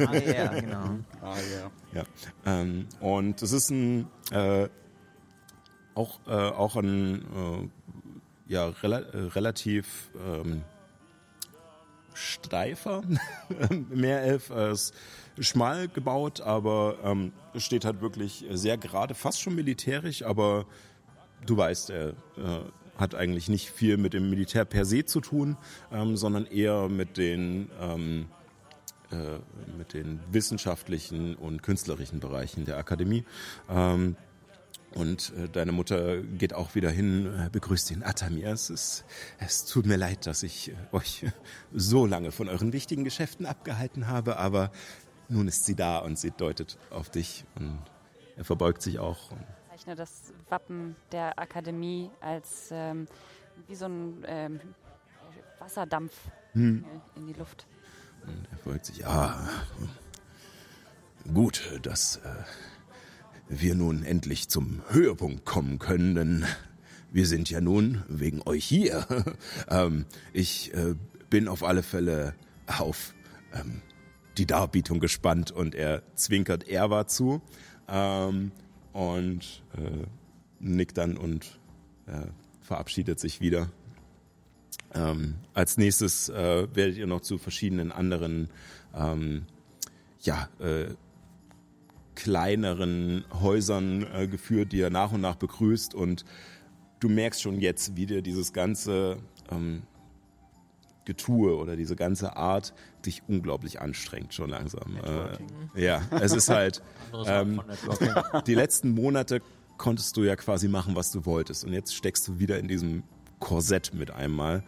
[0.08, 1.00] Ah, ja, genau.
[1.22, 1.72] Ah, ja.
[1.94, 2.04] Ja.
[2.46, 4.70] Ähm, und es ist ein äh,
[5.94, 7.70] auch, äh, auch ein
[8.48, 10.64] äh, ja, rela äh, relativ ähm,
[12.14, 13.04] steifer
[13.90, 14.50] Meerelf.
[14.50, 14.94] Er ist
[15.40, 20.66] schmal gebaut, aber ähm, steht halt wirklich sehr gerade, fast schon militärisch, aber
[21.46, 22.14] du weißt, er äh,
[22.98, 25.58] hat eigentlich nicht viel mit dem Militär per se zu tun,
[25.91, 28.26] ähm, sondern eher mit den ähm,
[29.12, 29.39] äh,
[29.78, 33.26] mit den wissenschaftlichen und künstlerischen Bereichen der Akademie.
[33.70, 34.16] Ähm,
[34.96, 38.50] und äh, deine Mutter geht auch wieder hin, äh, begrüßt den Atamir.
[38.50, 39.06] Es, ist,
[39.39, 41.26] es tut mir leid, dass ich äh, euch
[41.74, 44.72] so lange von euren wichtigen Geschäften abgehalten habe, aber
[45.30, 47.80] nun ist sie da und sie deutet auf dich und
[48.36, 49.32] er verbeugt sich auch.
[49.32, 53.07] Ich zeichne das Wappen der Akademie als ähm,
[53.67, 54.59] wie so ein ähm,
[55.57, 56.13] Wasserdampf
[56.51, 56.86] Hm.
[57.15, 57.65] in die Luft.
[58.28, 59.49] Und er folgt sich, ja,
[61.34, 62.21] gut, dass äh,
[63.49, 66.45] wir nun endlich zum Höhepunkt kommen können, denn
[67.11, 69.07] wir sind ja nun wegen euch hier.
[69.69, 70.93] ähm, ich äh,
[71.32, 72.36] bin auf alle Fälle
[72.67, 73.15] auf
[73.51, 73.82] ähm,
[74.38, 77.41] die Darbietung gespannt und er zwinkert Erwa zu
[77.88, 78.51] ähm,
[78.94, 80.06] und äh,
[80.60, 81.60] nickt dann und
[82.06, 82.28] äh,
[82.62, 83.70] verabschiedet sich wieder.
[84.94, 88.50] Ähm, als nächstes äh, werdet ihr noch zu verschiedenen anderen,
[88.96, 89.46] ähm,
[90.22, 90.94] ja, äh,
[92.16, 96.26] kleineren Häusern äh, geführt, die ihr nach und nach begrüßt und
[97.00, 99.18] du merkst schon jetzt, wie dir dieses ganze
[99.52, 99.82] ähm,
[101.06, 102.74] Getue oder diese ganze Art
[103.06, 104.97] dich unglaublich anstrengt schon langsam.
[105.76, 106.82] Äh, ja, es ist halt
[107.26, 107.62] ähm,
[108.47, 109.41] die letzten Monate
[109.78, 111.66] konntest du ja quasi machen, was du wolltest.
[111.66, 113.04] Und jetzt steckst du wieder in diesem
[113.39, 114.64] Korsett mit einmal.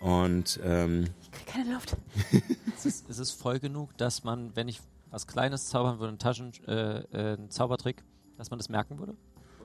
[0.00, 1.96] Und ähm, Ich krieg keine Luft.
[2.76, 4.80] Ist es, ist es voll genug, dass man, wenn ich
[5.10, 8.04] was Kleines zaubern würde, einen Taschen, äh, äh, einen Zaubertrick,
[8.36, 9.16] dass man das merken würde?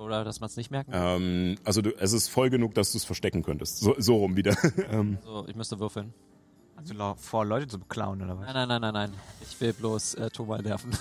[0.02, 1.24] Oder dass man es nicht merken würde?
[1.24, 3.80] ähm, also du, es ist voll genug, dass du es verstecken könntest.
[3.80, 4.56] So, so rum wieder.
[4.92, 6.14] ähm, Also ich müsste würfeln.
[6.76, 8.46] Also lau- vor, Leute zu beklauen, oder was?
[8.48, 9.14] Nein, nein, nein, nein, nein.
[9.48, 10.92] Ich will bloß äh, Thomas nerven.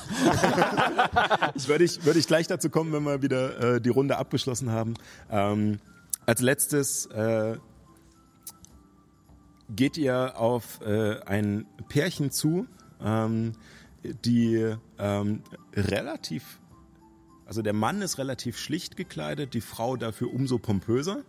[1.54, 4.70] Ich würde ich, würde ich gleich dazu kommen, wenn wir wieder äh, die Runde abgeschlossen
[4.70, 4.94] haben.
[5.30, 5.78] Ähm,
[6.26, 7.56] als letztes äh,
[9.70, 12.66] geht ihr auf äh, ein Pärchen zu,
[13.02, 13.52] ähm,
[14.02, 15.42] die ähm,
[15.74, 16.59] relativ,
[17.50, 21.22] also der Mann ist relativ schlicht gekleidet, die Frau dafür umso pompöser.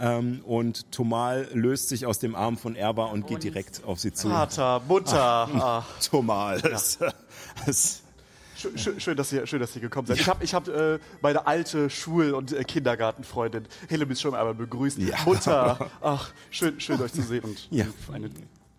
[0.00, 4.10] Ähm, und Tomal löst sich aus dem Arm von Erwa und geht direkt auf sie
[4.14, 4.30] zu.
[4.30, 5.20] Vater, Mutter.
[5.20, 5.84] Ah.
[6.10, 6.62] Tomal.
[8.56, 10.18] Schön, schön, schön, dass ihr, schön, dass ihr gekommen seid.
[10.18, 14.98] Ich habe ich hab, äh, meine alte Schul- und äh, Kindergartenfreundin Hillemis schon einmal begrüßt.
[14.98, 15.16] Ja.
[15.26, 17.84] Mutter, ach, schön, schön euch zu sehen und Ja.
[18.10, 18.30] eine,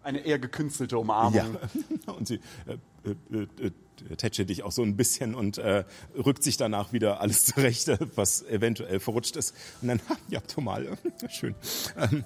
[0.10, 1.58] eine eher gekünstelte Umarmung.
[2.06, 2.14] Ja.
[2.14, 3.72] Und sie äh, äh, äh,
[4.18, 5.84] tätschelt dich auch so ein bisschen und äh,
[6.26, 9.54] rückt sich danach wieder alles zurecht, äh, was eventuell verrutscht ist.
[9.82, 10.96] Und dann, ja, Tomal, äh,
[11.30, 11.54] schön.
[11.98, 12.24] Ähm,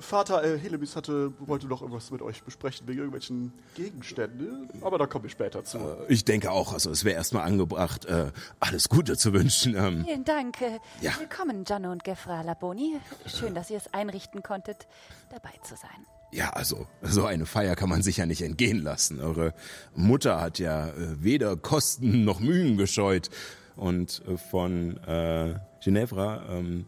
[0.00, 5.06] Vater äh, Hillemis hatte, wollte noch irgendwas mit euch besprechen wegen irgendwelchen Gegenständen, aber da
[5.06, 5.78] kommen wir später zu.
[6.08, 9.76] ich denke auch, also es wäre erstmal angebracht, äh, alles Gute zu wünschen.
[9.76, 10.60] Ähm, Vielen Dank.
[10.60, 11.12] äh, Ja.
[11.20, 12.96] Willkommen, Gianno und Gefra Laboni.
[13.26, 14.88] Schön, dass ihr es einrichten konntet,
[15.30, 16.19] dabei zu sein.
[16.32, 19.20] Ja, also so eine Feier kann man sich ja nicht entgehen lassen.
[19.20, 19.54] Eure
[19.94, 23.30] Mutter hat ja äh, weder Kosten noch Mühen gescheut.
[23.76, 26.86] Und äh, von äh, Ginevra, ähm,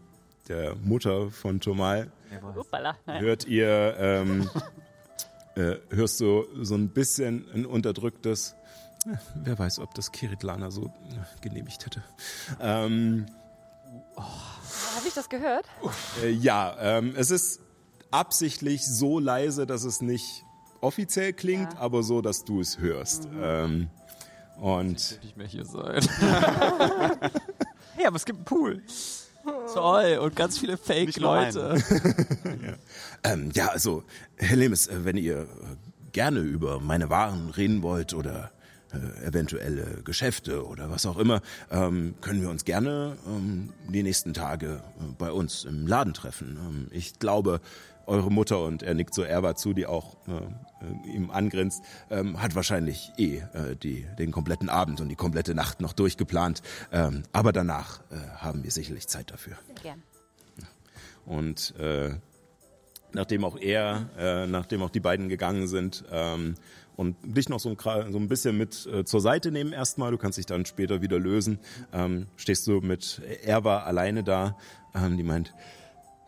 [0.48, 2.10] der Mutter von Tomal,
[3.06, 4.50] hört ihr, ähm,
[5.54, 8.54] äh, hörst du so ein bisschen ein unterdrücktes,
[9.06, 12.02] äh, wer weiß, ob das Kiritlana so äh, genehmigt hätte.
[12.60, 13.26] Ähm,
[14.16, 15.64] Habe ich das gehört?
[16.22, 17.60] äh, ja, ähm, es ist
[18.12, 20.44] absichtlich so leise, dass es nicht
[20.80, 21.80] offiziell klingt, Ja.
[21.80, 23.28] aber so, dass du es hörst.
[23.40, 23.88] Ähm,
[24.60, 26.06] und nicht mehr hier sein.
[27.94, 28.82] Hey, aber es gibt einen Pool.
[29.74, 30.18] Toll.
[30.22, 31.76] Und ganz viele Fake-Leute.
[33.22, 34.02] ähm, ja, also,
[34.36, 35.46] Herr Lemes, äh, wenn ihr äh,
[36.12, 38.50] gerne über meine Waren reden wollt oder
[38.92, 44.32] äh, eventuelle Geschäfte oder was auch immer, ähm, können wir uns gerne ähm, die nächsten
[44.32, 46.56] Tage äh, bei uns im Laden treffen.
[46.58, 47.60] Ähm, ich glaube,
[48.06, 52.54] eure Mutter und er nickt so Erwa zu, die auch äh, ihm angrinst, ähm, hat
[52.54, 56.62] wahrscheinlich eh äh, die, den kompletten Abend und die komplette Nacht noch durchgeplant.
[56.92, 59.54] Ähm, aber danach äh, haben wir sicherlich Zeit dafür.
[59.82, 60.02] Gern.
[61.24, 62.14] Und äh,
[63.12, 66.56] nachdem auch er, äh, nachdem auch die beiden gegangen sind ähm,
[66.96, 70.18] und dich noch so ein, so ein bisschen mit äh, zur Seite nehmen erstmal, du
[70.18, 71.58] kannst dich dann später wieder lösen,
[71.92, 74.56] ähm, stehst du mit Erwa alleine da,
[74.94, 75.54] ähm, die meint,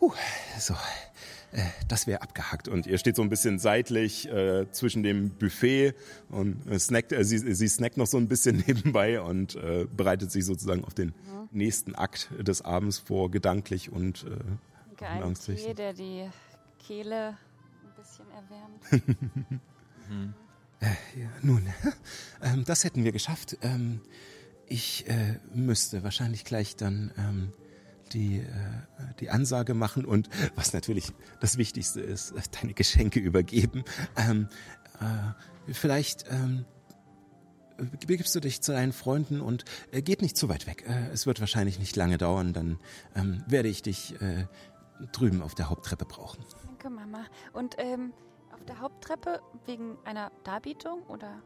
[0.01, 0.13] huh,
[0.59, 0.75] so,
[1.89, 2.69] das wäre abgehackt.
[2.69, 5.95] Und ihr steht so ein bisschen seitlich äh, zwischen dem Buffet
[6.29, 10.31] und äh, snackt, äh, sie, sie snackt noch so ein bisschen nebenbei und äh, bereitet
[10.33, 11.15] sich sozusagen auf den
[11.51, 15.65] nächsten Akt des Abends vor, gedanklich und äh, Angstlich.
[15.65, 16.31] Tee, der die
[16.79, 19.63] Kehle ein bisschen erwärmt.
[21.17, 21.67] Ja, nun,
[22.43, 23.57] ähm, das hätten wir geschafft.
[23.63, 24.01] Ähm,
[24.67, 27.53] ich äh, müsste wahrscheinlich gleich dann ähm,
[28.15, 28.45] die, äh,
[29.21, 33.85] die Ansage machen und was natürlich das Wichtigste ist, äh, deine Geschenke übergeben.
[34.17, 34.49] Ähm,
[35.01, 36.65] äh, vielleicht ähm,
[38.07, 40.85] begibst du dich zu deinen Freunden und äh, geht nicht zu weit weg.
[40.87, 42.79] Äh, es wird wahrscheinlich nicht lange dauern, dann
[43.15, 44.47] ähm, werde ich dich äh,
[45.13, 46.45] drüben auf der Haupttreppe brauchen.
[46.67, 47.25] Danke, Mama.
[47.53, 48.13] Und ähm,
[48.53, 51.43] auf der Haupttreppe wegen einer Darbietung oder?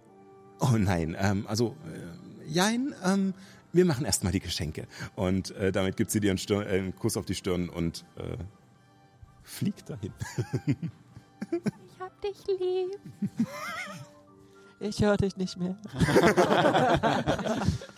[0.61, 3.35] Oh nein, ähm, also äh, jein, ähm,
[3.73, 4.87] wir machen erstmal die Geschenke.
[5.15, 8.05] Und äh, damit gibt sie dir einen, Stirn, äh, einen Kuss auf die Stirn und
[8.17, 8.37] äh,
[9.43, 10.13] fliegt dahin.
[11.51, 12.99] Ich hab dich lieb.
[14.81, 15.77] Ich höre dich nicht mehr.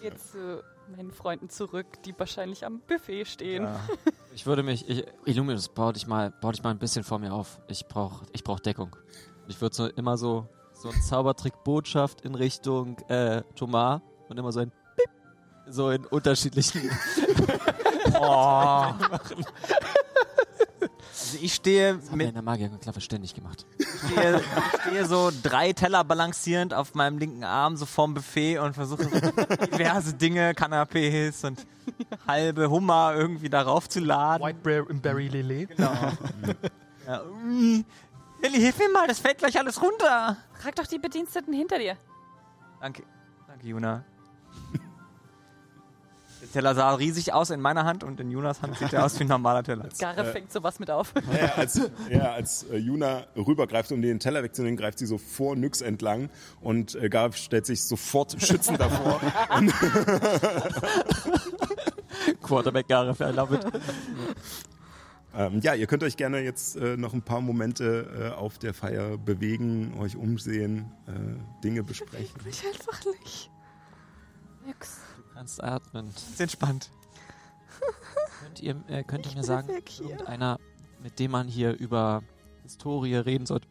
[0.01, 0.63] Geht zu
[0.97, 3.69] meinen Freunden zurück, die wahrscheinlich am Buffet stehen.
[4.35, 7.33] Ich würde mich, ich, Illuminus, bau dich mal, bau dich mal ein bisschen vor mir
[7.33, 7.61] auf.
[7.69, 8.97] Ich brauch, ich brauch Deckung.
[9.49, 14.61] Ich würde so immer so, so ein Zaubertrick-Botschaft in Richtung äh, Thomas und immer so
[14.61, 14.73] ein
[15.71, 16.91] so in unterschiedlichen.
[18.23, 18.23] Oh.
[21.31, 23.65] Also ich stehe Das mit in der Magierklappe ständig gemacht.
[23.79, 28.75] stehe, ich stehe so drei Teller balancierend auf meinem linken Arm so vorm Buffet und
[28.75, 29.05] versuche
[29.73, 31.67] diverse Dinge, Canapés und
[32.27, 34.45] halbe Hummer irgendwie darauf zu laden.
[34.45, 35.67] White Bear im Berry Lele.
[35.67, 35.93] Genau.
[37.07, 37.23] ja.
[37.47, 37.85] ui.
[38.43, 40.37] Elli, hilf mir mal, das fällt gleich alles runter.
[40.55, 41.97] Frag doch die Bediensteten hinter dir.
[42.81, 43.03] Danke,
[43.47, 44.05] danke Juna.
[46.41, 49.19] Der Teller sah riesig aus in meiner Hand und in Jonas Hand sieht er aus
[49.19, 49.89] wie ein normaler Teller.
[49.99, 51.12] Gareth fängt sowas mit auf.
[51.41, 51.81] Ja, als,
[52.11, 56.29] ja, als äh, Juna rübergreift, um den Teller wegzunehmen, greift sie so vor Nyx entlang
[56.61, 59.21] und äh, Gareth stellt sich sofort schützend davor.
[62.43, 63.65] Quarterback Gareth, I love it.
[65.35, 68.75] Ähm, ja, ihr könnt euch gerne jetzt äh, noch ein paar Momente äh, auf der
[68.75, 72.35] Feier bewegen, euch umsehen, äh, Dinge besprechen.
[72.45, 73.51] Mich einfach nicht.
[74.67, 75.01] Nix.
[75.41, 76.11] Du kannst atmen.
[76.11, 76.91] Ist entspannt.
[78.43, 80.59] Könnt ihr, äh, könnt ihr mir sagen, irgendeiner,
[81.03, 82.23] mit dem man hier über
[82.62, 83.67] Historie reden sollte?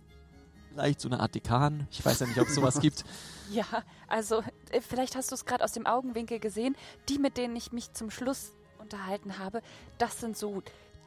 [0.72, 1.88] Vielleicht so eine Art Dekan?
[1.91, 3.06] Ich weiß ja nicht, ob es sowas gibt.
[3.52, 3.68] Ja,
[4.08, 4.41] also
[4.72, 6.76] äh, vielleicht hast du es gerade aus dem Augenwinkel gesehen.
[7.08, 9.62] Die, mit denen ich mich zum Schluss unterhalten habe,
[10.00, 10.64] das sind so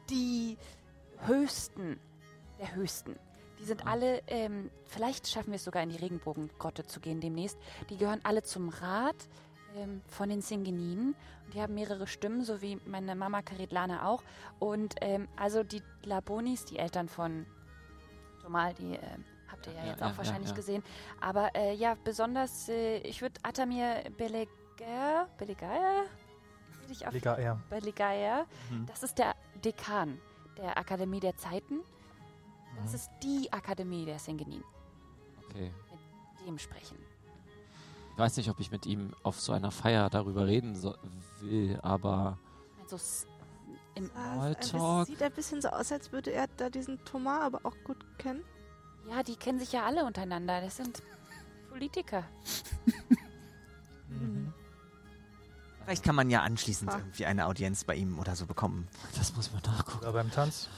[0.09, 0.57] die
[1.25, 1.99] höchsten
[2.57, 3.17] der höchsten.
[3.59, 7.57] Die sind alle, ähm, vielleicht schaffen wir es sogar in die Regenbogengrotte zu gehen demnächst.
[7.89, 9.27] Die gehören alle zum Rat
[10.07, 11.15] von den Singeninen.
[11.45, 14.23] Und die haben mehrere Stimmen, so wie meine Mama Karitlana auch.
[14.59, 17.45] Und ähm, also die Labonis, die Eltern von
[18.41, 20.55] Tomal, die ähm, habt ihr ja, Ja, jetzt ja, auch ja, wahrscheinlich ja.
[20.55, 20.83] gesehen.
[21.21, 26.05] Aber äh, ja, besonders, äh, ich würde Atamir Belegaer, Belegaer?
[27.69, 28.45] Belegaer.
[28.69, 28.85] Mhm.
[28.87, 29.33] Das ist der
[29.63, 30.19] Dekan
[30.57, 31.79] der Akademie der Zeiten.
[32.81, 32.95] Das Mhm.
[32.95, 34.63] ist die Akademie der Singenin.
[35.49, 35.71] Okay.
[36.45, 36.97] Dem sprechen.
[38.13, 40.95] Ich weiß nicht, ob ich mit ihm auf so einer Feier darüber reden so
[41.41, 42.37] will, aber
[42.83, 42.95] Also
[43.95, 45.07] im, es- Smalltalk.
[45.07, 48.43] Sieht ein bisschen so aus, als würde er da diesen Thomas aber auch gut kennen.
[49.09, 50.61] ja, die kennen sich ja alle untereinander.
[50.61, 51.01] Das sind
[51.69, 52.23] Politiker.
[55.83, 56.97] Vielleicht kann man ja anschließend Ah.
[56.97, 58.87] irgendwie eine Audienz bei ihm oder so bekommen.
[59.17, 59.99] das muss man nachgucken.
[59.99, 60.69] Oder beim Tanz.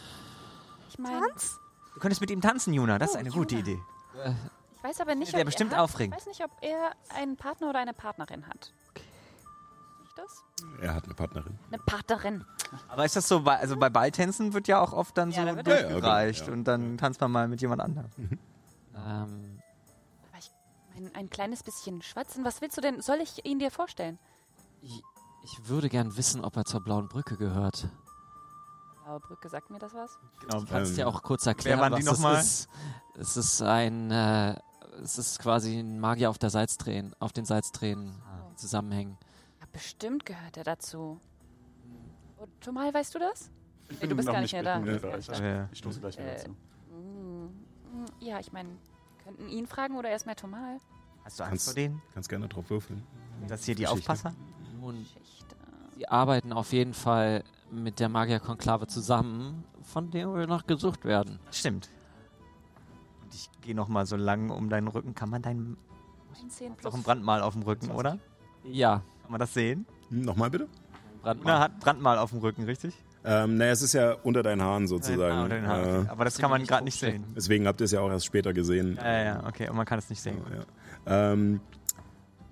[0.90, 1.60] Ich meine, Tanz?
[1.94, 2.98] Du könntest mit ihm tanzen, Juna.
[2.98, 3.68] Das ist Oh, eine gute Juna.
[3.68, 3.80] Idee.
[4.24, 4.34] Äh,
[4.86, 6.16] weiß aber nicht, Der ob bestimmt er hat, aufregend.
[6.16, 8.72] Ich weiß nicht, ob er einen Partner oder eine Partnerin hat.
[10.02, 10.44] Nicht das?
[10.82, 11.58] Er hat eine Partnerin.
[11.72, 12.46] Eine Partnerin.
[12.88, 15.46] Aber ist das so, bei, also bei Balltänzen wird ja auch oft dann Ja, so
[15.48, 16.54] da wird- Ja, ja, durchgereicht okay, ja.
[16.58, 18.10] und dann tanzt man mal mit jemand anderem.
[18.96, 19.60] ähm,
[20.32, 20.52] Aber ich
[20.94, 22.46] mein, ein kleines bisschen schwatzen.
[22.46, 23.02] Was willst du denn?
[23.02, 24.18] Soll ich ihn dir vorstellen?
[24.82, 25.02] ich,
[25.44, 27.88] ich würde gern wissen, ob er zur Blauen Brücke gehört.
[29.04, 30.18] Blaue Brücke, sagt mir das was?
[30.42, 30.62] Genau.
[30.62, 32.40] Du kannst Ähm, ja auch kurz erklären, waren die was das nochmal?
[32.42, 32.68] ist.
[33.18, 34.56] Es ist ein, äh,
[35.04, 38.56] es ist quasi ein Magier auf der Salztränen, auf den Salztränen Oh.
[38.56, 39.18] zusammenhängen.
[39.60, 41.20] Ja, bestimmt gehört er dazu.
[42.38, 43.50] Und Tomal, weißt du das?
[43.90, 44.84] Ich Nee, du bist gar nicht mehr da.
[45.18, 46.50] Ich, Ja, ich, stoße gleich wieder Äh, zu.
[46.50, 48.70] Mm, Ja, ich meine,
[49.24, 50.78] könnten ihn fragen oder erstmal Tomal?
[51.24, 52.02] Hast du Angst Kannst- vor denen?
[52.14, 53.04] Kannst gerne drauf würfeln.
[53.48, 54.12] Das hier die Geschichte.
[54.12, 54.34] Aufpasser?
[54.80, 55.06] Nun,
[55.98, 61.40] sie arbeiten auf jeden Fall mit der Magierkonklave zusammen, von der wir noch gesucht werden.
[61.52, 61.90] Stimmt.
[63.36, 65.14] Ich gehe noch mal so lang um deinen Rücken.
[65.14, 65.76] Kann man deinen
[66.42, 66.94] 19 noch plus.
[66.94, 68.18] ein Brandmal auf dem Rücken, oder?
[68.64, 69.86] Ja, Kann man das sehen?
[70.10, 70.66] Hm, Nochmal bitte?
[70.66, 71.60] Una Brandmal.
[71.60, 72.94] hat Brandmal auf dem Rücken, richtig?
[73.26, 75.36] Ähm, naja, es ist ja unter deinen Haaren sozusagen.
[75.36, 76.06] Ah, unter den Haaren.
[76.06, 77.26] Äh, Aber das kann man gerade nicht sehen.
[77.36, 78.96] deswegen habt ihr es ja auch erst später gesehen.
[78.98, 79.68] Ja, ja, ja, okay.
[79.70, 80.38] Und man kann es nicht sehen.
[81.08, 81.34] Ja.
[81.34, 81.60] Ähm,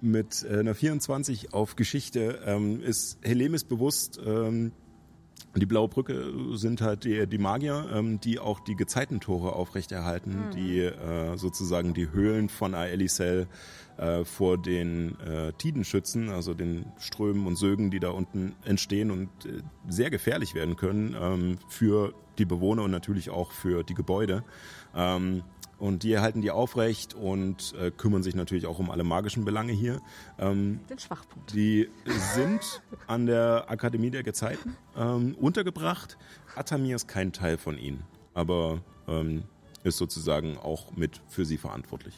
[0.01, 4.72] mit äh, einer 24 auf Geschichte ähm, ist Helemis bewusst, ähm,
[5.55, 10.80] die Blaue Brücke sind halt die, die Magier, ähm, die auch die Gezeitentore aufrechterhalten, die
[10.80, 13.47] äh, sozusagen die Höhlen von Aelisel
[13.97, 19.11] äh, vor den äh, Tiden schützen, also den Strömen und Sögen, die da unten entstehen
[19.11, 23.93] und äh, sehr gefährlich werden können ähm, für die Bewohner und natürlich auch für die
[23.93, 24.43] Gebäude.
[24.95, 25.43] Ähm,
[25.84, 29.73] und die erhalten die aufrecht und äh, kümmern sich natürlich auch um alle magischen Belange
[29.73, 30.01] hier.
[30.39, 31.53] Ähm, Den Schwachpunkt.
[31.53, 36.18] die sind an der Akademie der Gezeiten ähm, untergebracht.
[36.55, 38.01] Atamir ist kein Teil von ihnen,
[38.34, 38.80] aber
[39.10, 39.43] ähm,
[39.84, 42.15] ist sozusagen auch mit für sie verantwortlich.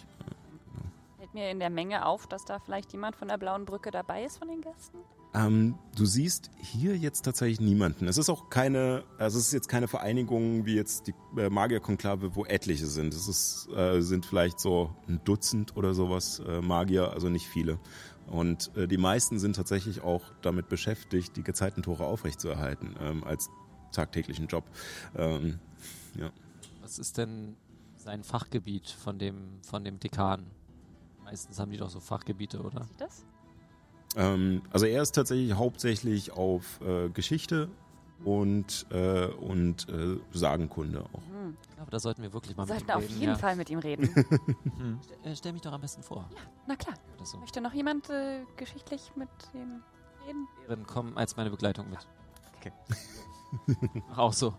[1.17, 4.25] Fällt mir in der Menge auf, dass da vielleicht jemand von der Blauen Brücke dabei
[4.25, 4.99] ist von den Gästen?
[5.35, 8.07] Ähm, du siehst hier jetzt tatsächlich niemanden.
[8.07, 12.35] Es ist auch keine, also es ist jetzt keine Vereinigung wie jetzt die äh, Magierkonklave,
[12.35, 13.13] wo etliche sind.
[13.13, 17.79] Es ist, äh, sind vielleicht so ein Dutzend oder sowas äh, Magier, also nicht viele.
[18.27, 23.49] Und äh, die meisten sind tatsächlich auch damit beschäftigt, die Gezeitentore aufrechtzuerhalten ähm, als
[23.91, 24.63] tagtäglichen Job.
[25.15, 25.59] Ähm,
[26.17, 26.31] ja.
[26.81, 27.57] Was ist denn
[27.97, 30.45] sein Fachgebiet von dem, von dem Dekan?
[31.25, 32.85] Meistens haben die doch so Fachgebiete, oder?
[32.85, 33.25] Sieht das?
[34.15, 37.69] Ähm, also er ist tatsächlich hauptsächlich auf äh, Geschichte
[38.23, 41.21] und, äh, und äh, Sagenkunde auch.
[41.29, 41.57] Hm.
[41.69, 43.19] Ich glaube, da sollten wir wirklich mal Wir sollten mit ihm auf reden.
[43.19, 43.37] jeden ja.
[43.37, 44.09] Fall mit ihm reden.
[44.77, 44.99] Hm.
[45.03, 46.27] Stell, äh, stell mich doch am besten vor.
[46.67, 46.95] Na klar.
[47.23, 47.37] So.
[47.37, 49.81] Möchte noch jemand äh, geschichtlich mit ihm
[50.25, 50.47] reden?
[50.67, 51.99] Ehren, komm als meine Begleitung mit.
[52.57, 52.71] Okay.
[54.09, 54.53] Mach auch so.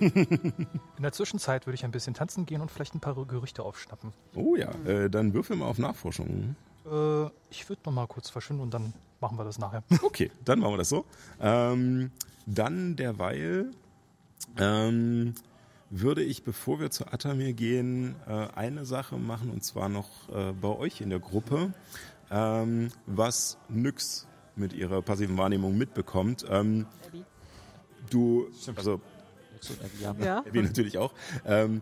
[0.00, 4.12] In der Zwischenzeit würde ich ein bisschen tanzen gehen und vielleicht ein paar Gerüchte aufschnappen.
[4.34, 6.56] Oh ja, äh, dann würfel mal auf Nachforschung.
[6.90, 9.82] Äh, ich würde noch mal kurz verschwinden und dann machen wir das nachher.
[10.02, 11.04] Okay, dann machen wir das so.
[11.40, 12.10] Ähm,
[12.46, 13.72] dann derweil
[14.58, 15.34] ähm,
[15.90, 20.52] würde ich, bevor wir zu Atamir gehen, äh, eine Sache machen und zwar noch äh,
[20.52, 21.72] bei euch in der Gruppe,
[22.30, 26.44] ähm, was Nyx mit ihrer passiven Wahrnehmung mitbekommt.
[26.48, 27.24] Ähm, Abby.
[28.10, 29.00] du, also
[30.20, 30.38] Ja.
[30.38, 31.12] Abby natürlich auch.
[31.44, 31.80] Ähm,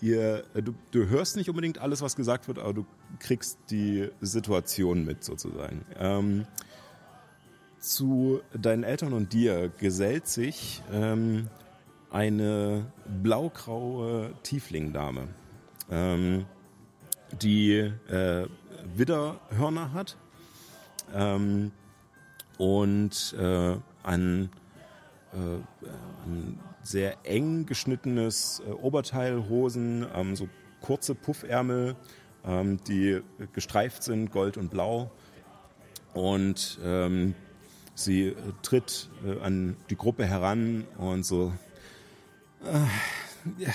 [0.00, 2.86] ihr, äh, du, du hörst nicht unbedingt alles, was gesagt wird, aber du
[3.18, 5.84] kriegst die Situation mit sozusagen.
[5.98, 6.46] Ähm,
[7.78, 11.48] zu deinen Eltern und dir gesellt sich ähm,
[12.10, 12.86] eine
[13.22, 15.28] blaugraue Tieflingdame,
[15.90, 16.46] ähm,
[17.42, 18.46] die äh,
[18.94, 20.16] Widderhörner hat
[21.14, 21.72] ähm,
[22.58, 24.50] und äh, ein,
[25.32, 25.36] äh,
[26.26, 30.48] ein sehr eng geschnittenes äh, Oberteil, Hosen, ähm, so
[30.80, 31.96] kurze Puffärmel,
[32.44, 33.20] ähm, die
[33.52, 35.10] gestreift sind, gold und blau.
[36.14, 37.34] Und ähm,
[37.94, 41.52] sie äh, tritt äh, an die Gruppe heran und so.
[42.64, 43.72] Äh, ja,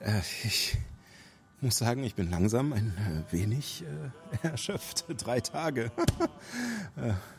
[0.00, 0.76] äh, ich
[1.62, 2.94] muss sagen, ich bin langsam ein
[3.28, 3.84] äh, wenig
[4.42, 5.04] äh, erschöpft.
[5.18, 5.90] Drei Tage.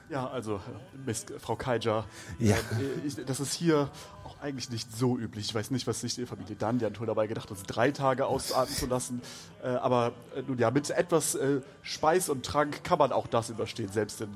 [0.09, 0.59] Ja, also, äh,
[1.05, 2.05] Miss, Frau Kaija,
[2.39, 2.55] Ja.
[2.55, 2.59] äh,
[3.05, 3.89] ich, das ist hier
[4.25, 5.45] auch eigentlich nicht so üblich.
[5.45, 8.25] Ich weiß nicht, was sich die Familie Dandian wohl dabei gedacht hat, uns drei Tage
[8.25, 9.21] ausatmen zu lassen.
[9.63, 13.49] Äh, aber äh, nun ja, mit etwas äh, Speis und Trank kann man auch das
[13.49, 14.29] überstehen, selbst in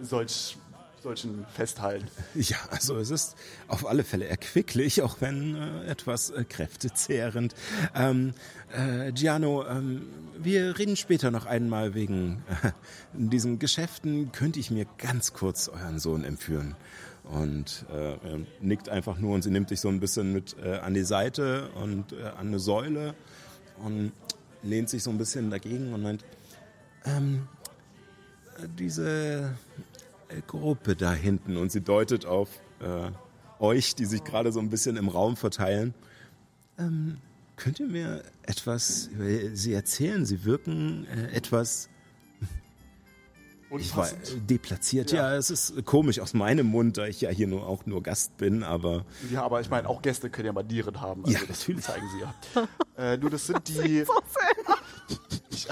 [0.00, 0.56] solch,
[1.04, 2.08] solchen Festhallen.
[2.34, 3.36] Ja, also es ist
[3.68, 7.54] auf alle Fälle erquicklich, auch wenn äh, etwas äh, kräftezehrend.
[7.94, 8.32] Ähm,
[8.72, 10.06] äh, Giano, ähm,
[10.38, 12.70] wir reden später noch einmal wegen äh,
[13.12, 14.32] diesen Geschäften.
[14.32, 16.74] Könnte ich mir ganz kurz euren Sohn entführen?
[17.24, 18.16] Und äh,
[18.60, 21.68] nickt einfach nur und sie nimmt dich so ein bisschen mit äh, an die Seite
[21.74, 23.14] und äh, an eine Säule
[23.82, 24.12] und
[24.62, 26.24] lehnt sich so ein bisschen dagegen und meint,
[27.04, 27.46] ähm,
[28.78, 29.93] diese äh,
[30.46, 32.48] Gruppe da hinten und sie deutet auf
[32.80, 33.10] äh,
[33.58, 35.94] euch, die sich gerade so ein bisschen im Raum verteilen.
[36.78, 37.18] Ähm,
[37.56, 40.26] könnt ihr mir etwas über sie erzählen?
[40.26, 41.88] Sie wirken äh, etwas
[43.78, 44.50] ich war, Unpassend.
[44.50, 45.10] deplatziert.
[45.12, 45.34] Ja.
[45.34, 48.62] es ist komisch aus meinem Mund, da ich ja hier nur auch nur Gast bin,
[48.62, 51.24] aber Ja, aber ich meine, auch Gäste können ja Manieren haben.
[51.26, 51.84] Ja, das natürlich.
[51.84, 52.34] zeigen sie ja.
[53.14, 54.04] äh, nur das sind die.
[55.50, 55.66] ich,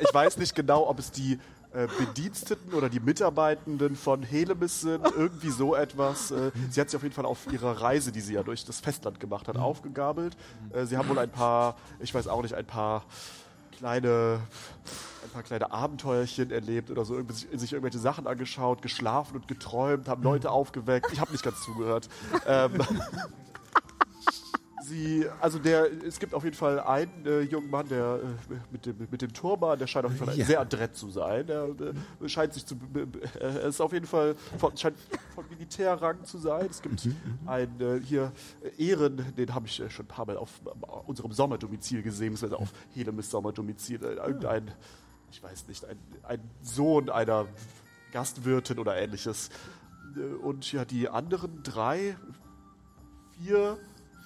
[0.00, 1.38] ich weiß nicht genau, ob es die
[1.74, 6.30] äh, Bediensteten oder die Mitarbeitenden von Helemis sind, irgendwie so etwas.
[6.30, 8.80] Äh, sie hat sich auf jeden Fall auf ihrer Reise, die sie ja durch das
[8.80, 10.36] Festland gemacht hat, aufgegabelt.
[10.72, 13.04] Äh, sie haben wohl ein paar, ich weiß auch nicht, ein paar
[13.76, 14.40] kleine,
[15.24, 20.08] ein paar kleine Abenteuerchen erlebt oder so, sich, sich irgendwelche Sachen angeschaut, geschlafen und geträumt,
[20.08, 21.12] haben Leute aufgeweckt.
[21.12, 22.08] Ich habe nicht ganz zugehört.
[22.46, 22.72] Ähm,
[24.84, 28.20] sie, also der, es gibt auf jeden Fall einen äh, jungen Mann, der
[28.50, 30.44] äh, mit dem mit dem Turban, der scheint auf jeden Fall Ja.
[30.44, 31.46] sehr adrett zu sein.
[31.46, 33.06] Der äh, scheint sich zu, äh,
[33.40, 34.96] er ist auf jeden Fall von, scheint
[35.34, 36.66] von Militärrang zu sein.
[36.70, 37.08] Es gibt
[37.46, 38.32] einen äh, hier
[38.78, 42.60] Ehren, den habe ich äh, schon ein paar Mal auf äh, unserem Sommerdomizil gesehen, beziehungsweise
[42.62, 44.02] auf Helemis Sommerdomizil.
[44.02, 44.70] Irgendein,
[45.30, 47.46] ich weiß nicht, ein, ein Sohn einer
[48.12, 49.50] Gastwirtin oder ähnliches.
[50.16, 52.16] Äh, Und ja, die anderen drei,
[53.42, 53.78] vier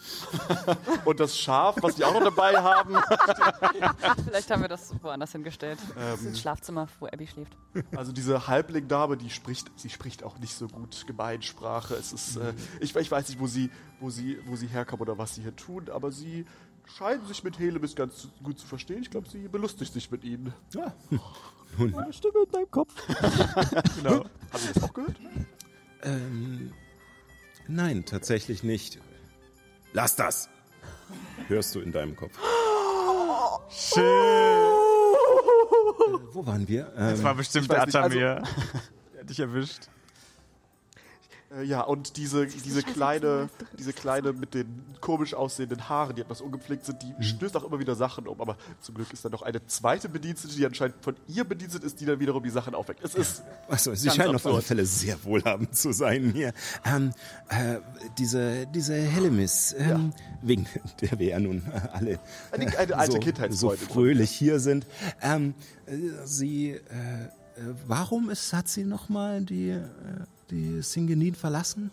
[1.05, 2.95] und das Schaf, was die auch noch dabei haben.
[4.25, 5.79] Vielleicht haben wir das woanders hingestellt.
[5.95, 6.31] Das ist Ähm.
[6.33, 7.57] das Schlafzimmer, wo Abby schläft.
[7.97, 11.95] Also diese Halblingdame, die spricht, sie spricht auch nicht so gut Gemeinsprache.
[11.95, 13.71] Es ist, äh, ich, ich weiß nicht, wo sie,
[14.01, 16.47] wo sie, wo sie herkommen oder was sie hier tun, aber sie
[16.97, 19.03] scheinen sich mit Helemis ganz gut zu verstehen.
[19.03, 20.55] Ich glaube, sie belustigt sich mit ihnen.
[20.75, 20.95] ja,
[21.79, 22.95] Eine Stimme in deinem Kopf.
[23.97, 24.25] Genau.
[24.25, 25.17] Haben Sie das auch gehört?
[26.03, 26.73] ähm,
[27.69, 28.99] nein, tatsächlich nicht.
[29.99, 30.49] Lass das!
[31.49, 32.39] Hörst du in deinem Kopf.
[33.69, 34.05] Schön.
[34.05, 34.07] Äh,
[36.33, 36.85] wo waren wir?
[36.97, 38.43] Das Ähm, war bestimmt ich weiß der nicht, also- Atamir.
[39.13, 39.89] Der hat dich erwischt.
[41.57, 43.49] Äh, ja, und diese, diese kleine,
[43.79, 47.79] diese kleine mit den komisch aussehenden Haaren, die etwas ungepflegt sind, die stößt auch immer
[47.79, 48.39] wieder Sachen um.
[48.41, 52.01] Aber zum Glück ist da noch eine zweite Bedienstete, die anscheinend von ihr bedienstet ist,
[52.01, 53.01] die dann wiederum die Sachen aufweckt.
[53.03, 54.65] Es ist Achso, sie scheinen auf alle absurd.
[54.65, 56.53] Fälle sehr wohlhabend zu sein hier.
[56.85, 57.13] Ähm,
[57.49, 57.79] äh,
[58.19, 60.13] diese, diese Helemis, ähm,
[60.43, 60.67] wegen
[61.01, 62.19] der wir ja nun äh, alle
[62.51, 64.87] Eine- eine alte so, Kindheitsfreundin so fröhlich hier sind.
[65.23, 65.55] Ähm,
[65.87, 66.81] äh, sie, äh, äh,
[67.87, 69.81] warum ist, hat sie nochmal die, äh,
[70.51, 71.91] die Singenin verlassen?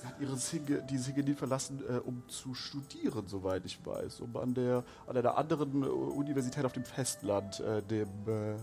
[0.00, 4.20] Sie hat ihre Singe, die Singenin verlassen, äh, um zu studieren, soweit ich weiß.
[4.20, 8.08] Um an, der, an einer anderen äh, Universität auf dem Festland, äh, dem.
[8.26, 8.56] Äh,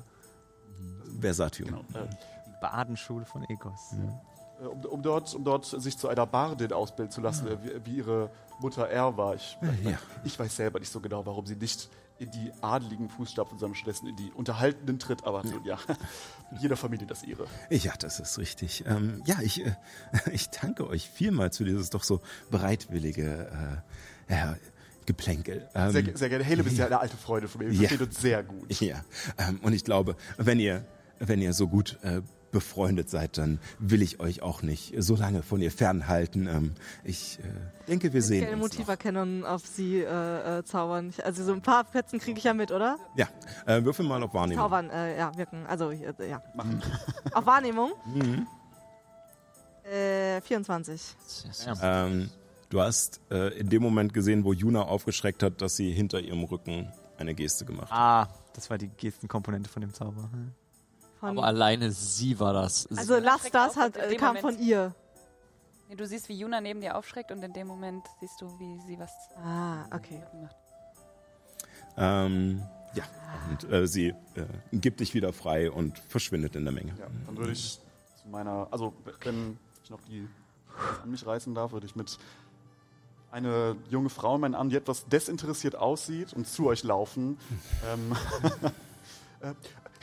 [1.20, 1.74] Versatium.
[1.94, 2.08] äh,
[2.48, 3.94] Die Badenschule von Egos.
[4.62, 7.86] äh, um, um, dort, um dort sich zu einer Bardin ausbilden zu lassen, äh, wie,
[7.86, 9.36] wie ihre Mutter er war.
[9.36, 9.98] Ich, Ja.
[10.24, 11.90] ich weiß selber nicht so genau, warum sie nicht
[12.22, 15.24] in die adeligen Fußstapfen, stattdessen in die unterhaltenden tritt.
[15.26, 15.78] Aber nun ja,
[16.60, 17.48] jeder Familie das ihre.
[17.70, 18.84] Ja, das ist richtig.
[18.86, 19.74] Ähm, ja, ich, äh,
[20.32, 22.22] ich danke euch vielmals für dieses doch so
[22.52, 23.82] bereitwillige
[24.30, 24.56] äh, ja,
[25.08, 25.68] Geplänkel.
[25.74, 26.46] Ähm, Sehr, sehr gerne.
[26.46, 27.72] Haleb ist ja eine alte Freundin von mir.
[27.72, 27.88] Wir Ja.
[27.88, 28.80] verstehen uns sehr gut.
[28.82, 29.02] Ja,
[29.40, 30.86] ähm, und ich glaube, wenn ihr,
[31.20, 32.22] wenn ihr so gut äh,
[32.52, 36.48] befreundet seid, dann will ich euch auch nicht so lange von ihr fernhalten.
[36.48, 36.72] Ähm,
[37.04, 38.60] ich äh, denke, wir sehen uns noch.
[38.60, 41.10] Motiverkennung auf sie äh, äh, zaubern.
[41.10, 42.98] Ich, also so ein paar Fetzen kriege ich ja mit, oder?
[43.16, 43.28] Ja,
[43.66, 44.64] äh, würfel mal auf Wahrnehmung.
[44.64, 45.66] Zaubern, äh, ja, wirken.
[45.68, 46.42] Also, äh, ja.
[47.34, 47.92] Auf Wahrnehmung?
[48.14, 48.48] Mhm.
[49.84, 51.02] Äh, 24.
[51.82, 52.30] Ähm,
[52.70, 56.44] du hast äh, in dem Moment gesehen, wo Juna aufgeschreckt hat, dass sie hinter ihrem
[56.44, 57.98] Rücken eine Geste gemacht hat.
[57.98, 60.30] Ah, das war die Gestenkomponente von dem Zauber.
[60.32, 60.54] Hm.
[61.22, 62.88] Von, Aber alleine sie war das.
[62.88, 64.94] also lass Schreckt das hat, äh, kam Moment- von ihr.
[65.88, 68.80] Nee, du siehst, wie Juna neben dir aufschreckt und in dem Moment siehst du, wie
[68.88, 70.24] sie was Ah, okay.
[70.42, 70.56] macht.
[71.98, 72.64] Ähm,
[72.96, 73.04] ja,
[73.50, 74.16] und äh, sie äh,
[74.74, 76.94] gibt dich wieder frei und verschwindet in der Menge.
[76.98, 77.80] Ja, dann würde ich
[78.22, 78.94] zu meiner, also
[79.24, 80.28] wenn ich noch die
[81.04, 82.18] an mich reißen darf, würde ich mit
[83.32, 87.38] eine junge Frau in meinen Arm, die etwas desinteressiert aussieht und zu euch laufen.
[87.94, 88.16] ähm,
[89.42, 89.54] äh,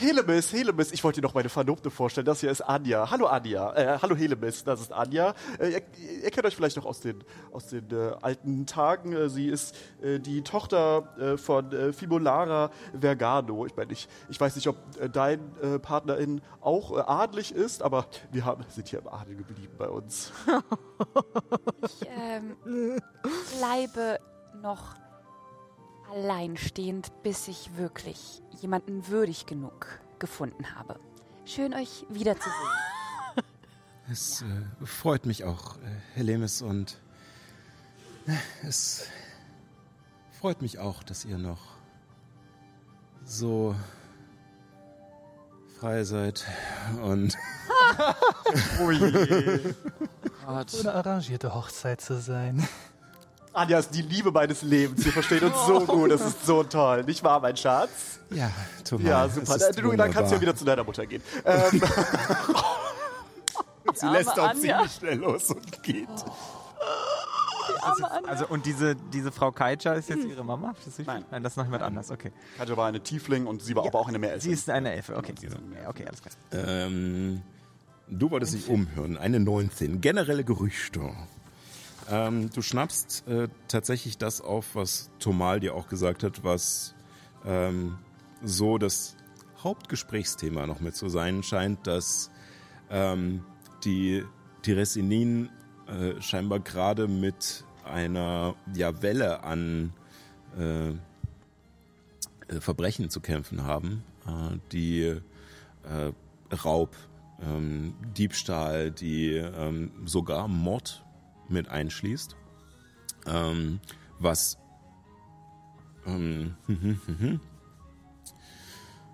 [0.01, 2.25] Helemis, Helemis, ich wollte dir noch meine Verlobte vorstellen.
[2.25, 3.11] Das hier ist Anja.
[3.11, 3.75] Hallo Anja.
[3.75, 5.35] Äh, hallo Helemis, das ist Anja.
[5.59, 5.83] Äh, ihr,
[6.23, 9.12] ihr kennt euch vielleicht noch aus den, aus den äh, alten Tagen.
[9.12, 13.66] Äh, sie ist äh, die Tochter äh, von Fibolara Vergano.
[13.66, 14.77] Ich meine, ich, ich weiß nicht, ob
[15.12, 15.41] dein
[15.83, 20.33] Partnerin auch adlig ist, aber wir haben, sind hier im Adel geblieben bei uns.
[21.85, 23.01] Ich ähm,
[23.57, 24.19] bleibe
[24.62, 24.97] noch
[26.10, 30.98] alleinstehend, bis ich wirklich jemanden würdig genug gefunden habe.
[31.44, 32.55] Schön, euch wiederzusehen.
[34.10, 35.80] Es äh, freut mich auch, äh,
[36.14, 36.97] Helemis, und
[38.26, 38.32] äh,
[38.66, 39.06] es
[40.40, 41.60] freut mich auch, dass ihr noch
[43.26, 43.74] so
[45.78, 46.47] frei seid
[47.02, 47.36] und
[50.47, 50.70] Gott.
[50.70, 52.66] So eine arrangierte Hochzeit zu sein.
[53.59, 55.05] Anja ist die Liebe meines Lebens.
[55.05, 56.10] Wir verstehen uns so gut.
[56.10, 57.05] Das ist so toll.
[57.05, 58.18] Nicht wahr, mein Schatz?
[58.30, 58.51] ja,
[58.85, 59.56] Thomas, Ja, es super.
[59.56, 61.22] ist Du, dann kannst du ja wieder zu deiner Mutter gehen.
[61.44, 61.82] Ähm,
[63.94, 64.76] Sie lässt auch Anja.
[64.78, 66.09] ziemlich schnell los und geht.
[68.26, 70.74] Also und diese, diese Frau Kaija ist jetzt ihre Mama?
[70.85, 70.98] Das?
[71.06, 71.24] Nein.
[71.30, 72.10] Nein, das ist noch jemand anders.
[72.10, 72.32] Okay.
[72.56, 74.43] Katja war eine Tiefling und sie war aber auch eine Meerelfe.
[74.44, 75.16] Sie ist eine Elfe.
[75.16, 75.35] Okay.
[75.82, 76.35] Ja, okay, alles klar.
[76.52, 77.43] Ähm,
[78.09, 79.16] du wolltest dich umhören.
[79.16, 80.01] Eine 19.
[80.01, 81.01] Generelle Gerüchte.
[82.10, 86.94] Ähm, du schnappst äh, tatsächlich das auf, was Tomal dir auch gesagt hat, was
[87.44, 87.98] ähm,
[88.43, 89.14] so das
[89.62, 92.30] Hauptgesprächsthema noch mit zu sein scheint, dass
[92.90, 93.44] ähm,
[93.85, 94.24] die
[94.62, 95.51] Tiresinin
[95.86, 99.93] äh, scheinbar gerade mit einer ja, Welle an
[100.59, 105.22] äh, äh, Verbrechen zu kämpfen haben, äh, die äh,
[106.64, 106.97] Raub,
[107.43, 111.05] ähm, Diebstahl, die ähm, sogar Mord
[111.49, 112.37] mit einschließt.
[113.27, 113.81] Ähm,
[114.19, 114.59] was
[116.07, 116.55] ähm,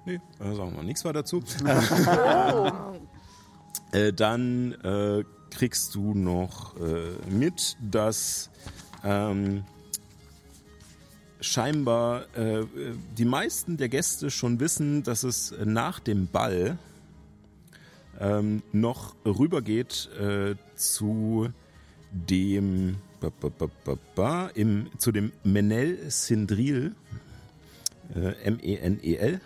[0.07, 1.43] nee, sagen wir nichts weiter dazu.
[3.93, 8.51] äh, dann äh, kriegst du noch äh, mit, dass
[9.03, 9.65] ähm,
[11.41, 12.65] scheinbar äh,
[13.17, 16.79] die meisten der Gäste schon wissen, dass es nach dem Ball
[18.21, 21.49] ähm, noch rübergeht äh, zu
[22.15, 26.95] dem ba, ba, ba, ba, ba, im, zu dem Menel Sindril
[28.15, 29.41] äh, M-E-N-E-L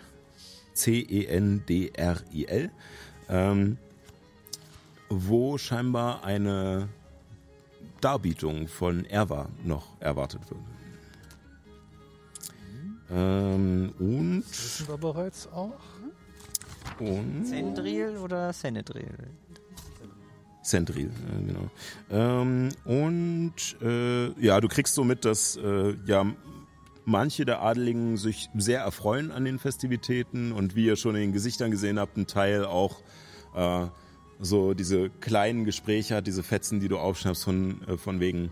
[0.73, 2.71] C-E-N-D-R-I-L
[3.29, 3.77] ähm,
[5.09, 6.87] wo scheinbar eine
[7.99, 10.61] Darbietung von Erwa noch erwartet wird.
[13.11, 15.73] Ähm, und, Wissen wir bereits auch.
[16.99, 19.09] und Sendril oder Senedril?
[20.69, 21.69] Sendril, äh, genau.
[22.11, 26.25] Ähm, und äh, ja, du kriegst so mit, dass äh, ja
[27.05, 31.33] manche der Adeligen sich sehr erfreuen an den Festivitäten und wie ihr schon in den
[31.33, 33.01] Gesichtern gesehen habt, ein Teil auch
[33.55, 33.87] äh,
[34.39, 38.51] so diese kleinen Gespräche hat, diese Fetzen, die du aufschnappst von, äh, von wegen,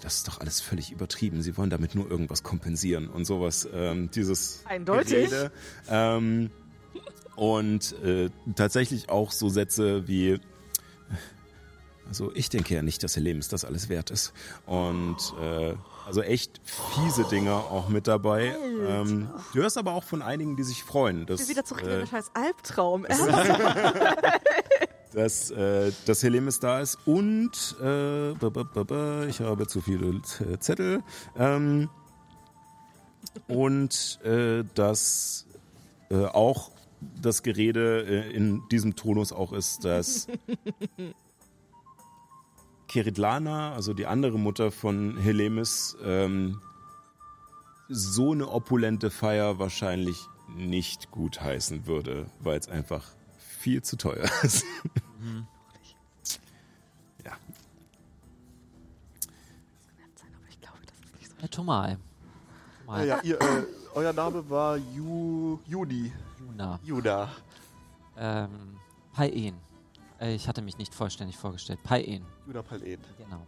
[0.00, 1.42] das ist doch alles völlig übertrieben.
[1.42, 3.68] Sie wollen damit nur irgendwas kompensieren und sowas.
[3.74, 5.30] Ähm, dieses Eindeutig.
[5.30, 5.52] Gerede.
[5.88, 6.50] Ähm,
[7.36, 10.38] und äh, tatsächlich auch so Sätze wie,
[12.08, 14.32] also ich denke ja nicht, dass ihr Lebens das alles wert ist.
[14.66, 15.74] Und äh,
[16.06, 18.56] also echt fiese Dinge auch mit dabei.
[18.86, 21.26] Ähm, du hörst aber auch von einigen, die sich freuen.
[21.26, 23.06] Dass, Ich will wieder zurück in äh, den scheiß Albtraum.
[25.14, 28.32] dass, äh, dass Helemis da ist und äh,
[29.28, 31.02] ich habe zu viele äh, Zettel.
[31.36, 31.88] Ähm,
[33.48, 35.46] und äh, dass
[36.10, 36.70] äh, auch
[37.20, 40.26] das Gerede äh, in diesem Tonus auch ist, dass
[42.94, 46.60] Keridlana, also die andere Mutter von Helemis, ähm,
[47.88, 50.16] so eine opulente Feier wahrscheinlich
[50.54, 53.02] nicht gut heißen würde, weil es einfach
[53.36, 54.64] viel zu teuer ist.
[57.24, 57.32] ja.
[61.40, 61.96] Herr Tomai.
[62.86, 63.64] Ja, ja, ihr, äh,
[63.94, 66.12] euer Name war Ju, Juni.
[66.38, 66.78] Juna.
[66.84, 67.28] Juna.
[68.16, 68.50] Ähm,
[69.12, 69.56] Paien.
[70.20, 71.82] Äh, Ich hatte mich nicht vollständig vorgestellt.
[71.82, 73.00] Paien, Juna Palen.
[73.18, 73.46] genau.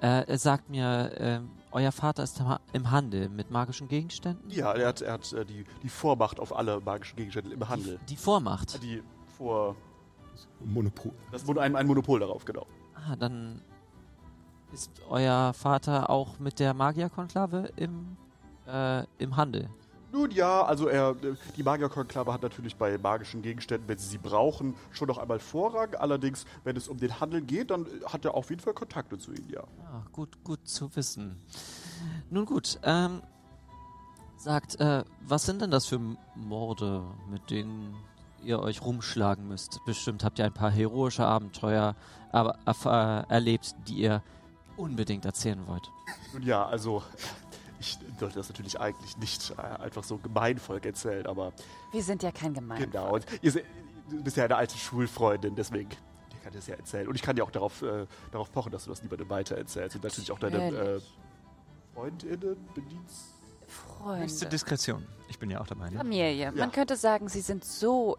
[0.00, 4.50] Äh, er sagt mir, ähm, euer Vater ist im Ha- im Handel mit magischen Gegenständen?
[4.50, 7.98] Ja, er hat, er hat äh, die, die Vormacht auf alle magischen Gegenstände im Handel.
[8.08, 8.82] Die Vormacht.
[8.82, 9.02] Die
[9.36, 9.76] vor.
[10.64, 11.12] Monopol.
[11.32, 12.66] Das wurde ein, ein Monopol darauf, genau.
[12.94, 13.60] Ah, dann
[14.72, 18.16] ist euer Vater auch mit der Magierkonklave im,
[18.66, 19.68] äh, im Handel.
[20.12, 24.18] Nun ja, also er, äh, die Magierkonklave hat natürlich bei magischen Gegenständen, wenn sie sie
[24.18, 25.94] brauchen, schon noch einmal Vorrang.
[25.94, 29.18] Allerdings, wenn es um den Handel geht, dann äh, hat er auf jeden Fall Kontakte
[29.18, 29.62] zu ihnen, ja.
[29.84, 31.40] Ah, gut, gut zu wissen.
[32.28, 33.22] Nun gut, ähm,
[34.36, 36.00] sagt, äh, was sind denn das für
[36.34, 37.94] Morde, mit denen
[38.42, 39.80] ihr euch rumschlagen müsst?
[39.84, 41.94] Bestimmt habt ihr ein paar heroische Abenteuer
[42.32, 44.22] aber, äh, erlebt, die ihr
[44.76, 45.90] unbedingt erzählen wollt.
[46.32, 47.02] Nun ja, also
[47.80, 51.52] ich sollte das natürlich eigentlich nicht äh, einfach so gemeinvolk erzählen, aber
[51.92, 52.78] Wir sind ja kein Gemein.
[52.78, 53.14] genau.
[53.14, 53.52] Und ihr
[54.10, 57.08] du bist ja eine alte Schulfreundin, deswegen dir kann ich das ja erzählen.
[57.08, 59.96] Und ich kann ja auch darauf, äh, darauf pochen, dass du das niemandem weiter erzählst.
[59.96, 61.00] Und natürlich auch deine äh.
[61.94, 63.34] Freundinnen, Bedienst...
[63.66, 64.46] Freunde.
[64.46, 65.06] Diskretion.
[65.28, 65.90] Ich bin ja auch dabei.
[65.90, 65.98] Ne?
[65.98, 66.32] Familie.
[66.32, 66.50] Ja.
[66.50, 68.16] Man könnte sagen, sie sind so,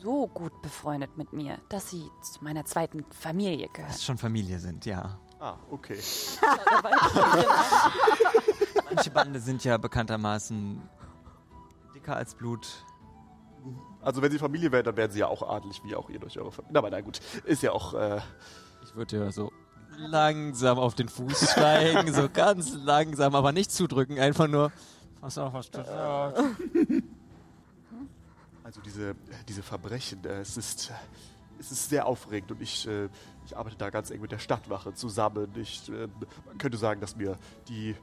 [0.00, 3.90] so gut befreundet mit mir, dass sie zu meiner zweiten Familie gehören.
[3.90, 5.18] Dass schon Familie sind, ja.
[5.40, 5.98] Ah, okay.
[8.94, 10.80] Manche Bande sind ja bekanntermaßen
[11.94, 12.84] dicker als Blut.
[14.02, 16.38] Also wenn sie Familie wären, dann wären sie ja auch adelig, wie auch ihr durch
[16.38, 16.78] eure Familie.
[16.78, 17.94] Aber na gut, ist ja auch...
[17.94, 18.20] Äh,
[18.82, 19.50] Ich würde ja so
[19.96, 24.72] langsam auf den Fuß steigen, so ganz langsam, aber nicht zudrücken, einfach nur.
[25.20, 26.42] Pass auf, was du sagst.
[28.62, 29.14] Also diese,
[29.48, 30.90] diese Verbrechen, äh, es ist,
[31.58, 33.08] es ist sehr aufregend und ich, äh,
[33.46, 35.50] ich arbeite da ganz eng mit der Stadtwache zusammen.
[35.56, 36.08] Ich, äh,
[36.46, 37.38] man könnte sagen, dass mir
[37.68, 37.94] die,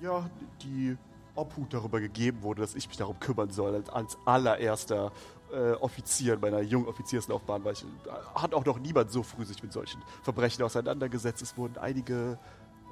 [0.00, 0.28] ja,
[0.62, 0.96] die
[1.34, 5.12] Obhut darüber gegeben wurde, dass ich mich darum kümmern soll, als, als allererster
[5.52, 7.86] äh, Offizier in meiner jungen Offizierslaufbahn, weil ich, äh,
[8.34, 11.42] hat auch noch niemand so früh sich mit solchen Verbrechen auseinandergesetzt.
[11.42, 12.38] Es wurden einige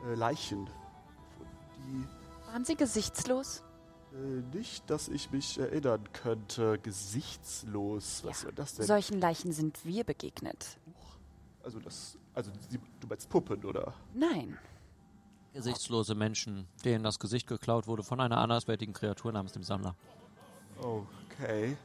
[0.07, 0.69] äh, Leichen,
[1.87, 2.05] die
[2.53, 3.63] Waren sie gesichtslos?
[4.13, 6.79] äh, nicht, dass ich mich erinnern könnte.
[6.79, 8.23] Gesichtslos.
[8.25, 8.87] Was soll das denn?
[8.87, 10.79] Solchen Leichen sind wir begegnet.
[11.63, 12.17] Also das.
[12.33, 12.51] Also
[13.01, 13.95] du meinst Puppen, oder?
[14.15, 14.57] Nein.
[15.57, 19.95] Gesichtslose Menschen, denen das Gesicht geklaut wurde von einer anderswertigen Kreatur namens dem Sammler.
[20.79, 21.77] Okay.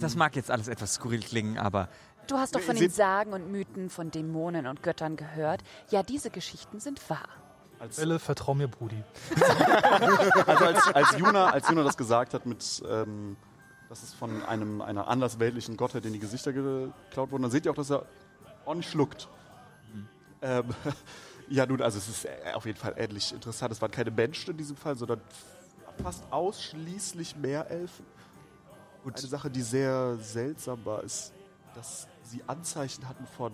[0.00, 1.88] Das mag jetzt alles etwas skurril klingen, aber
[2.26, 5.62] Du hast doch von Sie- den Sagen und Mythen von Dämonen und Göttern gehört.
[5.90, 7.28] Ja, diese Geschichten sind wahr.
[7.78, 9.00] Als, Quelle, vertrau mir, Brudi.
[10.46, 13.36] also als, als, Juna, als Juna das gesagt hat, mit, ähm,
[13.90, 17.70] dass es von einem, einer andersweltlichen Gottheit in die Gesichter geklaut wurden, dann seht ihr
[17.72, 18.06] auch, dass er
[18.64, 19.28] ordentlich schluckt.
[20.40, 20.64] Ähm,
[21.48, 23.72] ja, nun, also es ist äh, auf jeden Fall ähnlich interessant.
[23.72, 25.20] Es waren keine Menschen in diesem Fall, sondern
[26.02, 28.04] fast ausschließlich Meerelfen.
[29.04, 31.32] Eine Sache, die sehr seltsam war, ist,
[31.74, 33.52] dass sie Anzeichen hatten von.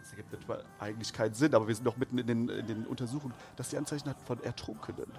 [0.00, 0.34] Das ergibt
[0.78, 3.76] eigentlich keinen Sinn, aber wir sind noch mitten in den, in den Untersuchungen, dass sie
[3.76, 5.12] Anzeichen hatten von Ertrunkenen.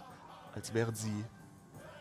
[0.56, 1.24] Als wären sie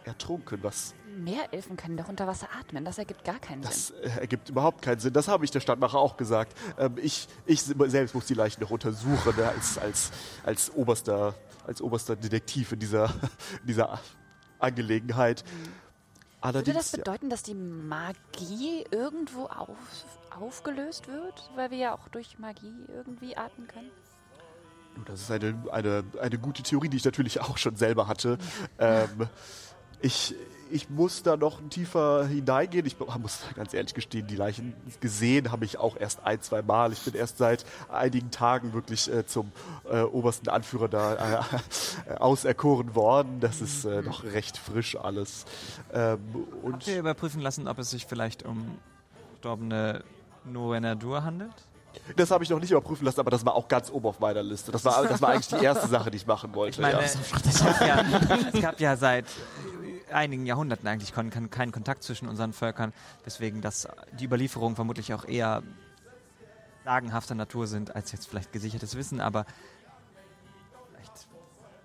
[0.04, 2.84] ertrunken, was Meerelfen können doch unter Wasser atmen.
[2.84, 3.94] Das ergibt gar keinen Sinn.
[4.02, 5.12] das äh, ergibt überhaupt keinen Sinn.
[5.12, 6.56] Das habe ich der Stadtmacher auch gesagt.
[6.78, 10.10] Ähm, ich, ich selbst muss die Leichen noch untersuchen, ne, als, als,
[10.44, 11.34] als, oberster,
[11.66, 13.06] als oberster Detektiv in dieser,
[13.60, 14.00] in dieser
[14.58, 15.44] Angelegenheit.
[15.44, 19.76] Würde Allerdings, das bedeuten, dass die Magie irgendwo auf,
[20.30, 21.50] aufgelöst wird?
[21.54, 23.90] Weil wir ja auch durch Magie irgendwie atmen können?
[25.06, 28.38] das ist eine, eine, eine gute Theorie, die ich natürlich auch schon selber hatte.
[28.78, 29.28] Ähm,
[30.02, 30.34] ich,
[30.70, 32.86] ich muss da noch tiefer hineingehen.
[32.86, 36.92] Ich muss ganz ehrlich gestehen, die Leichen gesehen habe ich auch erst ein, zwei Mal.
[36.92, 39.52] Ich bin erst seit einigen Tagen wirklich äh, zum
[39.90, 41.44] äh, obersten Anführer da
[42.08, 43.40] äh, auserkoren worden.
[43.40, 45.44] Das ist äh, noch recht frisch alles.
[45.92, 46.18] Ähm,
[46.62, 48.78] und habt ihr überprüfen lassen, ob es sich vielleicht um
[49.30, 50.04] verstorbene
[50.44, 51.54] Noenadur handelt?
[52.16, 54.42] das habe ich noch nicht überprüfen lassen, aber das war auch ganz oben auf meiner
[54.42, 54.70] Liste.
[54.72, 56.76] Das war, das war eigentlich die erste Sache, die ich machen wollte.
[56.76, 57.04] Ich meine, ja.
[57.04, 58.04] es, gab ja,
[58.52, 59.26] es gab ja seit
[60.12, 62.92] einigen Jahrhunderten eigentlich kon kon keinen Kontakt zwischen unseren Völkern,
[63.24, 63.88] weswegen das
[64.18, 65.62] die Überlieferungen vermutlich auch eher
[66.84, 69.44] sagenhafter Natur sind als jetzt vielleicht gesichertes Wissen, aber
[70.88, 71.28] vielleicht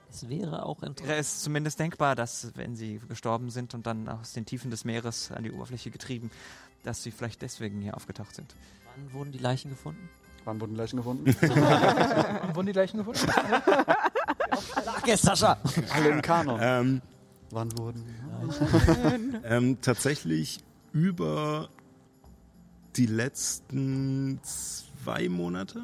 [0.10, 1.10] Es wäre auch interessant.
[1.10, 4.86] wäre es zumindest denkbar, dass wenn sie gestorben sind und dann aus den Tiefen des
[4.86, 6.32] Meeres an die Oberfläche getrieben,
[6.84, 8.56] dass sie vielleicht deswegen hier aufgetaucht sind.
[8.96, 10.10] Wann wurden die Leichen gefunden?
[10.46, 11.26] Wann wurden die Leichen gefunden?
[12.54, 13.20] Wurden die Leichen gefunden?
[14.86, 15.58] Danke, Sascha!
[15.92, 16.60] Alle im Kanon.
[16.62, 17.02] Ähm,
[17.56, 18.04] Wann wurden?
[19.46, 20.60] ähm, tatsächlich
[20.92, 21.70] über
[22.98, 25.82] die letzten zwei Monate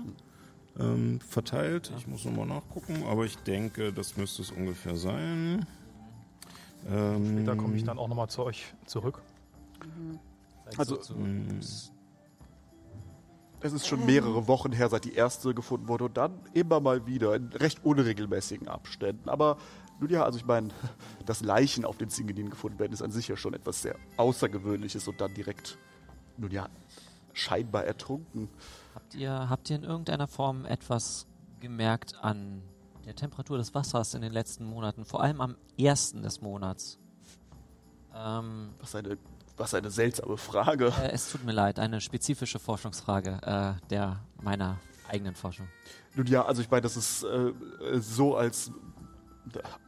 [0.77, 1.93] ähm, verteilt.
[1.98, 5.65] Ich muss nochmal nachgucken, aber ich denke, das müsste es ungefähr sein.
[6.89, 9.22] Ähm, Später komme ich dann auch nochmal zu euch zurück.
[10.77, 11.61] Also, mh,
[13.61, 17.06] es ist schon mehrere Wochen her, seit die erste gefunden wurde und dann immer mal
[17.06, 19.30] wieder in recht unregelmäßigen Abständen.
[19.30, 19.57] Aber
[20.02, 20.69] nun ja, also ich meine,
[21.26, 25.07] dass Leichen auf den Zingelin gefunden werden, ist an sich ja schon etwas sehr Außergewöhnliches
[25.07, 25.78] und dann direkt,
[26.38, 26.68] nun ja,
[27.34, 28.49] scheinbar ertrunken.
[28.94, 31.28] Habt ihr, habt ihr in irgendeiner Form etwas
[31.61, 32.61] gemerkt an
[33.06, 35.06] der Temperatur des Wassers in den letzten Monaten?
[35.06, 36.99] Vor allem am ersten des Monats.
[38.14, 39.18] Ähm, Was eine,
[39.56, 40.91] was eine seltsame Frage.
[41.02, 45.68] äh, es tut mir leid, eine spezifische Forschungsfrage äh, der meiner eigenen Forschung.
[46.15, 47.53] Nun ja, also ich meine, das ist äh,
[47.99, 48.72] so, als.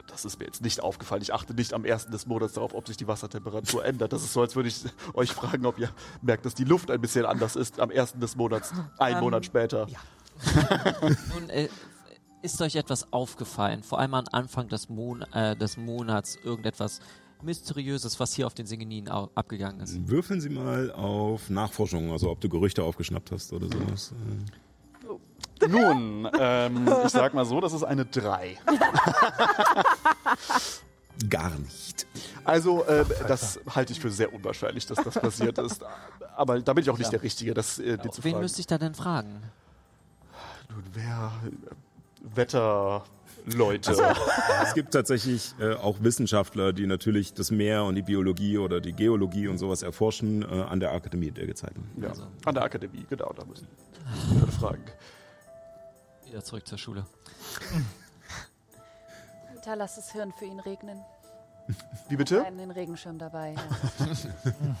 [0.06, 1.22] Das ist mir jetzt nicht aufgefallen.
[1.22, 4.12] Ich achte nicht am ersten des Monats darauf, ob sich die Wassertemperatur ändert.
[4.12, 5.90] Das ist so, als würde ich euch fragen, ob ihr
[6.22, 9.44] merkt, dass die Luft ein bisschen anders ist am ersten des Monats, einen Ähm, Monat
[9.44, 9.86] später.
[11.34, 11.68] Nun, äh,
[12.42, 17.00] ist euch etwas aufgefallen, vor allem am Anfang des, Mon äh, des Monats, irgendetwas
[17.42, 20.08] Mysteriöses, was hier auf den Singeninen abgegangen ist?
[20.08, 24.12] würfeln Sie mal auf Nachforschung, also ob du Gerüchte aufgeschnappt hast oder sowas.
[24.12, 24.44] Äh,
[25.68, 28.56] Nun, ähm, ich sag mal so, das ist eine 3.
[31.30, 32.06] Gar nicht.
[32.44, 35.82] Also, äh, das halte ich für sehr unwahrscheinlich, dass das passiert ist.
[36.36, 38.42] Aber da bin ich auch nicht der Richtige, das äh, dir zu Wen fragen.
[38.42, 39.42] müsste ich da denn fragen?
[40.70, 41.32] Nun, wer?
[41.46, 43.92] äh, Wetterleute.
[44.62, 48.92] Es gibt tatsächlich äh, auch Wissenschaftler, die natürlich das Meer und die Biologie oder die
[48.92, 51.84] Geologie und sowas erforschen äh, an der Akademie der Gezeiten.
[52.00, 52.26] Ja, Also.
[52.44, 53.68] an der Akademie, genau, da müssen
[54.32, 54.82] wir fragen.
[56.26, 57.06] Wieder zurück zur Schule.
[59.64, 61.02] Da lass das Hirn für ihn regnen.
[62.08, 62.44] Wie bitte?
[62.44, 63.54] Einen Regenschirm dabei.
[63.54, 64.76] Ja.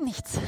[0.02, 0.38] Nichts.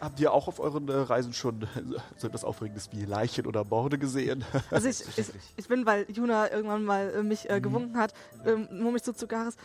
[0.00, 1.66] Habt ihr auch auf euren äh, Reisen schon
[2.16, 4.44] so etwas Aufregendes wie Leichen oder Morde gesehen?
[4.70, 8.14] Also ich, ich, ich bin, weil Juna irgendwann mal äh, mich äh, gewunken hat,
[8.46, 9.56] ähm, nur mich so zu Garis.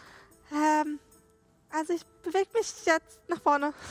[0.51, 0.99] Ähm,
[1.73, 3.73] also ich bewege mich jetzt nach vorne.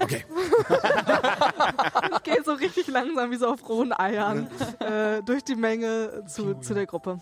[0.00, 0.24] Okay.
[2.16, 4.48] ich gehe so richtig langsam wie so auf rohen Eiern
[4.80, 7.20] äh, durch die Menge zu, zu der Gruppe.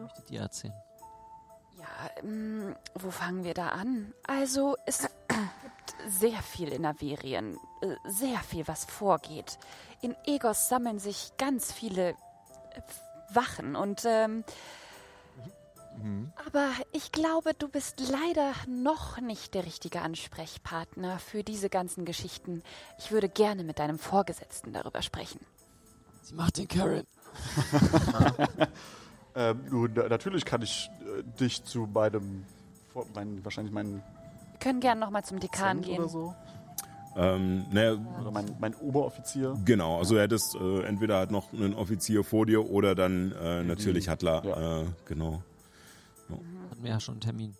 [0.00, 0.74] Möchtet ihr erzählen?
[1.76, 1.86] Ja,
[2.22, 4.14] ähm, wo fangen wir da an?
[4.26, 5.12] Also, es gibt
[6.08, 7.58] sehr viel in Averien.
[7.82, 9.58] äh, Sehr viel, was vorgeht.
[10.00, 12.14] In Egos sammeln sich ganz viele äh,
[13.30, 14.02] Wachen und.
[14.04, 14.44] Ähm,
[16.46, 22.62] aber ich glaube, du bist leider noch nicht der richtige Ansprechpartner für diese ganzen Geschichten.
[22.98, 25.40] Ich würde gerne mit deinem Vorgesetzten darüber sprechen.
[26.22, 27.06] Sie macht den Karen.
[29.34, 32.44] Ähm, nun, na- natürlich kann ich äh, dich zu meinem,
[32.92, 34.02] vor- mein, wahrscheinlich meinen
[34.52, 36.00] Wir können gerne noch mal zum Dekan Dozent gehen.
[36.00, 36.34] oder so.
[37.16, 39.56] Ähm, naja, Oder mein, mein Oberoffizier.
[39.64, 43.62] genau, also du hättest äh, entweder halt noch einen Offizier vor dir oder dann äh,
[43.62, 44.44] natürlich Hattler.
[44.44, 44.80] Ja.
[44.82, 45.42] Äh, genau.
[46.36, 47.56] Hatten wir ja schon einen Termin.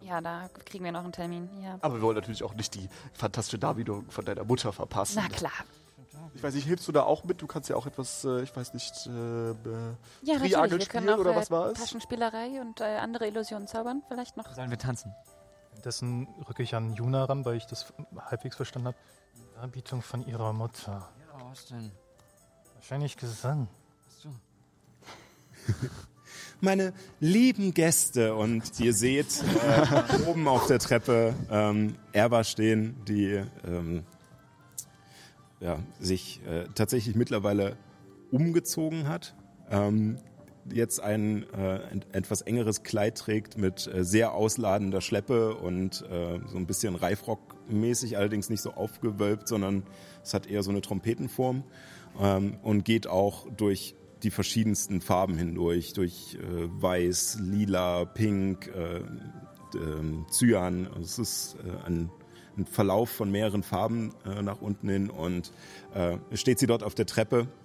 [0.00, 1.48] Ja, da kriegen wir noch einen Termin.
[1.60, 1.78] Ja.
[1.80, 5.20] Aber wir wollen natürlich auch nicht die fantastische Darbietung von deiner Mutter verpassen.
[5.20, 5.52] Na klar.
[6.34, 7.40] Ich weiß nicht, hilfst du da auch mit?
[7.42, 10.70] Du kannst ja auch etwas, äh, ich weiß nicht, äh, Ja, Triangel natürlich.
[10.70, 11.78] Wir können spielen auch oder äh, was war es?
[11.80, 14.02] Taschenspielerei und äh, andere Illusionen zaubern.
[14.08, 14.52] Vielleicht noch.
[14.54, 15.12] Sollen wir tanzen?
[15.70, 18.98] Währenddessen rücke ich an Juna ran, weil ich das halbwegs verstanden habe.
[19.54, 21.08] Darbietung von ihrer Mutter.
[21.18, 21.90] Ja, was denn?
[22.74, 23.68] Wahrscheinlich Gesang.
[24.06, 24.30] Hast du?
[26.60, 33.40] Meine lieben Gäste und ihr seht äh, oben auf der Treppe ähm, Erba stehen, die
[33.64, 34.02] ähm,
[35.60, 37.76] ja, sich äh, tatsächlich mittlerweile
[38.32, 39.36] umgezogen hat.
[39.70, 40.18] Ähm,
[40.72, 41.78] jetzt ein äh,
[42.10, 48.16] etwas engeres Kleid trägt mit äh, sehr ausladender Schleppe und äh, so ein bisschen Reifrock-mäßig,
[48.16, 49.84] allerdings nicht so aufgewölbt, sondern
[50.24, 51.62] es hat eher so eine Trompetenform
[52.20, 59.00] ähm, und geht auch durch die verschiedensten Farben hindurch, durch äh, Weiß, Lila, Pink, äh,
[59.74, 60.86] ähm, Cyan.
[60.88, 62.10] Also Es ist äh, ein,
[62.56, 65.52] ein Verlauf von mehreren Farben äh, nach unten hin und
[65.94, 67.48] äh, steht sie dort auf der Treppe.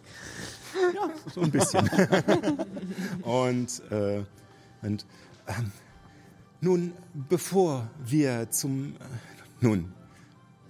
[0.96, 1.90] Ja, so ein bisschen.
[3.22, 4.24] und äh,
[4.84, 5.06] und
[5.48, 5.72] ähm,
[6.62, 6.94] Nun,
[7.30, 9.00] bevor wir zum, äh,
[9.62, 9.94] nun,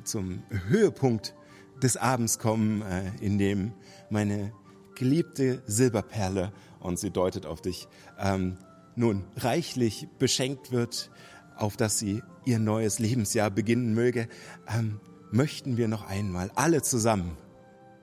[0.04, 1.36] zum Höhepunkt
[1.82, 3.74] des Abends kommen, äh, in dem
[4.10, 4.52] meine
[4.96, 7.88] geliebte Silberperle, und sie deutet auf dich,
[8.20, 8.58] ähm,
[8.96, 11.10] nun reichlich beschenkt wird,
[11.56, 14.28] auf dass sie ihr neues Lebensjahr beginnen möge,
[14.68, 15.00] ähm,
[15.32, 17.38] möchten wir noch einmal alle zusammen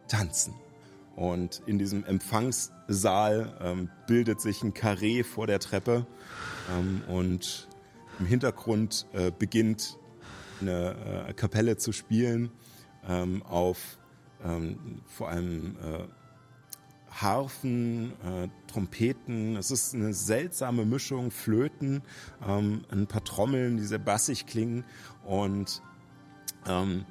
[0.08, 0.54] tanzen.
[1.14, 6.06] Und in diesem Empfangssaal ähm, bildet sich ein Karree vor der Treppe
[6.72, 7.68] ähm, und
[8.18, 9.98] im Hintergrund äh, beginnt
[10.60, 12.50] eine äh, Kapelle zu spielen
[13.06, 13.98] ähm, auf
[14.44, 16.04] ähm, vor allem äh,
[17.10, 19.56] Harfen, äh, Trompeten.
[19.56, 22.02] Es ist eine seltsame Mischung, Flöten,
[22.46, 24.84] ähm, ein paar Trommeln, die sehr bassig klingen
[25.24, 25.82] und
[26.66, 27.04] ähm,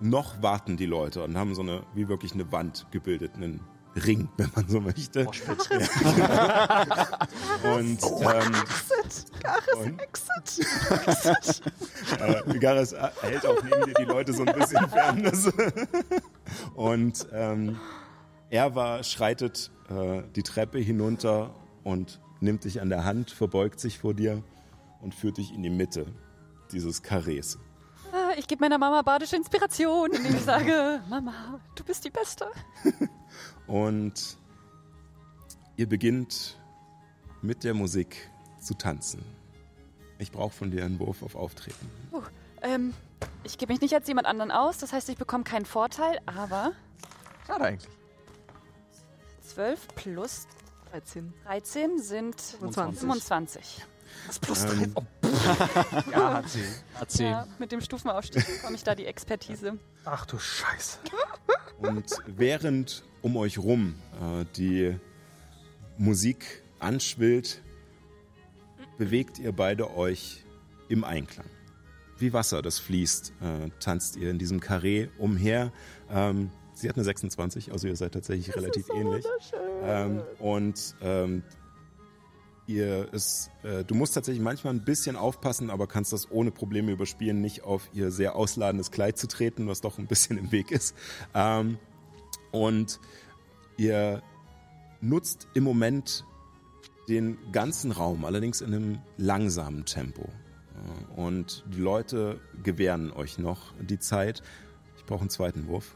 [0.00, 3.60] noch warten die Leute und haben so eine, wie wirklich eine Wand gebildet, einen
[3.96, 5.20] Ring, wenn man so möchte.
[5.22, 5.28] Ja.
[7.76, 8.54] und, ähm,
[9.78, 10.66] und Exit.
[12.18, 15.22] äh, Gares hält auch neben dir die Leute so ein bisschen fern.
[15.22, 15.46] Das
[16.74, 17.78] und ähm,
[18.54, 21.50] er war, schreitet äh, die Treppe hinunter
[21.82, 24.44] und nimmt dich an der Hand, verbeugt sich vor dir
[25.00, 26.06] und führt dich in die Mitte
[26.70, 27.58] dieses Karrees.
[28.12, 32.46] Ah, Ich gebe meiner Mama badische Inspiration, indem ich sage, Mama, du bist die Beste.
[33.66, 34.36] Und
[35.76, 36.56] ihr beginnt
[37.42, 39.24] mit der Musik zu tanzen.
[40.18, 41.90] Ich brauche von dir einen Wurf auf Auftreten.
[42.62, 42.94] Ähm,
[43.42, 46.70] ich gebe mich nicht als jemand anderen aus, das heißt, ich bekomme keinen Vorteil, aber
[47.48, 47.90] Schade eigentlich.
[49.44, 50.46] 12 plus
[50.90, 51.32] 13.
[51.44, 53.00] 13 sind 25.
[53.00, 53.84] 25.
[54.86, 54.94] Ähm,
[56.12, 56.64] Ja, hat sie.
[56.94, 57.24] Hat sie.
[57.24, 59.78] Ja, mit dem Stufenaufstieg bekomme ich da die Expertise.
[60.04, 60.98] Ach du Scheiße.
[61.78, 64.96] Und während um euch rum äh, die
[65.98, 67.62] Musik anschwillt,
[68.98, 70.44] bewegt ihr beide euch
[70.88, 71.46] im Einklang.
[72.18, 75.72] Wie Wasser, das fließt, äh, tanzt ihr in diesem Karree umher.
[76.10, 79.24] Ähm, sie hat eine 26, also ihr seid tatsächlich relativ ähnlich.
[79.82, 81.42] Ähm, und ähm,
[82.66, 86.92] ihr ist, äh, du musst tatsächlich manchmal ein bisschen aufpassen, aber kannst das ohne Probleme
[86.92, 90.70] überspielen, nicht auf ihr sehr ausladendes Kleid zu treten, was doch ein bisschen im Weg
[90.70, 90.94] ist.
[91.34, 91.78] Ähm,
[92.52, 93.00] und
[93.76, 94.22] ihr
[95.00, 96.24] nutzt im Moment
[97.08, 100.22] den ganzen Raum, allerdings in einem langsamen Tempo.
[100.22, 104.42] Äh, Und die Leute gewähren euch noch die Zeit.
[104.96, 105.94] Ich brauche einen zweiten Wurf.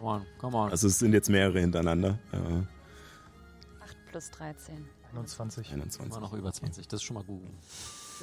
[0.00, 0.70] Come on, come on.
[0.70, 2.18] Also es sind jetzt mehrere hintereinander.
[2.32, 2.36] Äh,
[3.82, 4.88] 8 plus 13.
[5.12, 5.72] 21.
[5.72, 6.06] 21.
[6.06, 7.42] Immer noch über 20, das ist schon mal gut.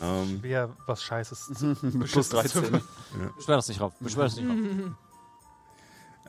[0.02, 1.52] Ähm, Wer was Scheißes.
[2.12, 2.82] Plus 13.
[3.36, 3.94] Beschwer das nicht drauf.
[4.00, 4.58] Beschwer das nicht drauf.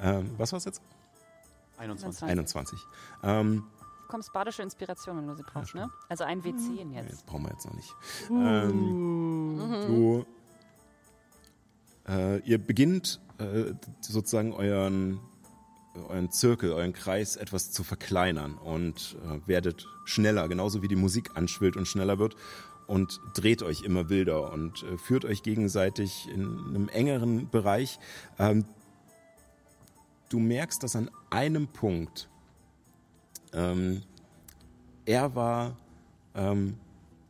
[0.01, 0.83] ähm, was war es jetzt?
[1.79, 2.25] 21.
[2.25, 2.79] 21.
[3.23, 5.91] Ähm, Du bekommst badische Inspiration, wenn du sie brauchst, ne?
[6.09, 7.13] Also ein W10 nee, jetzt.
[7.13, 7.95] das brauchen wir jetzt noch nicht.
[8.31, 10.27] Ähm, du,
[12.09, 15.21] äh, ihr beginnt äh, sozusagen euren,
[16.09, 21.31] euren Zirkel, euren Kreis etwas zu verkleinern und äh, werdet schneller, genauso wie die Musik
[21.35, 22.37] anschwillt und schneller wird
[22.87, 27.99] und dreht euch immer wilder und äh, führt euch gegenseitig in einem engeren Bereich.
[28.39, 28.65] Ähm,
[30.29, 32.29] du merkst, dass an einem Punkt
[33.53, 34.03] ähm,
[35.05, 35.77] er war
[36.35, 36.79] ähm,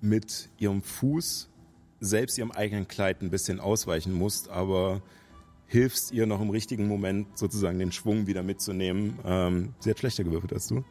[0.00, 1.48] mit ihrem Fuß
[2.00, 5.02] selbst ihrem eigenen Kleid ein bisschen ausweichen musst, aber
[5.68, 9.18] hilfst ihr noch im richtigen Moment sozusagen den Schwung wieder mitzunehmen.
[9.24, 10.82] Ähm, sie hat schlechter gewürfelt als du.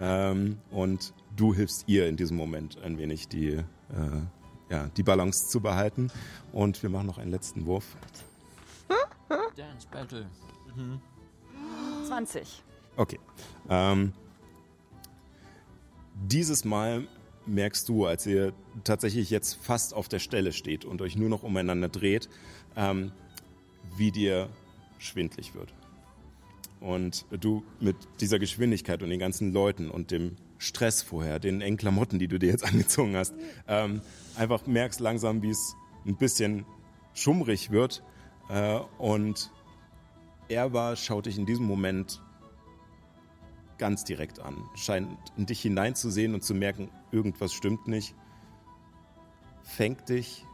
[0.00, 3.64] Ähm, und du hilfst ihr in diesem Moment ein wenig die, äh,
[4.70, 6.10] ja, die Balance zu behalten.
[6.52, 7.96] Und wir machen noch einen letzten Wurf.
[9.56, 10.26] Dance Battle.
[12.06, 12.62] 20.
[12.96, 13.18] Okay.
[13.68, 14.12] Ähm,
[16.14, 17.08] dieses Mal
[17.46, 18.52] merkst du, als ihr
[18.84, 22.28] tatsächlich jetzt fast auf der Stelle steht und euch nur noch umeinander dreht,
[22.76, 23.12] ähm,
[23.96, 24.48] wie dir
[24.98, 25.72] schwindlig wird.
[26.80, 31.76] Und du mit dieser Geschwindigkeit und den ganzen Leuten und dem Stress vorher, den engen
[31.76, 33.34] Klamotten, die du dir jetzt angezogen hast,
[33.68, 34.00] ähm,
[34.36, 35.74] einfach merkst langsam, wie es
[36.06, 36.64] ein bisschen
[37.14, 38.02] schummrig wird.
[38.48, 39.50] Äh, und
[40.48, 42.22] er war, schaut dich in diesem Moment
[43.78, 45.08] ganz direkt an, scheint
[45.38, 48.14] in dich hineinzusehen und zu merken, irgendwas stimmt nicht,
[49.62, 50.44] fängt dich,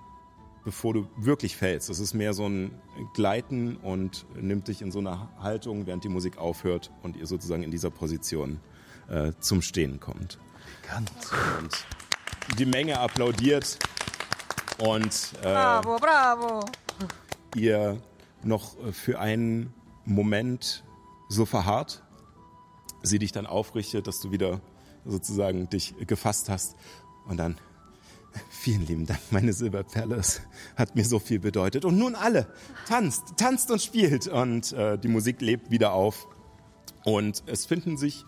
[0.66, 1.88] bevor du wirklich fällst.
[1.90, 2.72] Das ist mehr so ein
[3.14, 7.62] Gleiten und nimmt dich in so einer Haltung, während die Musik aufhört und ihr sozusagen
[7.62, 8.58] in dieser Position
[9.08, 10.40] äh, zum Stehen kommt.
[10.96, 13.78] Und die Menge applaudiert
[14.78, 16.64] und äh, Bravo, bravo.
[17.54, 18.02] ihr
[18.42, 19.72] noch für einen
[20.04, 20.82] Moment
[21.28, 22.02] so verharrt,
[23.04, 24.60] sie dich dann aufrichtet, dass du wieder
[25.04, 26.74] sozusagen dich gefasst hast
[27.28, 27.56] und dann
[28.50, 30.16] Vielen lieben Dank, meine Silberperle.
[30.16, 30.40] Es
[30.76, 31.84] hat mir so viel bedeutet.
[31.84, 32.46] Und nun alle,
[32.86, 34.26] tanzt, tanzt und spielt.
[34.28, 36.26] Und äh, die Musik lebt wieder auf.
[37.04, 38.24] Und es finden sich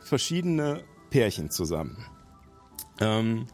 [0.00, 2.04] verschiedene Pärchen zusammen.
[3.00, 3.46] Ähm,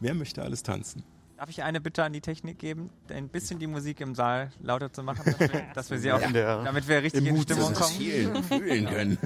[0.00, 1.04] wer möchte alles tanzen?
[1.36, 4.92] Darf ich eine Bitte an die Technik geben, ein bisschen die Musik im Saal lauter
[4.92, 7.72] zu machen, dass wir, dass wir sie auch, der- damit wir richtig in Mut Stimmung
[7.74, 7.92] kommen?
[7.94, 9.18] Fühlen, fühlen können.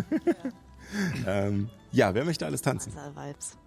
[1.27, 2.93] ähm, ja, wer möchte alles tanzen?
[2.95, 3.59] Vibes.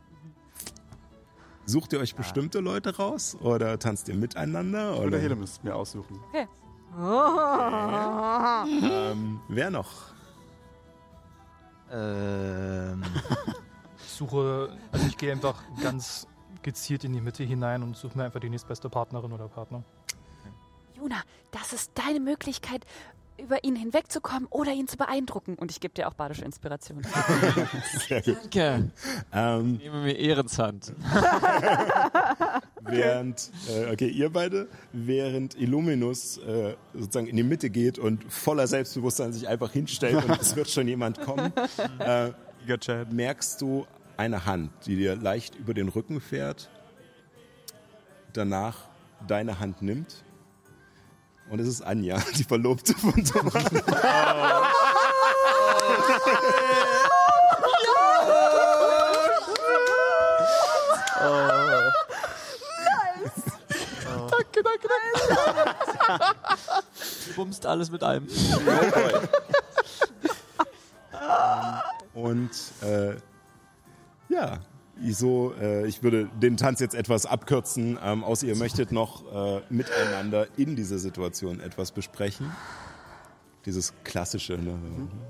[1.72, 4.98] Sucht ihr euch bestimmte Leute raus oder tanzt ihr miteinander?
[4.98, 6.19] Oder Oder, Helemis mir aussuchen.
[8.84, 9.89] ähm, wer noch?
[11.89, 13.03] Ähm,
[14.03, 16.27] Ich suche, also ich gehe einfach ganz
[16.64, 19.84] gezielt in die Mitte hinein und suche mir einfach die nächstbeste Partnerin oder Partner.
[20.95, 21.22] Juna,
[21.52, 22.85] das ist deine Möglichkeit,
[23.41, 25.55] über ihn hinwegzukommen oder ihn zu beeindrucken.
[25.55, 27.01] Und ich gebe dir auch badische Inspiration.
[28.09, 28.91] Danke.
[29.34, 30.93] Ähm, Nehme mir Ehrenzhand.
[32.81, 38.68] Während, äh, okay, ihr beide, während Illuminus äh, sozusagen in die Mitte geht und voller
[38.68, 41.53] Selbstbewusstsein sich einfach hinstellt und es wird schon jemand kommen,
[41.99, 42.31] äh,
[43.11, 43.85] merkst du
[44.18, 46.69] eine Hand, die dir leicht über den Rücken fährt,
[48.34, 48.89] danach
[49.27, 50.23] deine Hand nimmt
[51.49, 53.63] und es ist Anja, die Verlobte von Thomas.
[67.27, 68.27] Du bummst alles mit einem.
[72.13, 72.51] Und
[72.81, 73.15] äh,
[74.30, 74.59] ja,
[75.03, 79.23] ich so, äh, ich würde den Tanz jetzt etwas abkürzen, ähm, außer ihr möchtet noch
[79.34, 82.52] äh, miteinander in dieser Situation etwas besprechen.
[83.65, 84.78] Dieses klassische, ne?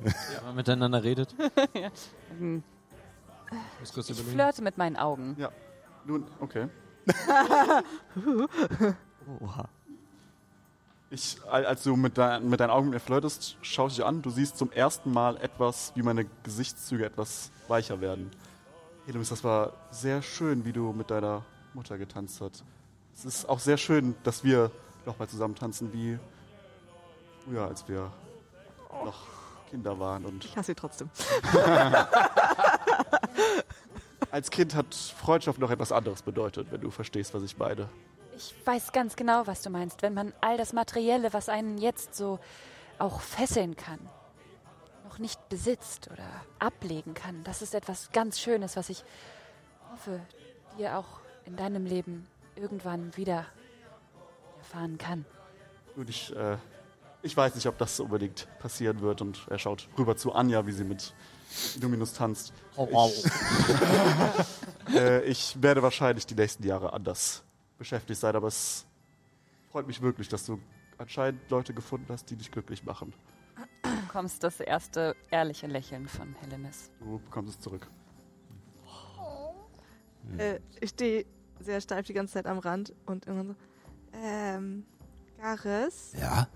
[0.06, 1.36] Ja, man miteinander redet.
[2.40, 2.64] Hm.
[3.82, 4.36] Muss kurz Ich überlegen.
[4.40, 5.36] flirte mit meinen Augen.
[5.38, 5.50] Ja.
[6.06, 6.68] Nun, okay.
[9.42, 9.68] oha.
[11.10, 14.06] Ich, al- als du mit, dein, mit deinen Augen mit mir flirtest, schaue ich dich
[14.06, 14.22] an.
[14.22, 18.32] Du siehst zum ersten Mal etwas, wie meine Gesichtszüge etwas weicher werden.
[19.08, 22.64] Helemis, das war sehr schön, wie du mit deiner Mutter getanzt hast.
[23.16, 24.72] Es ist auch sehr schön, dass wir
[25.06, 26.20] nochmal zusammen tanzen, wie
[27.44, 28.12] früher, als wir
[29.04, 29.28] noch
[29.70, 30.26] Kinder waren.
[30.26, 31.10] Und Ich hasse sie trotzdem.
[34.32, 37.90] als Kind hat Freundschaft noch etwas anderes bedeutet, wenn du verstehst, was ich meine.
[38.38, 40.04] Ich weiß ganz genau, was du meinst.
[40.04, 42.40] Wenn man all das Materielle, was einen jetzt so
[43.00, 44.00] auch fesseln kann,
[45.22, 46.28] nicht besitzt oder
[46.60, 49.04] ablegen kann, das ist etwas ganz Schönes, was ich
[49.92, 50.20] hoffe,
[50.78, 53.46] dir auch in deinem Leben irgendwann wieder
[54.58, 55.26] erfahren kann.
[55.96, 56.58] Und ich, äh,
[57.22, 59.22] ich weiß nicht, ob das unbedingt passieren wird.
[59.22, 61.14] Und er schaut rüber zu Anja, wie sie mit
[61.76, 62.54] Illuminus tanzt.
[62.78, 63.26] Ich,
[64.96, 67.44] äh, ich werde wahrscheinlich die nächsten Jahre anders
[67.78, 68.86] beschäftigt sein, aber es
[69.72, 70.60] freut mich wirklich, dass du
[70.98, 73.14] anscheinend Leute gefunden hast, die dich glücklich machen.
[74.12, 76.92] Du bekommst das erste ehrliche Lächeln von Helemis.
[77.00, 77.88] Du bekommst es zurück.
[80.38, 81.26] Äh, ich stehe
[81.62, 83.56] sehr steif die ganze Zeit am Rand und irgendwann so,
[84.22, 84.86] ähm,
[85.40, 86.50] Garis, Ja,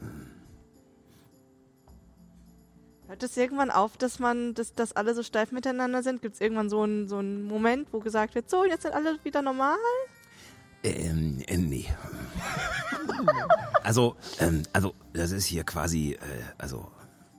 [3.08, 6.22] hört es irgendwann auf, dass man, dass, dass alle so steif miteinander sind?
[6.22, 9.18] Gibt es irgendwann so einen so einen Moment, wo gesagt wird, so, jetzt sind alle
[9.24, 9.78] wieder normal?
[10.84, 11.86] ähm, äh, nee.
[13.82, 16.18] Also, ähm, also, das ist hier quasi, äh,
[16.58, 16.92] also,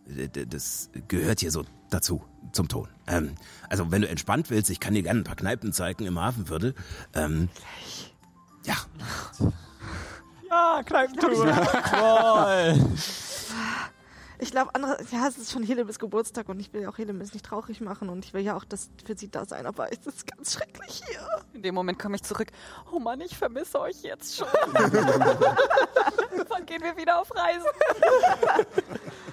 [0.06, 2.22] das gehört hier so dazu,
[2.52, 2.88] zum Ton.
[3.06, 3.34] Ähm,
[3.68, 6.74] also, wenn du entspannt willst, ich kann dir gerne ein paar Kneipen zeigen im Hafenviertel.
[7.14, 7.48] Ähm,
[8.64, 8.76] ja,
[10.48, 11.46] Ja, Kneipentour.
[14.38, 17.32] Ich glaube, andere, ja, es ist schon Helemis Geburtstag und ich will ja auch Helemis
[17.32, 20.06] nicht traurig machen und ich will ja auch, dass für sie da sein, aber es
[20.06, 21.20] ist ganz schrecklich hier.
[21.54, 22.48] In dem Moment komme ich zurück.
[22.92, 24.48] Oh Mann, ich vermisse euch jetzt schon.
[26.48, 27.66] Wann gehen wir wieder auf Reisen?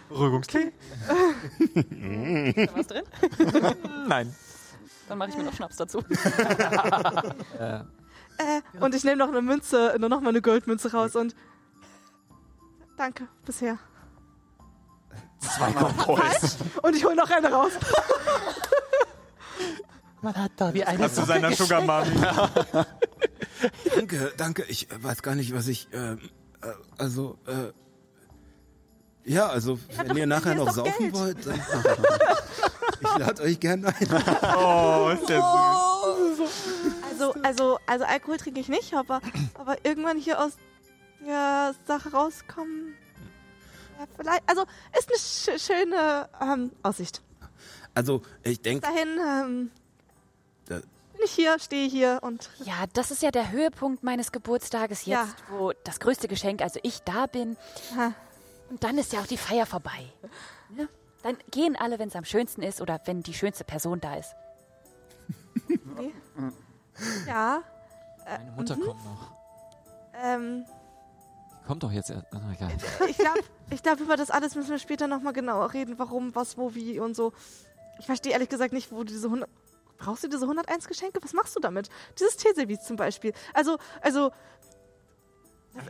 [0.09, 0.71] Beruhigungstee?
[1.75, 3.03] Ist da was drin?
[4.07, 4.34] Nein.
[5.09, 5.99] Dann mache ich mir noch Schnaps dazu.
[7.59, 7.81] Äh,
[8.39, 11.35] Äh, und ich nehme noch eine Münze, noch mal eine Goldmünze raus und
[12.97, 13.77] danke bisher.
[15.44, 16.56] Falsch.
[16.82, 17.72] Und ich hole noch eine raus.
[20.22, 22.11] Man hat da wie eine Hast du seiner Sugar Mami?
[23.95, 24.64] danke, danke.
[24.70, 26.20] Ich äh, weiß gar nicht, was ich, ähm,
[26.61, 26.68] äh,
[26.98, 27.72] also, äh,
[29.26, 31.14] ja, also, wenn doch- ihr nachher noch saufen Geld.
[31.14, 31.56] wollt, dann,
[33.02, 34.07] ich lade euch gerne ein.
[34.57, 36.49] Oh, ist der süß.
[37.11, 39.22] Also, also, also Alkohol trinke ich nicht, aber,
[39.56, 40.53] aber irgendwann hier aus
[41.26, 42.95] der Sache rauskommen.
[44.03, 44.63] Ja, vielleicht, also
[44.97, 47.21] ist eine sch schöne ähm, Aussicht.
[47.95, 49.71] Also, ich denke, Dahin ähm,
[50.65, 55.05] Da- bin ich hier, stehe hier und Ja, das ist ja der Höhepunkt meines Geburtstages
[55.05, 55.23] Ja.
[55.23, 57.55] jetzt, wo das größte Geschenk, also ich da bin.
[57.95, 58.13] Ha.
[58.69, 60.11] Und dann ist ja auch die Feier vorbei.
[60.69, 60.88] Ne?
[61.21, 64.34] Dann gehen alle, wenn es am schönsten ist oder wenn die schönste Person da ist.
[67.27, 67.61] ja,
[68.25, 69.31] Meine Mutter kommt noch.
[70.21, 70.65] ähm,
[71.65, 72.11] kommt doch jetzt.
[72.11, 75.98] Oh, ich glaube, ich glaub, über das alles müssen wir später nochmal genauer reden.
[75.98, 77.34] Warum, was, wo, wie und so.
[77.99, 79.49] Ich verstehe ehrlich gesagt nicht, wo diese 100...
[79.98, 81.19] Brauchst du diese 101 Geschenke?
[81.22, 81.90] Was machst du damit?
[82.19, 83.34] Dieses Teeservice zum Beispiel.
[83.53, 84.31] Also, also...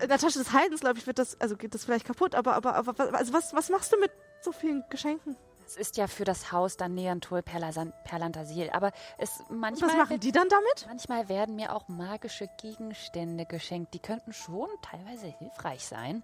[0.02, 2.56] In der Tasche des Heidens, glaube ich, wird das, also geht das vielleicht kaputt, aber,
[2.56, 5.36] aber, aber also was, was machst du mit so vielen Geschenken?
[5.65, 8.69] Es ist ja für das Haus dann Perlasan- Perlantasil.
[8.72, 10.85] Aber es Und manchmal, was machen die dann damit?
[10.88, 13.94] manchmal werden mir auch magische Gegenstände geschenkt.
[13.94, 16.23] Die könnten schon teilweise hilfreich sein.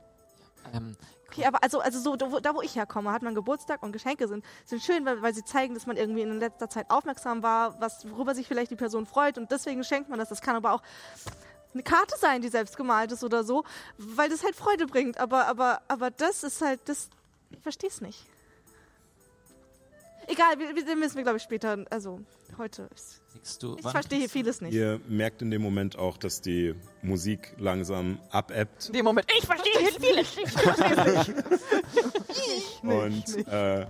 [0.74, 0.98] Ähm,
[1.30, 3.92] Okay, aber also, also so, da wo, da wo ich herkomme, hat man Geburtstag und
[3.92, 7.44] Geschenke sind, sind schön, weil, weil sie zeigen, dass man irgendwie in letzter Zeit aufmerksam
[7.44, 10.30] war, was, worüber sich vielleicht die Person freut und deswegen schenkt man das.
[10.30, 10.82] Das kann aber auch
[11.72, 13.64] eine Karte sein, die selbst gemalt ist oder so,
[14.00, 15.20] weil das halt Freude bringt.
[15.20, 17.10] Aber, aber, aber das ist halt, das,
[17.52, 18.26] ich verstehe es nicht.
[20.32, 22.20] Egal, wir, wir müssen wir, glaube ich, später, also
[22.60, 22.88] heute.
[22.94, 24.74] Ist, du, ich verstehe hier vieles nicht.
[24.74, 29.46] Ihr merkt in dem Moment auch, dass die Musik langsam abebbt In dem Moment, ich
[29.46, 30.36] verstehe hier vieles
[31.28, 32.84] nicht.
[32.84, 33.88] und, äh,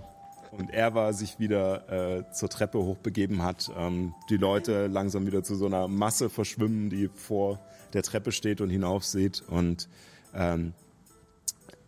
[0.52, 3.70] und Erwa sich wieder äh, zur Treppe hochbegeben hat.
[3.76, 7.60] Ähm, die Leute langsam wieder zu so einer Masse verschwimmen, die vor
[7.92, 9.42] der Treppe steht und hinauf sieht.
[9.46, 9.90] Und
[10.34, 10.72] ähm,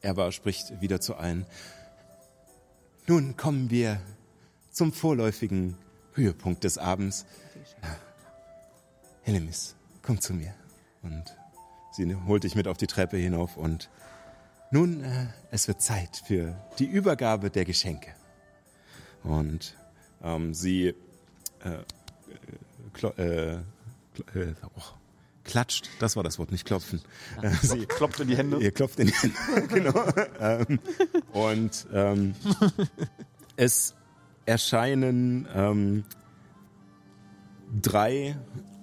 [0.02, 1.46] Erwa spricht wieder zu allen.
[3.06, 4.00] Nun kommen wir
[4.72, 5.76] zum vorläufigen
[6.14, 7.26] Höhepunkt des Abends.
[9.22, 10.52] Helemis, komm zu mir.
[11.02, 11.24] Und
[11.92, 13.90] sie holt dich mit auf die Treppe hinauf und
[14.70, 18.14] nun, äh, es wird Zeit für die Übergabe der Geschenke.
[19.22, 19.76] Und
[20.22, 20.94] ähm, sie
[21.62, 21.84] äh,
[23.18, 23.58] äh, äh,
[24.34, 24.82] äh, oh,
[25.44, 27.02] klatscht, das war das Wort, nicht klopfen.
[27.42, 28.58] Äh, sie Klopft in die Hände.
[28.58, 29.36] Ihr klopft in die Hände,
[29.68, 30.06] genau.
[30.40, 30.78] ähm,
[31.32, 32.34] und ähm,
[33.56, 33.94] es
[34.46, 36.04] erscheinen ähm,
[37.80, 38.36] drei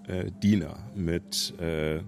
[0.07, 2.01] äh, Diener mit äh,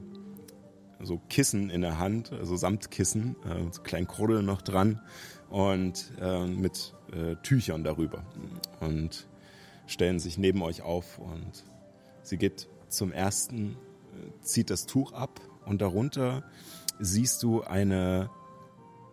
[1.04, 5.02] so Kissen in der Hand, also Samtkissen, äh, so kleinen Kruddel noch dran
[5.50, 8.24] und äh, mit äh, Tüchern darüber
[8.80, 9.28] und
[9.88, 11.66] stellen sich neben euch auf und
[12.24, 16.44] sie geht zum ersten, äh, zieht das Tuch ab und darunter
[17.00, 18.30] siehst du eine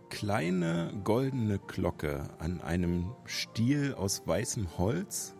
[0.09, 5.35] kleine goldene Glocke an einem Stiel aus weißem Holz,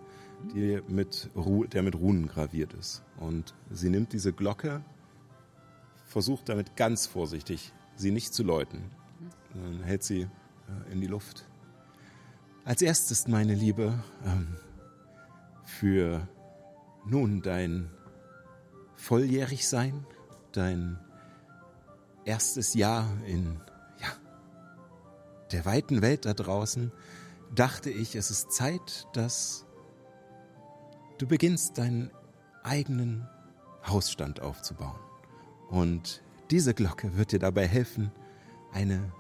[0.89, 1.31] mit
[1.73, 3.03] der mit Runen graviert ist.
[3.19, 4.83] Und sie nimmt diese Glocke,
[6.07, 8.85] versucht damit ganz vorsichtig, sie nicht zu läuten.
[9.55, 11.45] Dann hält sie äh, in die Luft.
[12.65, 14.57] Als erstes, meine Liebe, ähm,
[15.65, 16.29] für
[17.07, 17.91] nun dein
[18.97, 20.05] Volljährigsein,
[20.53, 20.99] dein
[22.25, 23.61] erstes Jahr in
[25.53, 26.93] der weiten Welt da draußen,
[27.55, 29.65] dachte ich, es ist Zeit, dass
[31.19, 32.11] du beginnst, deinen
[32.63, 33.27] eigenen
[33.87, 34.99] Hausstand aufzubauen.
[35.69, 38.11] Und diese Glocke wird dir dabei helfen,
[38.73, 39.13] eine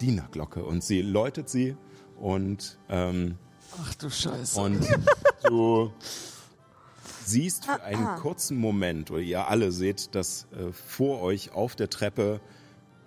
[0.00, 0.64] Dienerglocke.
[0.64, 1.76] Und sie läutet sie
[2.18, 3.38] und, ähm,
[3.80, 4.60] Ach du Scheiße.
[4.60, 4.86] und
[5.44, 5.92] du
[7.24, 11.88] siehst für einen kurzen Moment, oder ihr alle seht, dass äh, vor euch auf der
[11.88, 12.40] Treppe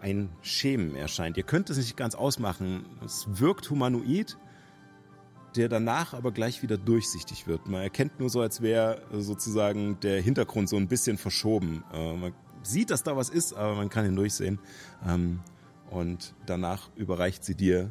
[0.06, 1.36] ein Schemen erscheint.
[1.36, 2.86] Ihr könnt es nicht ganz ausmachen.
[3.03, 4.38] Es wirkt humanoid,
[5.56, 7.68] der danach aber gleich wieder durchsichtig wird.
[7.68, 11.84] Man erkennt nur so, als wäre sozusagen der Hintergrund so ein bisschen verschoben.
[11.91, 14.60] Äh, man sieht, dass da was ist, aber man kann ihn durchsehen.
[15.03, 15.40] Ähm,
[15.90, 17.90] und danach überreicht sie dir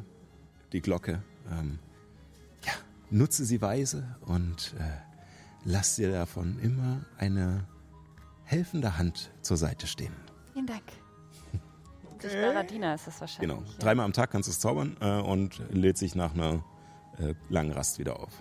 [0.71, 1.21] die Glocke.
[1.51, 1.79] Ähm,
[2.65, 2.73] ja,
[3.09, 4.83] nutze sie weise und äh,
[5.65, 7.67] lass dir davon immer eine
[8.45, 10.13] helfende Hand zur Seite stehen.
[10.53, 10.83] Vielen Dank.
[12.19, 13.49] Sichtbarer Diener ist das wahrscheinlich.
[13.49, 13.63] Genau.
[13.65, 13.77] ja.
[13.79, 16.63] Dreimal am Tag kannst du es zaubern äh, und lädt sich nach einer
[17.19, 18.31] äh, langen Rast wieder auf.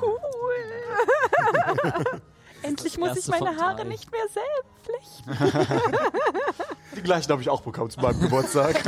[0.00, 0.20] Cool.
[2.62, 5.54] Endlich muss ich meine Haare nicht mehr selbst flechten.
[6.96, 8.82] Die gleichen habe ich auch bekommen zu meinem Geburtstag.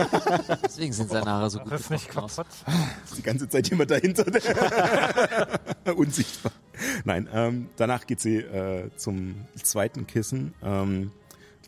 [0.64, 2.46] Deswegen sind seine Haare so gut Das ist nicht kaputt.
[3.04, 4.24] Ist die ganze Zeit jemand dahinter.
[5.94, 6.52] Unsichtbar.
[7.04, 11.10] Nein, ähm, danach geht sie äh, zum zweiten Kissen, ähm,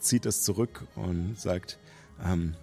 [0.00, 1.78] zieht es zurück und sagt,
[2.24, 2.54] ähm,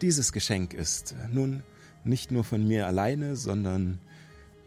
[0.00, 1.62] dieses Geschenk ist nun
[2.04, 3.98] nicht nur von mir alleine, sondern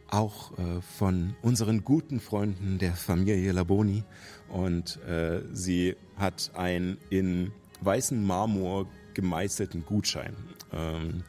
[0.10, 4.04] auch äh, von unseren guten Freunden der Familie Laboni.
[4.50, 10.36] Und äh, sie hat einen in weißen Marmor gemeißelten Gutschein.
[10.72, 11.24] Ähm,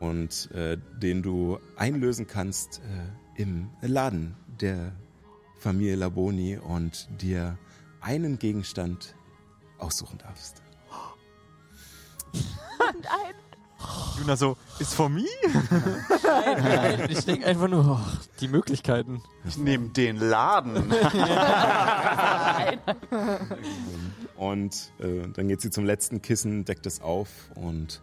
[0.00, 4.92] und äh, den du einlösen kannst äh, im Laden der
[5.58, 7.58] Familie Laboni und dir
[8.00, 9.14] einen Gegenstand
[9.78, 10.63] aussuchen darfst.
[12.92, 13.34] Nein.
[14.18, 15.24] Juna so, ist for me?
[16.22, 18.00] Nein, nein, ich denke einfach nur, oh,
[18.40, 19.22] die Möglichkeiten.
[19.46, 20.90] Ich nehme den Laden.
[24.36, 28.02] Und äh, dann geht sie zum letzten Kissen, deckt es auf und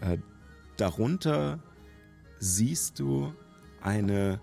[0.00, 0.18] äh,
[0.76, 1.58] darunter
[2.38, 3.34] siehst du
[3.82, 4.40] eine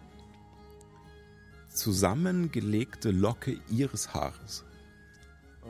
[1.69, 4.65] zusammengelegte Locke ihres Haares.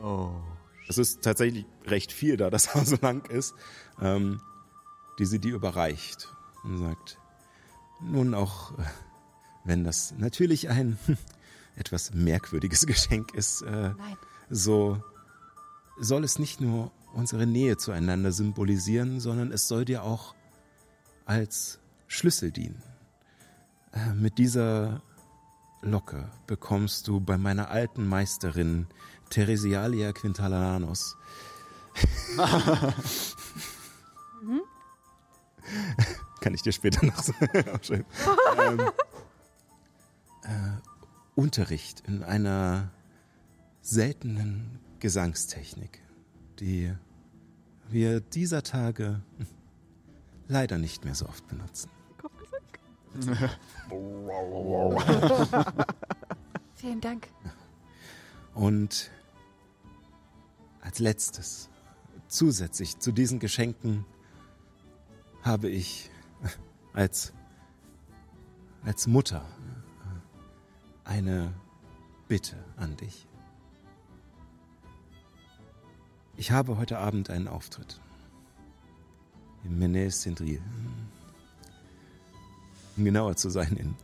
[0.02, 0.30] Oh.
[0.88, 3.54] Es ist tatsächlich recht viel, da das Haar so lang ist,
[4.00, 4.40] ähm,
[5.18, 6.34] die sie dir überreicht.
[6.64, 7.18] Und sagt,
[8.00, 8.82] nun auch, äh,
[9.64, 10.98] wenn das natürlich ein
[11.76, 13.92] etwas merkwürdiges Geschenk ist, äh,
[14.50, 15.02] so
[16.00, 20.34] soll es nicht nur unsere Nähe zueinander symbolisieren, sondern es soll dir auch
[21.24, 22.82] als Schlüssel dienen.
[23.92, 25.02] Äh, mit dieser
[25.82, 28.86] Locke bekommst du bei meiner alten Meisterin
[29.30, 31.16] Theresialia Quintalanos
[36.40, 37.32] kann ich dir später noch so
[37.72, 38.06] aufschreiben.
[38.58, 38.80] ähm,
[40.44, 40.76] äh,
[41.34, 42.90] Unterricht in einer
[43.82, 46.02] seltenen Gesangstechnik,
[46.58, 46.94] die
[47.88, 49.20] wir dieser Tage
[50.46, 51.90] leider nicht mehr so oft benutzen.
[56.74, 57.28] Vielen Dank.
[58.54, 59.10] Und
[60.88, 61.68] als letztes,
[62.28, 64.06] zusätzlich zu diesen Geschenken,
[65.42, 66.10] habe ich
[66.94, 67.34] als,
[68.84, 69.44] als Mutter
[71.04, 71.52] eine
[72.26, 73.26] Bitte an dich.
[76.38, 78.00] Ich habe heute Abend einen Auftritt.
[79.64, 80.62] Im Menes Sindril.
[82.96, 83.94] Um genauer zu sein, in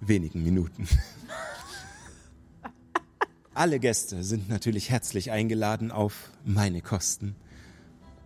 [0.00, 0.86] wenigen Minuten.
[3.56, 7.34] Alle Gäste sind natürlich herzlich eingeladen auf meine Kosten.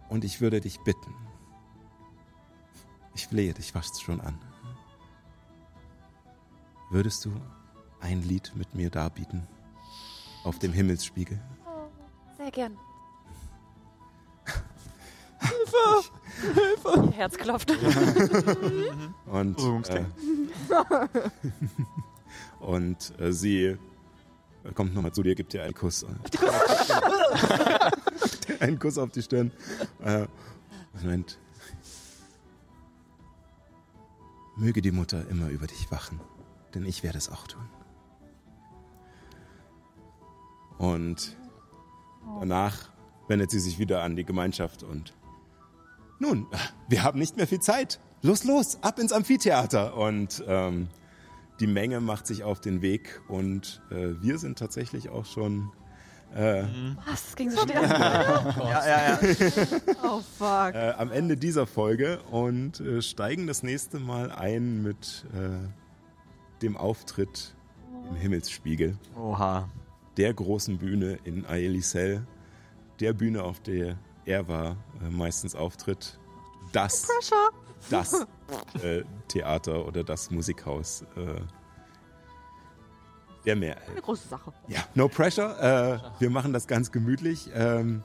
[0.09, 1.15] Und ich würde dich bitten,
[3.15, 4.37] ich flehe dich fast schon an.
[6.91, 7.33] Würdest du
[8.01, 9.47] ein Lied mit mir darbieten?
[10.43, 11.41] Auf dem Himmelsspiegel?
[12.37, 12.77] Sehr gern.
[15.39, 17.07] Hilfe!
[17.07, 17.71] Ihr Herz klopft.
[19.27, 20.05] Und, äh,
[22.59, 23.79] und äh, sie
[24.75, 26.05] kommt nochmal zu dir, gibt dir einen Kuss.
[28.61, 29.53] einen Kuss auf die Stirn.
[30.03, 30.27] Äh,
[30.93, 31.39] und meint,
[34.57, 36.21] möge die Mutter immer über dich wachen,
[36.75, 37.69] denn ich werde es auch tun.
[40.79, 41.37] Und
[42.41, 42.91] danach
[43.29, 45.15] wendet sie sich wieder an die Gemeinschaft und
[46.21, 46.47] nun,
[46.87, 47.99] wir haben nicht mehr viel Zeit.
[48.21, 49.97] Los, los, ab ins Amphitheater.
[49.97, 50.89] Und ähm,
[51.61, 55.71] die Menge macht sich auf den Weg und äh, wir sind tatsächlich auch schon
[56.35, 56.63] äh,
[57.07, 57.25] Was?
[57.27, 57.83] Das ging so schnell.
[57.89, 59.19] Ja, ja, ja.
[60.05, 60.75] Oh fuck.
[60.75, 66.77] äh, am Ende dieser Folge und äh, steigen das nächste Mal ein mit äh, dem
[66.77, 67.55] Auftritt
[68.09, 69.69] im Himmelsspiegel, Oha.
[70.17, 72.27] der großen Bühne in Aelisel,
[73.01, 76.19] der Bühne, auf der er war, äh, meistens auftritt.
[76.73, 77.09] Das,
[77.89, 78.27] das
[78.83, 81.41] äh, Theater oder das Musikhaus äh,
[83.47, 83.77] der Meer.
[83.91, 84.53] Eine große Sache.
[84.69, 85.59] Ja, no pressure.
[85.99, 87.49] Äh, wir machen das ganz gemütlich.
[87.55, 88.03] Ähm,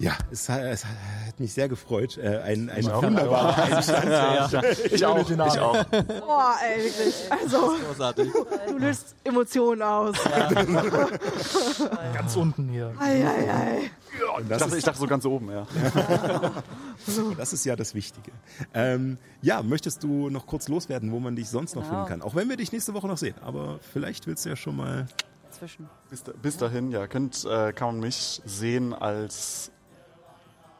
[0.00, 2.18] ja, es, hat- es hat mich sehr gefreut.
[2.18, 4.64] Äh, ein ein wunderbarer Einstand.
[4.92, 5.28] Ich auch.
[5.28, 5.84] Ich auch.
[5.84, 7.14] Boah, ey, wirklich.
[7.32, 8.30] Also, Großartig.
[8.68, 10.14] du löst Emotionen aus.
[12.14, 12.92] Ganz unten hier.
[13.00, 13.90] Ei, ei, ei.
[14.36, 15.66] Und Ich dachte, ich dachte so ganz oben, ja.
[17.36, 18.30] das ist ja das Wichtige.
[18.74, 21.94] Ähm, ja, möchtest du noch kurz loswerden, wo man dich sonst noch Genau.
[21.94, 22.22] finden kann?
[22.22, 23.34] Auch wenn wir dich nächste Woche noch sehen.
[23.42, 25.06] Aber vielleicht willst du ja schon mal.
[25.50, 25.88] Zwischen.
[26.10, 29.70] Bis, da, bis dahin, ja, könnt, äh, kann man mich sehen als.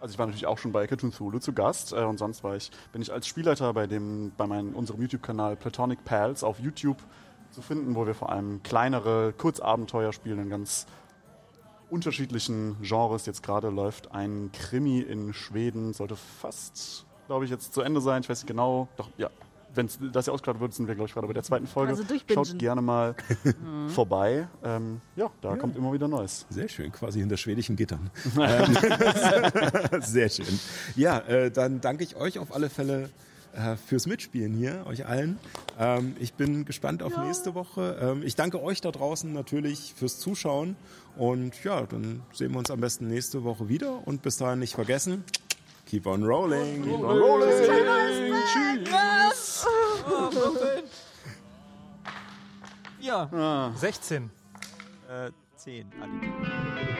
[0.00, 2.54] Also ich war natürlich auch schon bei Cthulhu Zulu zu Gast äh, und sonst war
[2.54, 6.98] ich, bin ich als Spielleiter bei dem, bei meinem, unserem YouTube-Kanal Platonic Pals auf YouTube
[7.50, 10.86] zu finden, wo wir vor allem kleinere Kurzabenteuer spielen in ganz
[11.90, 13.26] unterschiedlichen Genres.
[13.26, 18.22] Jetzt gerade läuft ein Krimi in Schweden, sollte fast, glaube ich, jetzt zu Ende sein.
[18.22, 18.88] Ich weiß nicht genau.
[18.96, 19.30] Doch, ja.
[19.74, 21.92] Wenn das hier ausgestrahlt wird, sind wir, glaube ich, gerade bei der zweiten Folge.
[21.92, 22.02] Also.
[22.32, 23.14] Schaut gerne mal
[23.88, 24.48] vorbei.
[24.64, 26.46] Ähm, ja, da kommt immer wieder Neues.
[26.48, 28.10] Sehr schön, quasi hinter schwedischen Gittern.
[28.40, 28.76] Ähm,
[30.00, 30.58] Sehr schön.
[30.96, 33.10] Ja, äh, dann danke ich euch auf alle Fälle
[33.52, 35.38] äh, fürs Mitspielen hier, euch allen.
[35.78, 37.98] Ähm, ich bin gespannt auf nächste Woche.
[38.00, 40.76] Ähm, ich danke euch da draußen natürlich fürs Zuschauen.
[41.18, 44.06] Und ja, dann sehen wir uns am besten nächste Woche wieder.
[44.06, 45.24] Und bis dahin nicht vergessen,
[45.84, 46.84] keep on rolling.
[46.84, 47.50] Keep on rolling.
[48.84, 49.30] Ja.
[53.00, 53.28] Vier.
[53.32, 54.30] Ah, 16.
[55.08, 55.86] Äh, zehn.
[56.00, 56.97] Adi.